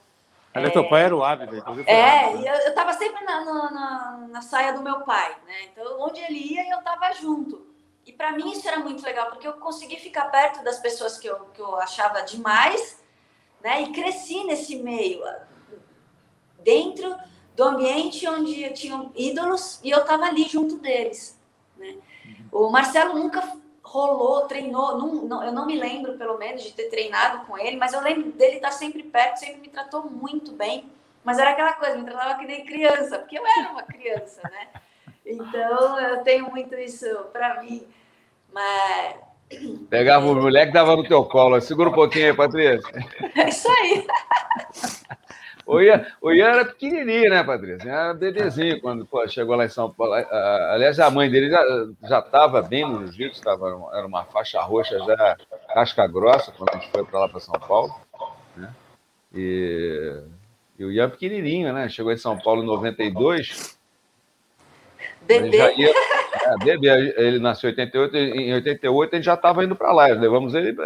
Aliás, 0.52 0.70
é, 0.70 0.72
teu 0.72 0.88
pai 0.88 1.04
era 1.04 1.16
o 1.16 1.22
árbitro. 1.22 1.62
É, 1.86 2.36
e 2.36 2.46
eu, 2.46 2.54
eu 2.54 2.74
tava 2.74 2.92
sempre 2.94 3.24
na, 3.24 3.44
na, 3.44 3.70
na, 3.70 4.26
na, 4.30 4.42
saia 4.42 4.72
do 4.72 4.82
meu 4.82 5.00
pai, 5.00 5.36
né? 5.46 5.64
Então, 5.64 6.00
onde 6.00 6.20
ele 6.20 6.38
ia, 6.38 6.68
eu 6.70 6.82
tava 6.82 7.12
junto. 7.12 7.66
E 8.04 8.12
para 8.12 8.32
mim 8.32 8.50
isso 8.50 8.66
era 8.66 8.80
muito 8.80 9.02
legal, 9.04 9.30
porque 9.30 9.46
eu 9.46 9.54
consegui 9.54 9.96
ficar 9.96 10.26
perto 10.26 10.62
das 10.64 10.78
pessoas 10.78 11.18
que 11.18 11.26
eu, 11.26 11.36
que 11.54 11.60
eu 11.60 11.76
achava 11.76 12.22
demais, 12.22 13.02
né? 13.62 13.82
E 13.82 13.92
cresci 13.92 14.44
nesse 14.44 14.76
meio, 14.76 15.24
dentro 16.60 17.16
do 17.54 17.62
ambiente 17.62 18.28
onde 18.28 18.70
tinham 18.70 19.12
ídolos 19.14 19.78
e 19.82 19.90
eu 19.90 20.00
estava 20.00 20.24
ali 20.24 20.44
junto 20.44 20.78
deles. 20.78 21.38
Né? 21.76 21.96
O 22.50 22.68
Marcelo 22.70 23.14
nunca 23.14 23.40
rolou, 23.94 24.42
treinou, 24.48 24.98
não, 24.98 25.14
não, 25.24 25.44
eu 25.44 25.52
não 25.52 25.66
me 25.66 25.78
lembro, 25.78 26.18
pelo 26.18 26.36
menos, 26.36 26.64
de 26.64 26.72
ter 26.72 26.90
treinado 26.90 27.46
com 27.46 27.56
ele, 27.56 27.76
mas 27.76 27.92
eu 27.92 28.00
lembro 28.00 28.32
dele 28.32 28.56
estar 28.56 28.72
sempre 28.72 29.04
perto, 29.04 29.36
sempre 29.36 29.60
me 29.60 29.68
tratou 29.68 30.10
muito 30.10 30.50
bem, 30.50 30.90
mas 31.22 31.38
era 31.38 31.50
aquela 31.50 31.74
coisa, 31.74 31.96
me 31.96 32.04
tratava 32.04 32.36
que 32.36 32.44
nem 32.44 32.66
criança, 32.66 33.20
porque 33.20 33.38
eu 33.38 33.46
era 33.46 33.70
uma 33.70 33.84
criança, 33.84 34.42
né? 34.42 34.68
Então, 35.24 36.00
eu 36.00 36.24
tenho 36.24 36.50
muito 36.50 36.74
isso 36.74 37.06
para 37.32 37.62
mim, 37.62 37.86
mas... 38.52 39.14
Pegava 39.88 40.26
o 40.26 40.34
moleque 40.34 40.70
e 40.70 40.74
dava 40.74 40.96
no 40.96 41.06
teu 41.06 41.24
colo. 41.26 41.60
Segura 41.60 41.90
um 41.90 41.92
pouquinho 41.92 42.26
aí, 42.26 42.34
Patrícia. 42.34 42.90
É 43.36 43.48
isso 43.48 43.70
aí. 43.70 44.04
O 45.66 45.80
Ian, 45.80 46.06
o 46.20 46.30
Ian 46.32 46.46
era 46.46 46.64
pequenininho, 46.64 47.30
né, 47.30 47.42
Patrícia? 47.42 47.88
Era 47.88 48.14
bebezinho 48.14 48.80
quando 48.80 49.06
pô, 49.06 49.26
chegou 49.26 49.56
lá 49.56 49.64
em 49.64 49.70
São 49.70 49.90
Paulo. 49.90 50.12
Aliás, 50.12 51.00
a 51.00 51.10
mãe 51.10 51.30
dele 51.30 51.50
já 52.02 52.18
estava 52.18 52.60
bem 52.60 52.86
no 52.86 53.06
jiu-jitsu, 53.06 53.42
era 53.92 54.06
uma 54.06 54.24
faixa 54.24 54.60
roxa 54.62 54.98
já 54.98 55.36
casca 55.74 56.06
grossa 56.06 56.52
quando 56.52 56.70
a 56.70 56.78
gente 56.78 56.90
foi 56.90 57.04
para 57.04 57.20
lá 57.20 57.28
para 57.28 57.40
São 57.40 57.54
Paulo. 57.54 57.94
Né? 58.56 58.72
E, 59.34 60.22
e 60.78 60.84
o 60.84 60.92
Ian 60.92 61.10
pequenininho, 61.10 61.72
né? 61.72 61.88
Chegou 61.88 62.12
em 62.12 62.16
São 62.16 62.38
Paulo 62.38 62.62
em 62.62 62.66
92. 62.66 63.78
Bebê. 65.22 65.74
Ia, 65.76 65.90
é, 65.90 66.64
bebê. 66.64 67.14
Ele 67.16 67.38
nasceu 67.38 67.70
em 67.70 67.72
88, 67.72 68.16
em 68.16 68.54
88 68.54 69.16
ele 69.16 69.22
já 69.22 69.34
estava 69.34 69.64
indo 69.64 69.74
para 69.74 69.92
lá. 69.92 70.06
Levamos 70.06 70.54
ele. 70.54 70.76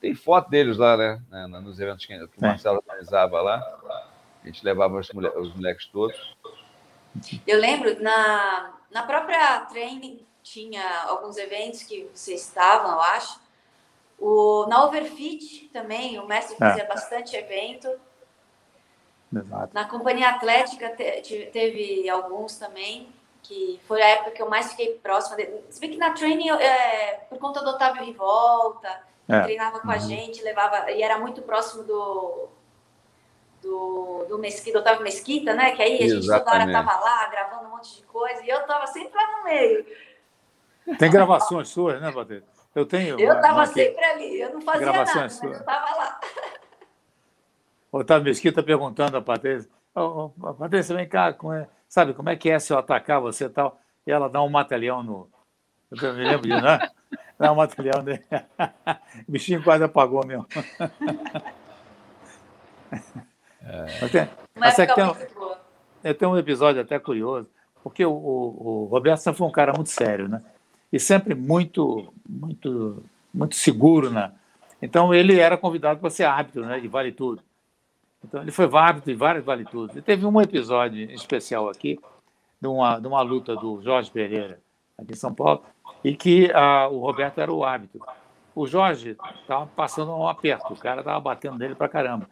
Tem 0.00 0.14
foto 0.14 0.48
deles 0.50 0.78
lá, 0.78 0.96
né? 0.96 1.46
Nos 1.62 1.78
eventos 1.78 2.06
que, 2.06 2.18
que 2.18 2.38
o 2.38 2.40
Marcelo 2.40 2.82
organizava 2.86 3.40
lá. 3.42 4.11
A 4.42 4.46
gente 4.46 4.64
levava 4.64 4.98
os, 4.98 5.10
moleques, 5.12 5.40
os 5.40 5.54
moleques 5.54 5.86
todos. 5.86 6.36
Eu 7.46 7.58
lembro, 7.58 8.02
na, 8.02 8.74
na 8.90 9.02
própria 9.04 9.60
training, 9.66 10.26
tinha 10.42 11.04
alguns 11.04 11.36
eventos 11.36 11.82
que 11.82 12.08
vocês 12.12 12.40
estavam, 12.40 12.92
eu 12.92 13.00
acho. 13.00 13.40
O, 14.18 14.66
na 14.68 14.84
Overfit 14.84 15.68
também, 15.72 16.18
o 16.18 16.26
mestre 16.26 16.54
é. 16.54 16.58
fazia 16.58 16.82
é. 16.82 16.86
bastante 16.86 17.36
evento. 17.36 17.88
Exato. 19.34 19.72
Na 19.72 19.88
companhia 19.88 20.28
atlética 20.28 20.90
te, 20.90 21.48
teve 21.52 22.08
alguns 22.08 22.56
também, 22.56 23.08
que 23.42 23.80
foi 23.86 24.02
a 24.02 24.08
época 24.08 24.32
que 24.32 24.42
eu 24.42 24.48
mais 24.48 24.70
fiquei 24.70 24.94
próxima 24.98 25.36
dele. 25.36 25.64
Se 25.70 25.80
bem 25.80 25.90
que 25.90 25.96
na 25.96 26.10
training, 26.10 26.50
é, 26.50 27.26
por 27.28 27.38
conta 27.38 27.62
do 27.62 27.70
Otávio 27.70 28.04
Rivolta, 28.04 29.02
é. 29.28 29.40
treinava 29.40 29.80
com 29.80 29.90
a 29.90 29.94
uhum. 29.94 30.00
gente, 30.00 30.42
levava, 30.42 30.90
e 30.90 31.02
era 31.02 31.18
muito 31.18 31.42
próximo 31.42 31.82
do, 31.84 32.48
do, 33.62 34.26
do 34.28 34.38
Mesquita, 34.38 34.78
do 34.78 34.80
Otávio 34.80 35.04
Mesquita, 35.04 35.54
né? 35.54 35.72
Que 35.72 35.82
aí 35.82 36.02
a 36.02 36.08
gente 36.08 36.26
toda 36.26 36.50
hora 36.50 36.70
tava 36.70 36.98
lá 36.98 37.28
gravando 37.28 37.68
um 37.68 37.70
monte 37.70 37.96
de 37.96 38.02
coisa 38.02 38.44
e 38.44 38.48
eu 38.48 38.66
tava 38.66 38.86
sempre 38.88 39.14
lá 39.14 39.38
no 39.38 39.44
meio. 39.44 39.86
Tem 40.98 41.10
gravações 41.10 41.68
suas, 41.68 42.00
né, 42.00 42.10
Patrícia? 42.10 42.48
Eu 42.74 42.84
tenho. 42.84 43.20
Eu 43.20 43.40
tava 43.40 43.64
sempre 43.66 44.04
ali, 44.04 44.40
eu 44.40 44.52
não 44.52 44.60
fazia 44.60 44.80
gravações 44.80 45.40
nada, 45.40 45.48
mas 45.48 45.60
eu 45.60 45.64
tava 45.64 45.96
lá. 45.96 46.20
O 47.92 47.98
Otávio 47.98 48.24
Mesquita 48.24 48.62
perguntando 48.62 49.16
a 49.16 49.22
Patrícia, 49.22 49.70
oh, 49.94 50.30
oh, 50.40 50.54
Patrícia, 50.54 50.96
vem 50.96 51.08
cá, 51.08 51.36
sabe 51.88 52.14
como 52.14 52.30
é 52.30 52.36
que 52.36 52.50
é 52.50 52.58
se 52.58 52.72
eu 52.72 52.78
atacar 52.78 53.20
você 53.20 53.44
e 53.44 53.50
tal? 53.50 53.78
E 54.06 54.10
ela 54.10 54.28
dá 54.28 54.42
um 54.42 54.48
mata-leão 54.48 55.02
no. 55.02 55.30
Eu 55.90 56.14
me 56.14 56.24
lembro 56.24 56.48
disso, 56.48 56.60
né? 56.60 56.78
Dá 57.38 57.52
um 57.52 57.56
mata-leão 57.56 58.02
nele. 58.02 58.24
O 59.28 59.32
bichinho 59.32 59.62
quase 59.62 59.84
apagou 59.84 60.24
mesmo. 60.24 60.46
É. 63.64 63.98
Mas 64.00 64.10
tem, 64.10 64.28
mas 64.56 64.78
é 64.78 64.86
tem, 64.86 65.04
um, 65.04 66.14
tem 66.14 66.28
um 66.28 66.36
episódio 66.36 66.80
até 66.80 66.98
curioso, 66.98 67.48
porque 67.82 68.04
o, 68.04 68.12
o, 68.12 68.82
o 68.82 68.84
Roberto 68.86 69.32
foi 69.32 69.46
um 69.46 69.52
cara 69.52 69.72
muito 69.72 69.90
sério, 69.90 70.28
né? 70.28 70.42
E 70.92 70.98
sempre 71.00 71.34
muito, 71.34 72.12
muito, 72.28 73.02
muito 73.32 73.54
seguro, 73.54 74.10
né? 74.10 74.32
Então 74.80 75.14
ele 75.14 75.38
era 75.38 75.56
convidado 75.56 76.00
para 76.00 76.10
ser 76.10 76.24
árbitro, 76.24 76.66
né? 76.66 76.80
De 76.80 76.88
Vale 76.88 77.12
Tudo. 77.12 77.42
Então 78.24 78.42
ele 78.42 78.50
foi 78.50 78.68
árbitro 78.72 79.12
de 79.12 79.18
vários 79.18 79.44
Vale 79.44 79.64
Tudo. 79.64 79.98
E 79.98 80.02
teve 80.02 80.26
um 80.26 80.40
episódio 80.40 81.10
especial 81.12 81.68
aqui, 81.68 81.98
de 82.60 82.68
uma, 82.68 82.98
de 82.98 83.06
uma 83.06 83.22
luta 83.22 83.56
do 83.56 83.80
Jorge 83.82 84.10
Pereira, 84.10 84.60
aqui 84.98 85.12
em 85.12 85.16
São 85.16 85.34
Paulo, 85.34 85.62
e 86.04 86.14
que 86.14 86.50
ah, 86.52 86.88
o 86.88 86.98
Roberto 86.98 87.40
era 87.40 87.52
o 87.52 87.64
árbitro. 87.64 88.00
O 88.54 88.66
Jorge 88.66 89.16
estava 89.40 89.66
passando 89.66 90.12
um 90.12 90.28
aperto, 90.28 90.74
o 90.74 90.76
cara 90.76 91.00
estava 91.00 91.18
batendo 91.20 91.58
nele 91.58 91.74
para 91.74 91.88
caramba. 91.88 92.28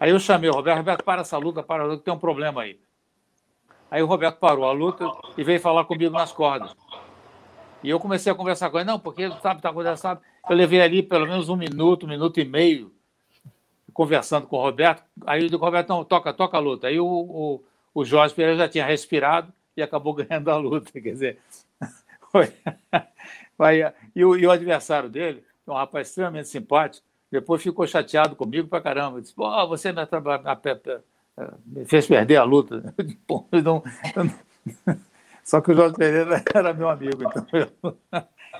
Aí 0.00 0.10
eu 0.10 0.18
chamei 0.18 0.48
o 0.48 0.54
Roberto, 0.54 0.78
Roberto, 0.78 1.04
para 1.04 1.20
essa 1.20 1.36
luta, 1.36 1.62
para 1.62 1.82
a 1.82 1.86
luta, 1.86 2.02
tem 2.02 2.14
um 2.14 2.18
problema 2.18 2.62
aí. 2.62 2.80
Aí 3.90 4.02
o 4.02 4.06
Roberto 4.06 4.38
parou 4.38 4.64
a 4.64 4.72
luta 4.72 5.04
e 5.36 5.44
veio 5.44 5.60
falar 5.60 5.84
comigo 5.84 6.10
nas 6.10 6.32
cordas. 6.32 6.74
E 7.84 7.90
eu 7.90 8.00
comecei 8.00 8.32
a 8.32 8.34
conversar 8.34 8.70
com 8.70 8.78
ele, 8.78 8.86
não, 8.86 8.98
porque 8.98 9.30
sabe, 9.42 9.60
tá 9.60 9.68
acontecendo, 9.68 10.18
Eu 10.48 10.56
levei 10.56 10.80
ali 10.80 11.02
pelo 11.02 11.26
menos 11.26 11.50
um 11.50 11.56
minuto, 11.56 12.06
um 12.06 12.08
minuto 12.08 12.40
e 12.40 12.46
meio, 12.46 12.90
conversando 13.92 14.46
com 14.46 14.56
o 14.56 14.62
Roberto. 14.62 15.02
Aí 15.26 15.42
eu 15.42 15.50
digo, 15.50 15.62
Roberto, 15.62 15.90
não, 15.90 16.02
toca, 16.02 16.32
toca 16.32 16.56
a 16.56 16.60
luta. 16.60 16.86
Aí 16.86 16.98
o, 16.98 17.06
o, 17.06 17.64
o 17.94 18.02
Jorge 18.02 18.34
Pereira 18.34 18.56
já 18.56 18.68
tinha 18.70 18.86
respirado 18.86 19.52
e 19.76 19.82
acabou 19.82 20.14
ganhando 20.16 20.50
a 20.50 20.56
luta. 20.56 20.92
Quer 20.92 21.12
dizer, 21.12 21.38
foi. 22.32 22.54
e, 24.16 24.24
o, 24.24 24.34
e 24.34 24.46
o 24.46 24.50
adversário 24.50 25.10
dele, 25.10 25.44
um 25.66 25.74
rapaz 25.74 26.08
extremamente 26.08 26.48
simpático, 26.48 27.06
depois 27.30 27.62
ficou 27.62 27.86
chateado 27.86 28.34
comigo 28.34 28.68
pra 28.68 28.80
caramba. 28.80 29.20
Disse, 29.20 29.34
pô, 29.34 29.66
você 29.68 29.92
me, 29.92 30.00
me 31.66 31.84
fez 31.84 32.06
perder 32.06 32.36
a 32.36 32.44
luta. 32.44 32.94
Pô, 33.26 33.46
não... 33.62 33.82
Só 35.44 35.60
que 35.60 35.72
o 35.72 35.74
Jorge 35.74 35.96
Pereira 35.96 36.42
era 36.54 36.72
meu 36.72 36.88
amigo, 36.88 37.24
então 37.24 37.44
eu. 37.52 37.96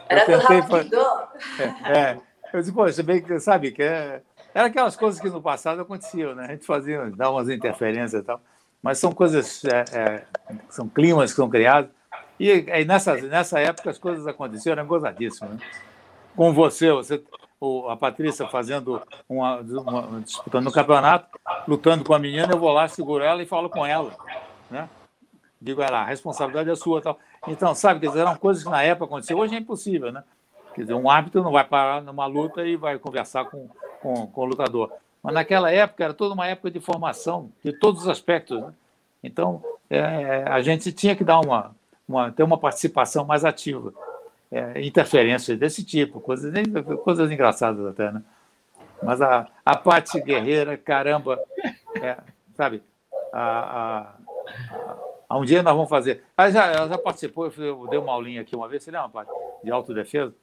Era 0.09 0.31
eu 0.31 0.47
tentei, 0.47 0.83
do 0.83 0.97
é, 0.97 1.99
é, 1.99 2.21
eu 2.53 2.61
disse, 2.61 2.73
pô, 2.73 2.85
você 2.85 3.03
bem 3.03 3.23
que 3.23 3.39
sabe 3.39 3.71
que 3.71 3.83
é. 3.83 4.23
Era 4.53 4.67
aquelas 4.67 4.97
coisas 4.97 5.21
que 5.21 5.29
no 5.29 5.41
passado 5.41 5.81
aconteciam, 5.81 6.35
né? 6.35 6.47
A 6.47 6.53
gente 6.53 6.67
fazia, 6.67 7.09
dava 7.11 7.31
umas 7.31 7.49
interferências 7.49 8.23
e 8.23 8.25
tal. 8.25 8.41
Mas 8.83 8.99
são 8.99 9.13
coisas, 9.13 9.63
é, 9.65 9.85
é, 9.97 10.25
são 10.69 10.89
climas 10.89 11.31
que 11.31 11.37
são 11.37 11.49
criados. 11.49 11.91
E 12.41 12.51
aí 12.51 12.85
nessa, 12.85 13.15
nessa 13.15 13.61
época 13.61 13.91
as 13.91 13.99
coisas 13.99 14.27
aconteceram, 14.27 14.81
era 14.81 14.83
gozadíssimo, 14.83 15.51
né? 15.51 15.59
Com 16.35 16.53
você, 16.53 16.91
você 16.91 17.23
a 17.89 17.97
Patrícia 17.97 18.49
fazendo 18.49 19.03
uma, 19.29 19.57
uma, 19.61 20.21
disputando 20.21 20.65
no 20.65 20.73
campeonato, 20.73 21.39
lutando 21.69 22.03
com 22.03 22.15
a 22.15 22.19
menina, 22.19 22.53
eu 22.53 22.59
vou 22.59 22.73
lá, 22.73 22.89
seguro 22.89 23.23
ela 23.23 23.43
e 23.43 23.47
falo 23.47 23.69
com 23.69 23.85
ela, 23.85 24.17
né? 24.71 24.89
Digo, 25.61 25.83
ela, 25.83 26.01
a 26.01 26.05
responsabilidade 26.07 26.71
é 26.71 26.75
sua, 26.75 27.03
tal. 27.03 27.19
Então, 27.47 27.75
sabe, 27.75 28.01
quer 28.01 28.07
dizer, 28.07 28.21
eram 28.21 28.35
coisas 28.37 28.65
que 28.65 28.71
na 28.71 28.83
época 28.83 29.05
aconteciam, 29.05 29.39
hoje 29.39 29.55
é 29.55 29.59
impossível, 29.59 30.11
né? 30.11 30.25
Quer 30.75 30.83
dizer, 30.83 30.95
um 30.95 31.11
árbitro 31.11 31.43
não 31.43 31.53
vai 31.53 31.65
parar 31.65 32.01
numa 32.01 32.25
luta 32.25 32.67
e 32.67 32.77
vai 32.77 32.99
conversar 32.99 33.45
com, 33.45 33.69
com, 34.01 34.27
com 34.27 34.41
o 34.41 34.45
lutador. 34.47 34.91
Mas 35.23 35.35
naquela 35.35 35.71
época 35.71 36.03
era 36.03 36.15
toda 36.15 36.33
uma 36.33 36.47
época 36.47 36.71
de 36.71 36.81
formação, 36.81 37.53
de 37.63 37.75
todos 37.75 38.03
os 38.03 38.09
aspectos. 38.09 38.59
Né? 38.59 38.73
Então, 39.23 39.63
é, 39.91 40.45
a 40.47 40.63
gente 40.63 40.93
tinha 40.93 41.15
que 41.15 41.25
dar 41.25 41.41
uma, 41.41 41.77
uma, 42.09 42.33
ter 42.33 42.43
uma 42.43 42.57
participação 42.57 43.27
mais 43.27 43.45
ativa 43.45 43.93
é, 44.51 44.85
interferências 44.85 45.59
desse 45.59 45.85
tipo, 45.85 46.21
coisas, 46.21 46.53
coisas 47.05 47.31
engraçadas 47.31 47.87
até, 47.87 48.11
né? 48.11 48.23
Mas 49.03 49.23
a, 49.23 49.47
a 49.65 49.77
parte 49.77 50.21
guerreira, 50.21 50.77
caramba, 50.77 51.39
é, 52.03 52.17
sabe? 52.55 52.83
A, 53.33 53.41
a, 53.41 54.15
a, 55.29 55.39
um 55.39 55.45
dia 55.45 55.63
nós 55.63 55.75
vamos 55.75 55.89
fazer. 55.89 56.25
Ela 56.37 56.51
já, 56.51 56.67
ela 56.67 56.89
já 56.89 56.99
participou, 56.99 57.47
eu, 57.47 57.65
eu 57.65 57.87
dei 57.89 57.99
uma 57.99 58.13
aulinha 58.13 58.43
aqui 58.43 58.55
uma 58.55 58.69
vez, 58.69 58.83
você 58.83 58.91
lembra, 58.91 59.09
parte 59.09 59.31
de 59.65 59.71
autodefesa, 59.71 60.35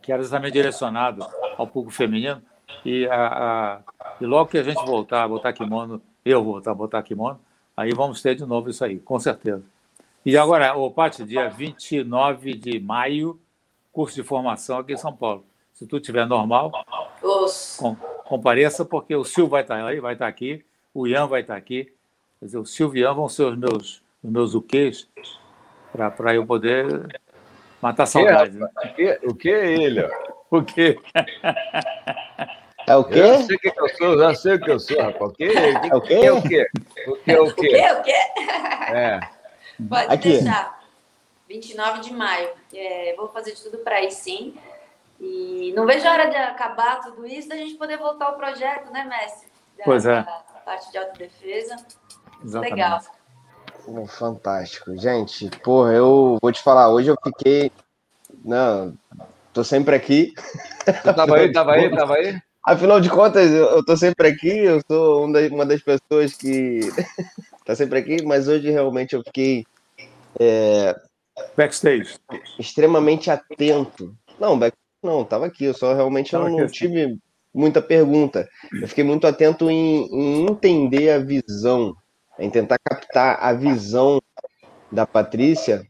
que 0.00 0.12
era 0.12 0.22
exatamente 0.22 0.52
direcionado 0.52 1.26
ao 1.58 1.66
público 1.66 1.94
feminino. 1.94 2.40
E, 2.84 3.06
a, 3.08 3.80
e 4.20 4.24
logo 4.24 4.50
que 4.50 4.58
a 4.58 4.62
gente 4.62 4.82
voltar, 4.86 5.28
botar 5.28 5.52
kimono, 5.52 6.00
eu 6.24 6.42
vou 6.42 6.54
voltar 6.54 6.70
a 6.70 6.74
botar 6.74 7.02
kimono, 7.02 7.40
aí 7.76 7.92
vamos 7.92 8.22
ter 8.22 8.34
de 8.34 8.46
novo 8.46 8.70
isso 8.70 8.84
aí, 8.84 8.98
com 8.98 9.18
certeza. 9.18 9.62
E 10.24 10.38
agora, 10.38 10.74
o 10.74 10.90
Pati, 10.90 11.22
dia 11.22 11.50
29 11.50 12.54
de 12.54 12.80
maio, 12.80 13.38
curso 13.92 14.14
de 14.14 14.22
formação 14.22 14.78
aqui 14.78 14.94
em 14.94 14.96
São 14.96 15.14
Paulo. 15.14 15.44
Se 15.74 15.86
tu 15.86 16.00
tiver 16.00 16.26
normal, 16.26 16.72
com, 17.76 17.94
compareça, 18.24 18.86
porque 18.86 19.14
o 19.14 19.22
Silvio 19.22 19.50
vai 19.50 19.62
estar 19.62 19.84
aí, 19.84 20.00
vai 20.00 20.14
estar 20.14 20.26
aqui, 20.26 20.64
o 20.94 21.06
Ian 21.06 21.26
vai 21.26 21.42
estar 21.42 21.56
aqui. 21.56 21.92
Quer 22.40 22.46
dizer, 22.46 22.58
o 22.58 22.64
Silvio 22.64 23.00
e 23.00 23.02
Ian 23.02 23.12
vão 23.12 23.28
ser 23.28 23.42
os 23.42 23.58
meus, 23.58 24.02
os 24.22 24.30
meus 24.30 24.54
uquês 24.54 25.06
para 25.92 26.34
eu 26.34 26.46
poder 26.46 27.20
matar 27.82 28.06
saudade. 28.06 28.58
Né? 28.58 28.66
O 28.76 28.94
que, 28.94 29.20
o 29.24 29.34
que 29.34 29.50
é 29.50 29.72
ele? 29.74 30.08
O 30.50 30.62
que? 30.62 30.98
É 32.86 32.96
o 32.96 33.04
quê? 33.04 33.18
Eu 33.18 33.42
sei 33.42 33.56
o 33.56 33.58
que 33.58 33.72
eu 33.76 33.88
sou, 33.88 34.18
já 34.18 34.34
sei 34.34 34.54
o 34.54 34.60
que 34.60 34.70
eu 34.70 34.78
sou, 34.78 35.00
rapaz. 35.00 35.30
O 35.30 35.34
quê? 35.34 35.44
É 35.44 35.94
o 35.94 36.00
quê? 36.00 36.14
É 36.14 36.32
o 36.32 36.42
quê? 36.42 36.66
O 37.06 37.16
que 37.16 37.30
é 37.30 37.40
o 37.40 37.54
quê? 37.54 37.66
O 37.66 37.70
quê? 37.70 37.92
O 37.92 38.02
quê? 38.02 38.12
É. 38.94 39.33
Pode 39.88 40.12
Aqui. 40.12 40.30
deixar. 40.30 40.82
29 41.48 42.00
de 42.00 42.12
maio. 42.12 42.50
É, 42.72 43.14
vou 43.16 43.28
fazer 43.28 43.52
de 43.52 43.62
tudo 43.62 43.78
para 43.78 44.02
ir 44.02 44.10
sim. 44.10 44.54
E 45.20 45.72
não 45.76 45.86
vejo 45.86 46.06
a 46.06 46.12
hora 46.12 46.28
de 46.28 46.36
acabar 46.36 47.00
tudo 47.00 47.26
isso, 47.26 47.48
da 47.48 47.56
gente 47.56 47.74
poder 47.74 47.98
voltar 47.98 48.26
ao 48.26 48.36
projeto, 48.36 48.90
né, 48.92 49.04
Messi? 49.04 49.46
Da, 49.78 49.84
pois 49.84 50.04
é. 50.06 50.24
parte 50.64 50.90
de 50.90 50.98
autodefesa. 50.98 51.76
Exatamente. 52.42 52.72
Legal. 52.72 53.00
Oh, 53.86 54.06
fantástico. 54.06 54.96
Gente, 54.96 55.50
porra, 55.62 55.92
eu 55.92 56.38
vou 56.40 56.52
te 56.52 56.62
falar, 56.62 56.88
hoje 56.88 57.08
eu 57.08 57.16
fiquei. 57.22 57.70
Não, 58.44 58.96
tô 59.52 59.62
sempre 59.62 59.94
aqui. 59.94 60.34
Tu 60.84 61.14
tava 61.14 61.36
aí, 61.36 61.52
tava 61.52 61.72
aí, 61.72 61.94
tava 61.94 62.14
aí? 62.14 62.40
Afinal 62.66 62.98
de 62.98 63.10
contas, 63.10 63.50
eu, 63.50 63.66
eu 63.76 63.84
tô 63.84 63.94
sempre 63.94 64.28
aqui, 64.28 64.48
eu 64.48 64.80
sou 64.90 65.26
uma 65.26 65.66
das 65.66 65.82
pessoas 65.82 66.32
que 66.32 66.80
tá 67.64 67.74
sempre 67.74 67.98
aqui, 67.98 68.22
mas 68.22 68.46
hoje 68.46 68.70
realmente 68.70 69.14
eu 69.14 69.22
fiquei 69.24 69.64
é, 70.38 70.94
backstage 71.56 72.16
extremamente 72.58 73.30
atento. 73.30 74.14
Não, 74.38 74.58
backstage 74.58 74.84
não, 75.02 75.24
tava 75.24 75.46
aqui, 75.46 75.64
eu 75.64 75.74
só 75.74 75.92
realmente 75.92 76.32
não, 76.32 76.48
não 76.48 76.66
tive 76.66 77.18
muita 77.52 77.82
pergunta. 77.82 78.48
Eu 78.80 78.88
fiquei 78.88 79.04
muito 79.04 79.26
atento 79.26 79.70
em, 79.70 80.06
em 80.06 80.46
entender 80.46 81.10
a 81.10 81.18
visão, 81.18 81.94
em 82.38 82.50
tentar 82.50 82.78
captar 82.82 83.38
a 83.40 83.52
visão 83.52 84.20
da 84.90 85.06
Patrícia, 85.06 85.86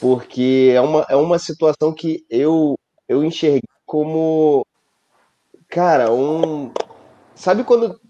porque 0.00 0.72
é 0.74 0.80
uma, 0.80 1.06
é 1.08 1.16
uma 1.16 1.38
situação 1.38 1.92
que 1.92 2.24
eu, 2.28 2.78
eu 3.08 3.24
enxerguei 3.24 3.62
como, 3.84 4.66
cara, 5.68 6.12
um. 6.12 6.72
Sabe 7.34 7.62
quando 7.64 8.00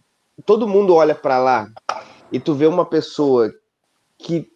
todo 0.44 0.68
mundo 0.68 0.94
olha 0.94 1.14
para 1.14 1.38
lá 1.38 1.68
e 2.32 2.40
tu 2.40 2.54
vê 2.54 2.66
uma 2.66 2.84
pessoa 2.84 3.50
que 4.18 4.46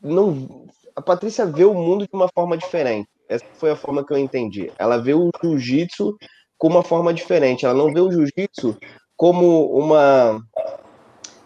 não. 0.00 0.66
A 0.94 1.02
Patrícia 1.02 1.44
vê 1.44 1.64
o 1.64 1.74
mundo 1.74 2.04
de 2.04 2.10
uma 2.12 2.28
forma 2.34 2.56
diferente. 2.56 3.08
Essa 3.28 3.44
foi 3.54 3.70
a 3.70 3.76
forma 3.76 4.04
que 4.04 4.12
eu 4.12 4.18
entendi. 4.18 4.72
Ela 4.78 4.98
vê 4.98 5.12
o 5.14 5.30
jiu-jitsu 5.42 6.16
como 6.56 6.76
uma 6.76 6.82
forma 6.82 7.12
diferente. 7.12 7.66
Ela 7.66 7.74
não 7.74 7.92
vê 7.92 8.00
o 8.00 8.10
jiu-jitsu 8.10 8.76
como 9.16 9.66
uma. 9.76 10.40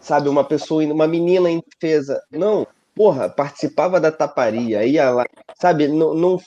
Sabe, 0.01 0.29
uma 0.29 0.45
pessoa, 0.45 0.85
uma 0.85 1.07
menina 1.07 1.51
em 1.51 1.61
defesa. 1.61 2.21
Não, 2.31 2.67
porra, 2.95 3.29
participava 3.29 4.01
da 4.01 4.13
taparia, 4.13 4.85
ia 4.85 5.11
lá. 5.11 5.25
Sabe, 5.57 5.89
não, 5.89 6.15
não, 6.15 6.39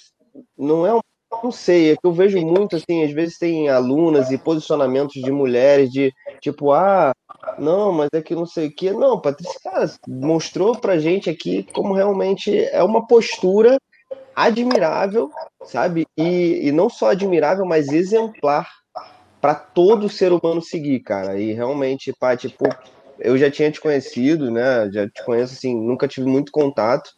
não 0.57 0.87
é 0.87 0.93
um 0.93 0.99
não 1.41 1.51
sei, 1.51 1.91
é 1.91 1.95
que 1.95 2.05
eu 2.05 2.13
vejo 2.13 2.39
muito 2.39 2.75
assim, 2.75 3.03
às 3.03 3.11
vezes 3.11 3.37
tem 3.37 3.67
alunas 3.67 4.29
e 4.31 4.37
posicionamentos 4.37 5.19
de 5.21 5.31
mulheres 5.31 5.89
de 5.89 6.13
tipo, 6.39 6.71
ah, 6.71 7.11
não, 7.57 7.91
mas 7.91 8.09
é 8.13 8.21
que 8.21 8.35
não 8.35 8.45
sei 8.45 8.67
o 8.67 8.75
que. 8.75 8.91
Não, 8.91 9.19
Patrícia, 9.19 9.59
cara, 9.63 9.91
mostrou 10.07 10.77
pra 10.77 10.97
gente 10.97 11.29
aqui 11.29 11.63
como 11.73 11.93
realmente 11.93 12.57
é 12.57 12.83
uma 12.83 13.05
postura 13.05 13.77
admirável, 14.35 15.29
sabe? 15.65 16.05
E, 16.17 16.67
e 16.67 16.71
não 16.71 16.89
só 16.89 17.11
admirável, 17.11 17.65
mas 17.65 17.89
exemplar 17.89 18.67
para 19.39 19.55
todo 19.55 20.09
ser 20.09 20.31
humano 20.31 20.61
seguir, 20.61 21.01
cara. 21.01 21.39
E 21.39 21.53
realmente, 21.53 22.13
pá, 22.19 22.35
tipo, 22.35 22.63
eu 23.19 23.37
já 23.37 23.51
tinha 23.51 23.71
te 23.71 23.79
conhecido, 23.79 24.49
né? 24.49 24.89
Já 24.91 25.07
te 25.07 25.23
conheço 25.25 25.53
assim, 25.53 25.75
nunca 25.75 26.07
tive 26.07 26.27
muito 26.27 26.51
contato, 26.51 27.09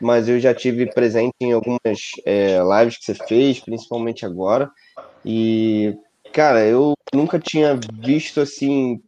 mas 0.00 0.28
eu 0.28 0.38
já 0.38 0.54
tive 0.54 0.86
presente 0.92 1.34
em 1.40 1.52
algumas 1.52 1.80
é, 2.24 2.58
lives 2.62 2.98
que 2.98 3.04
você 3.04 3.14
fez, 3.14 3.60
principalmente 3.60 4.24
agora. 4.24 4.70
E, 5.24 5.94
cara, 6.32 6.64
eu 6.64 6.94
nunca 7.12 7.38
tinha 7.38 7.78
visto 8.00 8.40
assim 8.40 9.00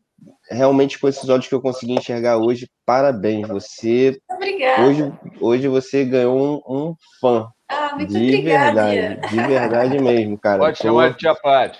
realmente 0.50 0.98
com 0.98 1.08
esses 1.08 1.28
olhos 1.28 1.46
que 1.48 1.54
eu 1.54 1.60
consegui 1.60 1.94
enxergar 1.94 2.38
hoje, 2.38 2.68
parabéns. 2.84 3.46
Você 3.48 4.18
Obrigada. 4.30 4.82
hoje, 4.82 5.12
hoje 5.40 5.68
você 5.68 6.04
ganhou 6.04 6.62
um, 6.68 6.88
um 6.88 6.94
fã. 7.20 7.48
Ah, 7.68 7.94
muito 7.96 8.08
de 8.12 8.16
obrigada. 8.16 8.72
verdade, 8.74 9.28
de 9.28 9.36
verdade 9.36 9.98
mesmo, 9.98 10.38
cara. 10.38 10.58
Pode 10.58 10.78
Tô- 10.78 10.84
chamar 10.84 11.10
de 11.10 11.18
Tia 11.18 11.34
Pati. 11.34 11.78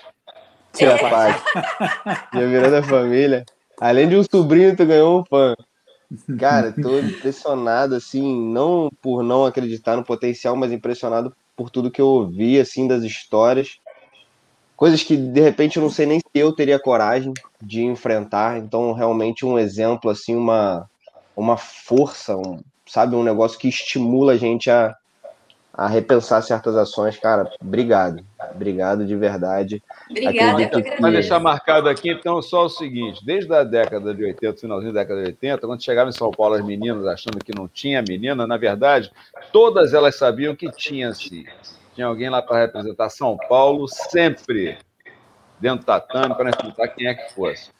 Tia 0.73 0.91
É. 0.91 1.09
Paty. 1.09 1.43
Já 2.33 2.45
virou 2.45 2.71
da 2.71 2.83
família. 2.83 3.45
Além 3.79 4.09
de 4.09 4.15
um 4.17 4.23
sobrinho, 4.23 4.75
tu 4.75 4.85
ganhou 4.85 5.21
um 5.21 5.25
fã. 5.25 5.55
Cara, 6.39 6.73
tô 6.73 6.99
impressionado, 6.99 7.95
assim, 7.95 8.51
não 8.51 8.89
por 9.01 9.23
não 9.23 9.45
acreditar 9.45 9.95
no 9.95 10.03
potencial, 10.03 10.55
mas 10.55 10.71
impressionado 10.71 11.33
por 11.55 11.69
tudo 11.69 11.91
que 11.91 12.01
eu 12.01 12.07
ouvi, 12.07 12.59
assim, 12.59 12.87
das 12.87 13.03
histórias. 13.03 13.77
Coisas 14.77 15.01
que, 15.01 15.17
de 15.17 15.41
repente, 15.41 15.77
eu 15.77 15.83
não 15.83 15.89
sei 15.89 16.05
nem 16.05 16.19
se 16.19 16.25
eu 16.35 16.53
teria 16.53 16.77
coragem 16.77 17.33
de 17.59 17.83
enfrentar. 17.83 18.59
Então, 18.59 18.93
realmente, 18.93 19.43
um 19.43 19.57
exemplo, 19.57 20.11
assim, 20.11 20.35
uma, 20.35 20.87
uma 21.35 21.57
força, 21.57 22.37
um, 22.37 22.59
sabe? 22.85 23.15
Um 23.15 23.23
negócio 23.23 23.57
que 23.57 23.67
estimula 23.67 24.33
a 24.33 24.37
gente 24.37 24.69
a, 24.69 24.95
a 25.73 25.87
repensar 25.87 26.43
certas 26.43 26.75
ações. 26.75 27.17
Cara, 27.17 27.51
obrigado. 27.59 28.23
Obrigado 28.53 29.03
de 29.03 29.15
verdade. 29.15 29.81
Obrigada, 30.11 30.61
eu 30.61 30.67
Acredito 30.67 31.01
Vai 31.01 31.11
deixar 31.11 31.39
marcado 31.39 31.89
aqui, 31.89 32.11
então, 32.11 32.39
só 32.39 32.65
o 32.65 32.69
seguinte: 32.69 33.25
desde 33.25 33.51
a 33.51 33.63
década 33.63 34.13
de 34.13 34.25
80, 34.25 34.59
finalzinho 34.59 34.93
da 34.93 35.01
década 35.01 35.21
de 35.21 35.27
80, 35.29 35.65
quando 35.65 35.83
chegavam 35.83 36.11
em 36.11 36.15
São 36.15 36.29
Paulo 36.29 36.53
as 36.53 36.63
meninas 36.63 37.07
achando 37.07 37.43
que 37.43 37.51
não 37.51 37.67
tinha 37.67 38.03
menina, 38.07 38.45
na 38.45 38.57
verdade, 38.57 39.11
todas 39.51 39.95
elas 39.95 40.15
sabiam 40.15 40.55
que 40.55 40.71
tinha 40.71 41.11
sim. 41.15 41.45
Tinha 41.97 42.05
alguém 42.05 42.29
lá 42.29 42.43
para 42.43 42.59
representar 42.59 43.09
São 43.09 43.35
Paulo 43.49 43.87
sempre 43.87 44.77
dentro 45.59 45.79
do 45.79 45.85
tatame 45.85 46.35
para 46.35 46.51
disputar 46.51 46.93
quem 46.93 47.07
é 47.07 47.15
que 47.15 47.33
fosse. 47.33 47.71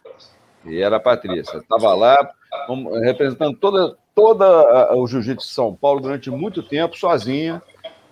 E 0.65 0.81
era 0.81 0.95
a 0.95 0.99
Patrícia. 0.99 1.57
Estava 1.59 1.93
lá 1.93 2.27
como- 2.65 2.97
representando 2.97 3.55
toda, 3.55 3.95
toda 4.15 4.43
a- 4.43 4.95
o 4.95 5.05
jiu-jitsu 5.05 5.45
de 5.47 5.53
São 5.53 5.75
Paulo 5.75 5.99
durante 5.99 6.31
muito 6.31 6.63
tempo, 6.63 6.97
sozinha, 6.97 7.61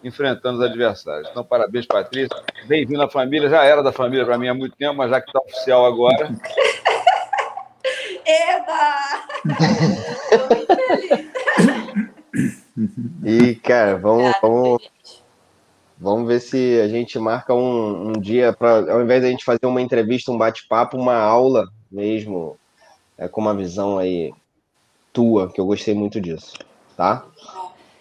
enfrentando 0.03 0.59
os 0.59 0.63
adversários. 0.63 1.27
Então, 1.31 1.43
parabéns, 1.43 1.87
Patrícia. 1.87 2.39
Bem-vindo 2.67 3.01
à 3.01 3.09
família. 3.09 3.49
Já 3.49 3.63
era 3.63 3.81
da 3.81 3.91
família 3.91 4.23
para 4.23 4.37
mim 4.37 4.47
há 4.47 4.53
muito 4.53 4.75
tempo, 4.75 4.93
mas 4.93 5.09
já 5.09 5.19
que 5.19 5.25
está 5.27 5.39
oficial 5.39 5.87
agora, 5.87 6.29
Eba! 8.27 9.25
Tô 10.29 10.37
muito 10.55 10.75
feliz. 10.75 11.35
E, 13.23 13.55
cara, 13.55 13.97
vamos, 13.97 14.19
Obrigada, 14.21 14.39
vamos, 14.43 14.83
gente. 14.83 15.24
Vamos 15.97 16.27
ver 16.27 16.39
se 16.39 16.79
a 16.81 16.87
gente 16.87 17.17
marca 17.19 17.53
um, 17.53 18.09
um 18.09 18.11
dia 18.13 18.51
para, 18.53 18.91
ao 18.93 19.01
invés 19.01 19.21
da 19.21 19.29
gente 19.29 19.45
fazer 19.45 19.65
uma 19.65 19.81
entrevista, 19.81 20.31
um 20.31 20.37
bate-papo, 20.37 20.97
uma 20.97 21.15
aula 21.15 21.67
mesmo, 21.91 22.57
é, 23.17 23.27
com 23.27 23.41
uma 23.41 23.53
visão 23.55 23.97
aí 23.97 24.33
tua, 25.13 25.51
que 25.51 25.59
eu 25.61 25.65
gostei 25.65 25.93
muito 25.93 26.19
disso, 26.19 26.53
tá? 26.97 27.25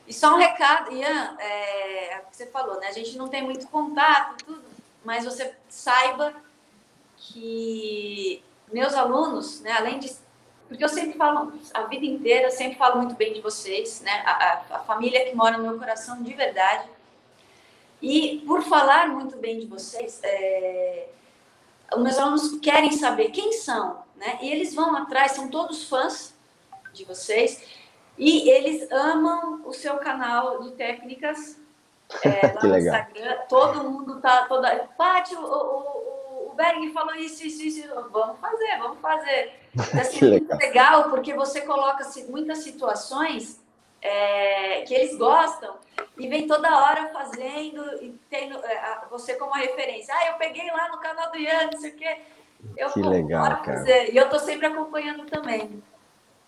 E 0.07 0.12
só 0.12 0.34
um 0.34 0.38
recado, 0.38 0.92
Ian, 0.92 1.36
é, 1.38 2.14
é 2.14 2.18
o 2.18 2.30
que 2.30 2.36
você 2.36 2.47
falou, 2.47 2.78
né? 2.80 2.88
A 2.88 2.92
gente 2.92 3.16
não 3.16 3.28
tem 3.28 3.42
muito 3.42 3.66
contato, 3.68 4.45
tudo, 4.45 4.62
mas 5.05 5.24
você 5.24 5.53
saiba 5.68 6.34
que 7.16 8.42
meus 8.72 8.95
alunos, 8.95 9.61
né, 9.61 9.72
além 9.72 9.99
de. 9.99 10.12
Porque 10.68 10.82
eu 10.82 10.88
sempre 10.88 11.16
falo, 11.16 11.53
a 11.72 11.82
vida 11.82 12.05
inteira, 12.05 12.49
eu 12.49 12.51
sempre 12.51 12.76
falo 12.76 12.97
muito 12.97 13.14
bem 13.14 13.32
de 13.32 13.40
vocês, 13.40 14.01
né? 14.01 14.11
A, 14.26 14.30
a- 14.30 14.62
a 14.76 14.78
família 14.80 15.24
que 15.24 15.34
mora 15.34 15.57
no 15.57 15.62
meu 15.64 15.78
coração 15.78 16.22
de 16.22 16.32
verdade. 16.34 16.88
E 18.05 18.43
por 18.47 18.63
falar 18.63 19.09
muito 19.09 19.35
bem 19.39 19.59
de 19.59 19.67
vocês, 19.67 20.21
é, 20.23 21.09
os 21.97 22.03
meus 22.03 22.19
alunos 22.19 22.59
querem 22.61 22.93
saber 22.93 23.31
quem 23.31 23.55
são, 23.55 24.03
né? 24.17 24.39
E 24.43 24.51
eles 24.51 24.75
vão 24.75 24.95
atrás, 24.95 25.33
são 25.33 25.49
todos 25.49 25.89
fãs 25.89 26.35
de 26.93 27.03
vocês. 27.07 27.65
E 28.19 28.51
eles 28.51 28.93
amam 28.93 29.63
o 29.65 29.73
seu 29.73 29.97
canal 29.97 30.63
de 30.63 30.73
técnicas 30.73 31.59
é, 32.23 32.49
lá 32.53 32.63
no 32.63 32.69
legal. 32.69 32.95
Instagram. 32.95 33.39
Todo 33.49 33.91
mundo 33.91 34.21
tá 34.21 34.45
toda. 34.49 34.87
Paty, 34.99 35.35
o, 35.35 35.41
o, 35.41 36.51
o, 36.51 36.55
Bering 36.55 36.93
falou 36.93 37.15
isso, 37.15 37.43
isso, 37.47 37.63
isso. 37.63 37.89
Vamos 38.13 38.39
fazer, 38.39 38.79
vamos 38.81 38.99
fazer. 39.01 39.53
Assim, 39.99 40.27
é 40.27 40.29
muito 40.29 40.57
legal, 40.57 41.09
porque 41.09 41.33
você 41.33 41.63
coloca 41.63 42.07
muitas 42.29 42.59
situações 42.59 43.64
é, 44.05 44.83
que 44.83 44.95
eles 44.95 45.17
gostam 45.17 45.77
e 46.19 46.29
vem 46.29 46.47
toda 46.47 46.77
hora 46.79 47.09
fazendo 47.11 47.83
e 48.03 48.11
tendo 48.29 48.59
é, 48.59 49.01
você 49.11 49.35
como 49.37 49.53
referência. 49.55 50.15
Ah, 50.15 50.29
eu 50.29 50.35
peguei 50.35 50.71
lá 50.71 50.89
no 50.91 50.99
canal 50.99 51.33
do 51.33 51.39
Ian, 51.39 51.71
não 51.73 51.81
sei 51.81 51.91
o 51.91 51.97
quê. 51.97 52.21
Eu, 52.77 52.91
Que 52.91 53.01
pô, 53.03 53.09
legal, 53.09 53.43
cara. 53.43 53.79
fazer. 53.79 54.13
E 54.13 54.17
eu 54.17 54.29
tô 54.29 54.39
sempre 54.39 54.67
acompanhando 54.67 55.25
também. 55.25 55.83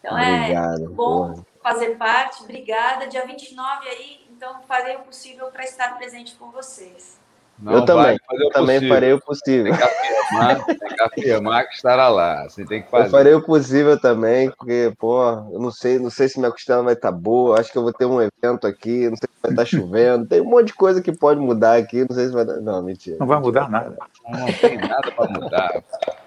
Então 0.01 0.17
é 0.19 0.41
Obrigado. 0.43 0.91
bom 0.91 1.29
porra. 1.33 1.47
fazer 1.63 1.97
parte. 1.97 2.43
Obrigada. 2.45 3.07
Dia 3.07 3.27
29 3.27 3.89
aí, 3.89 4.27
então 4.31 4.63
farei 4.63 4.97
o 4.97 5.01
possível 5.01 5.47
para 5.51 5.65
estar 5.65 5.97
presente 5.97 6.37
com 6.37 6.51
vocês. 6.51 7.16
Não 7.59 7.73
eu 7.75 7.85
também, 7.85 8.19
eu 8.33 8.47
o 8.47 8.51
também 8.51 8.77
possível. 8.77 8.95
farei 8.95 9.13
o 9.13 9.21
possível. 9.21 9.65
Tem 9.65 9.77
que 9.77 9.83
afirmar, 9.83 10.65
tem 10.65 10.77
que 10.77 11.03
afirmar 11.03 11.65
que 11.69 11.75
estará 11.75 12.09
lá. 12.09 12.45
Você 12.49 12.65
tem 12.67 12.81
que 12.81 12.87
Eu 12.87 12.91
fazer. 12.91 13.11
farei 13.11 13.35
o 13.35 13.43
possível 13.43 14.01
também, 14.01 14.51
porque, 14.51 14.93
pô, 14.99 15.23
eu 15.53 15.59
não 15.59 15.71
sei, 15.71 15.99
não 15.99 16.11
sei 16.11 16.29
se 16.29 16.39
minha 16.39 16.51
costela 16.51 16.83
vai 16.83 16.95
estar 16.95 17.13
boa, 17.13 17.59
acho 17.59 17.73
que 17.73 17.79
eu 17.79 17.83
vou 17.83 17.93
ter 17.93 18.07
um 18.07 18.21
evento 18.21 18.67
aqui, 18.67 19.09
não 19.09 19.17
sei 19.17 19.29
se 19.29 19.41
vai 19.43 19.51
estar 19.53 19.65
chovendo, 19.67 20.27
tem 20.27 20.41
um 20.41 20.45
monte 20.51 20.67
de 20.69 20.75
coisa 20.75 21.01
que 21.01 21.13
pode 21.17 21.41
mudar 21.41 21.77
aqui, 21.77 22.07
não 22.09 22.15
sei 22.15 22.27
se 22.27 22.33
vai 22.33 22.45
dar. 22.45 22.61
Não, 22.61 22.83
mentira. 22.83 23.17
Não 23.21 23.27
vai 23.27 23.39
mudar 23.41 23.71
nada. 23.71 23.97
Não 24.29 24.53
tem 24.53 24.77
nada 24.77 25.11
para 25.13 25.31
mudar. 25.31 25.83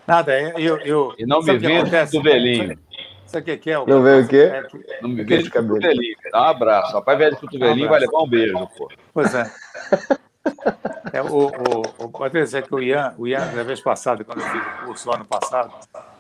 Nada, 0.08 0.34
é, 0.34 0.54
eu. 0.58 0.78
eu 0.80 1.14
E 1.20 1.26
não 1.26 1.42
me 1.42 1.52
o 1.52 1.60
vende 1.60 1.78
acontece? 1.78 2.12
cotovelinho. 2.14 2.80
Sabe 3.28 3.44
o 3.44 3.46
que 3.46 3.58
que 3.58 3.70
é? 3.70 3.86
Não 3.86 4.02
vê 4.02 4.22
o 4.22 4.28
quê? 4.28 4.38
É 4.52 4.64
que- 4.64 4.84
Não 5.04 5.10
me 5.10 5.24
vende 5.24 5.44
de 5.44 5.52
cabelo. 5.52 5.76
cotovelinho. 5.76 6.16
Dá 6.32 6.42
um 6.42 6.46
abraço. 6.46 6.94
Rapaz, 6.94 7.18
velho 7.20 7.36
de 7.36 7.42
cotovelinho 7.42 7.86
Um 7.86 7.90
vai 7.90 8.00
levar 8.00 8.20
um 8.24 8.28
beijo, 8.28 8.68
pô. 8.76 8.90
Pois 9.14 9.36
é. 9.36 9.44
É, 11.12 11.24
o, 11.24 11.47
o, 11.47 12.06
o, 12.06 12.10
Patrícia, 12.10 12.60
é 12.60 12.62
que 12.62 12.74
o 12.74 12.80
Ian, 12.80 13.16
o 13.18 13.28
Ian, 13.28 13.47
da 13.56 13.64
vez 13.64 13.82
passada, 13.82 14.24
quando 14.24 14.41
eu 14.41 14.45
fiz 14.47 14.62
o 14.62 14.86
curso, 14.86 15.12
ano 15.12 15.26
passado, 15.26 15.74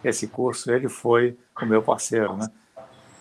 esse 0.03 0.27
curso, 0.27 0.71
ele 0.71 0.89
foi 0.89 1.37
o 1.61 1.65
meu 1.65 1.83
parceiro, 1.83 2.35
né? 2.35 2.47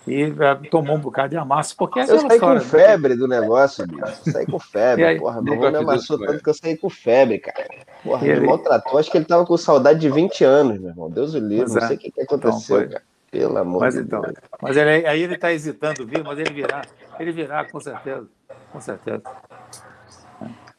E 0.07 0.23
eh, 0.23 0.69
tomou 0.71 0.95
um 0.95 0.99
bocado 0.99 1.29
de 1.29 1.37
amasso, 1.37 1.75
porque 1.77 1.99
é 1.99 2.03
Eu 2.03 2.15
aquela 2.15 2.29
saí 2.29 2.39
com 2.39 2.53
né? 2.55 2.59
febre 2.61 3.15
do 3.15 3.27
negócio, 3.27 3.85
bicho. 3.85 4.31
Saí 4.31 4.45
com 4.47 4.59
febre, 4.59 5.03
aí? 5.05 5.19
porra. 5.19 5.41
Meu 5.41 5.53
irmão 5.53 5.71
me 5.71 5.77
amassou 5.77 6.17
tanto 6.17 6.41
que 6.43 6.49
eu 6.49 6.53
saí 6.55 6.75
com 6.75 6.89
febre, 6.89 7.37
cara. 7.37 7.67
Porra, 8.03 8.25
ele 8.25 8.47
maltratou. 8.47 8.97
Acho 8.97 9.11
que 9.11 9.17
ele 9.17 9.25
tava 9.25 9.45
com 9.45 9.55
saudade 9.55 9.99
de 9.99 10.09
20 10.09 10.43
anos, 10.43 10.79
meu 10.79 10.89
irmão. 10.89 11.11
Deus 11.11 11.35
o 11.35 11.39
livre. 11.39 11.65
Pois 11.65 11.75
Não 11.75 11.83
é. 11.83 11.87
sei 11.87 11.95
o 11.97 11.99
que, 11.99 12.11
que 12.11 12.21
aconteceu, 12.21 12.77
foi. 12.77 12.87
cara. 12.87 13.03
Pelo 13.29 13.57
amor 13.59 13.81
Mas 13.81 13.93
de 13.93 14.01
então, 14.01 14.21
Deus. 14.21 14.33
mas 14.59 14.75
ele, 14.75 15.05
aí 15.05 15.21
ele 15.21 15.35
está 15.35 15.53
hesitando 15.53 16.03
vir, 16.03 16.23
mas 16.23 16.39
ele 16.39 16.51
virá, 16.51 16.81
ele 17.19 17.31
virá 17.31 17.63
com 17.63 17.79
certeza, 17.79 18.25
com 18.71 18.81
certeza. 18.81 19.21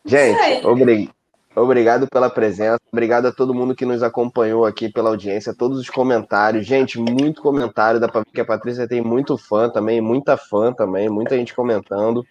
Gente, 0.05 0.67
obri- 0.67 1.11
obrigado 1.55 2.07
pela 2.09 2.31
presença, 2.31 2.81
obrigado 2.93 3.27
a 3.27 3.33
todo 3.33 3.55
mundo 3.55 3.75
que 3.75 3.85
nos 3.85 4.03
acompanhou 4.03 4.65
aqui 4.65 4.91
pela 4.91 5.11
audiência, 5.11 5.55
todos 5.55 5.79
os 5.79 5.91
comentários. 5.91 6.67
Gente, 6.67 6.99
muito 6.99 7.43
comentário, 7.43 8.01
dá 8.01 8.09
pra 8.09 8.21
ver 8.21 8.31
que 8.33 8.41
a 8.41 8.45
Patrícia 8.45 8.89
tem 8.89 9.01
muito 9.01 9.37
fã 9.37 9.69
também, 9.69 10.01
muita 10.01 10.37
fã 10.37 10.73
também, 10.73 11.09
muita 11.09 11.37
gente 11.37 11.55
comentando. 11.55 12.25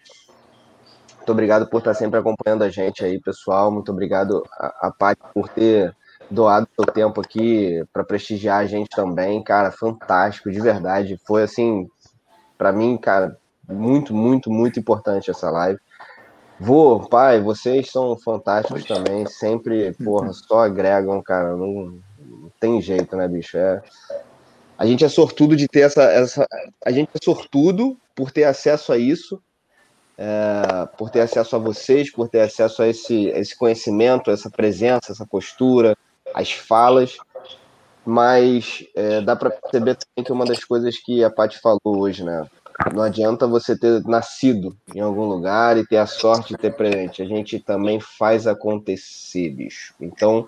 Muito 1.17 1.31
obrigado 1.31 1.69
por 1.69 1.77
estar 1.77 1.93
sempre 1.93 2.19
acompanhando 2.19 2.63
a 2.63 2.69
gente 2.69 3.05
aí, 3.05 3.19
pessoal. 3.21 3.71
Muito 3.71 3.91
obrigado 3.91 4.43
a, 4.57 4.87
a 4.87 4.91
Paty 4.91 5.21
por 5.33 5.47
ter 5.47 5.95
doado 6.31 6.67
seu 6.75 6.85
tempo 6.91 7.21
aqui 7.21 7.83
para 7.93 8.03
prestigiar 8.03 8.59
a 8.59 8.65
gente 8.65 8.89
também, 8.89 9.43
cara, 9.43 9.71
fantástico, 9.71 10.49
de 10.49 10.59
verdade. 10.59 11.19
Foi 11.27 11.43
assim, 11.43 11.87
para 12.57 12.71
mim, 12.71 12.97
cara, 12.97 13.37
muito, 13.67 14.13
muito, 14.13 14.49
muito 14.49 14.79
importante 14.79 15.29
essa 15.29 15.51
live. 15.51 15.79
Vô, 16.59 17.07
pai, 17.07 17.39
vocês 17.41 17.89
são 17.89 18.17
fantásticos 18.17 18.83
também, 18.83 19.25
sempre, 19.25 19.93
porra, 19.93 20.31
só 20.33 20.65
agregam, 20.65 21.21
cara, 21.21 21.55
não, 21.55 21.97
não 22.19 22.51
tem 22.59 22.81
jeito, 22.81 23.15
né, 23.15 23.27
bicho? 23.29 23.57
É, 23.57 23.81
a 24.77 24.85
gente 24.85 25.05
é 25.05 25.09
sortudo 25.09 25.55
de 25.55 25.67
ter 25.67 25.81
essa, 25.81 26.03
essa. 26.03 26.47
A 26.85 26.91
gente 26.91 27.09
é 27.13 27.23
sortudo 27.23 27.97
por 28.13 28.31
ter 28.31 28.43
acesso 28.43 28.91
a 28.91 28.97
isso, 28.97 29.41
é, 30.17 30.87
por 30.97 31.09
ter 31.09 31.21
acesso 31.21 31.55
a 31.55 31.59
vocês, 31.59 32.11
por 32.11 32.27
ter 32.27 32.41
acesso 32.41 32.81
a 32.81 32.87
esse, 32.87 33.27
esse 33.27 33.57
conhecimento, 33.57 34.29
essa 34.29 34.49
presença, 34.49 35.13
essa 35.13 35.25
postura, 35.25 35.95
as 36.33 36.51
falas. 36.51 37.17
Mas 38.05 38.85
é, 38.95 39.21
dá 39.21 39.35
para 39.35 39.49
perceber 39.49 39.95
também 39.95 40.25
que 40.25 40.31
uma 40.31 40.45
das 40.45 40.63
coisas 40.63 40.97
que 40.97 41.23
a 41.23 41.29
Paty 41.29 41.59
falou 41.59 41.79
hoje, 41.85 42.23
né? 42.23 42.45
Não 42.93 43.03
adianta 43.03 43.45
você 43.45 43.77
ter 43.77 44.01
nascido 44.05 44.75
em 44.95 44.99
algum 45.01 45.25
lugar 45.25 45.77
e 45.77 45.85
ter 45.85 45.97
a 45.97 46.05
sorte 46.05 46.53
de 46.53 46.57
ter 46.57 46.73
presente. 46.73 47.21
A 47.21 47.25
gente 47.25 47.59
também 47.59 47.99
faz 47.99 48.47
acontecer, 48.47 49.49
bicho. 49.49 49.93
Então, 49.99 50.47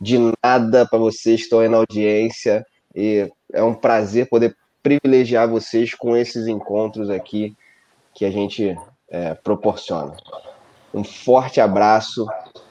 de 0.00 0.18
nada 0.42 0.86
para 0.86 0.98
vocês 0.98 1.40
que 1.40 1.44
estão 1.44 1.60
aí 1.60 1.68
na 1.68 1.78
audiência. 1.78 2.64
E 2.94 3.30
é 3.52 3.62
um 3.62 3.74
prazer 3.74 4.28
poder 4.28 4.56
privilegiar 4.82 5.48
vocês 5.48 5.94
com 5.94 6.16
esses 6.16 6.46
encontros 6.46 7.10
aqui 7.10 7.56
que 8.14 8.24
a 8.24 8.30
gente 8.30 8.76
é, 9.08 9.34
proporciona. 9.34 10.14
Um 10.92 11.04
forte 11.04 11.60
abraço. 11.60 12.26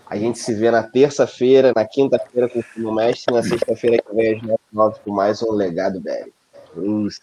A 0.05 0.18
gente 0.18 0.39
se 0.39 0.53
vê 0.53 0.70
na 0.70 0.84
terça-feira, 0.84 1.72
na 1.76 1.86
quinta-feira 1.86 2.49
com 2.49 2.59
o 2.59 2.64
Filho 2.64 2.93
Mestre, 2.93 3.34
na 3.34 3.41
sexta-feira 3.41 3.97
que 4.01 4.14
vem 4.14 4.36
às 4.36 4.41
nove 4.41 4.59
2019 4.72 4.99
com 5.03 5.12
mais 5.12 5.41
um 5.41 5.51
Legado 5.51 5.99
Bering. 6.01 6.32
Cruz. 6.74 7.20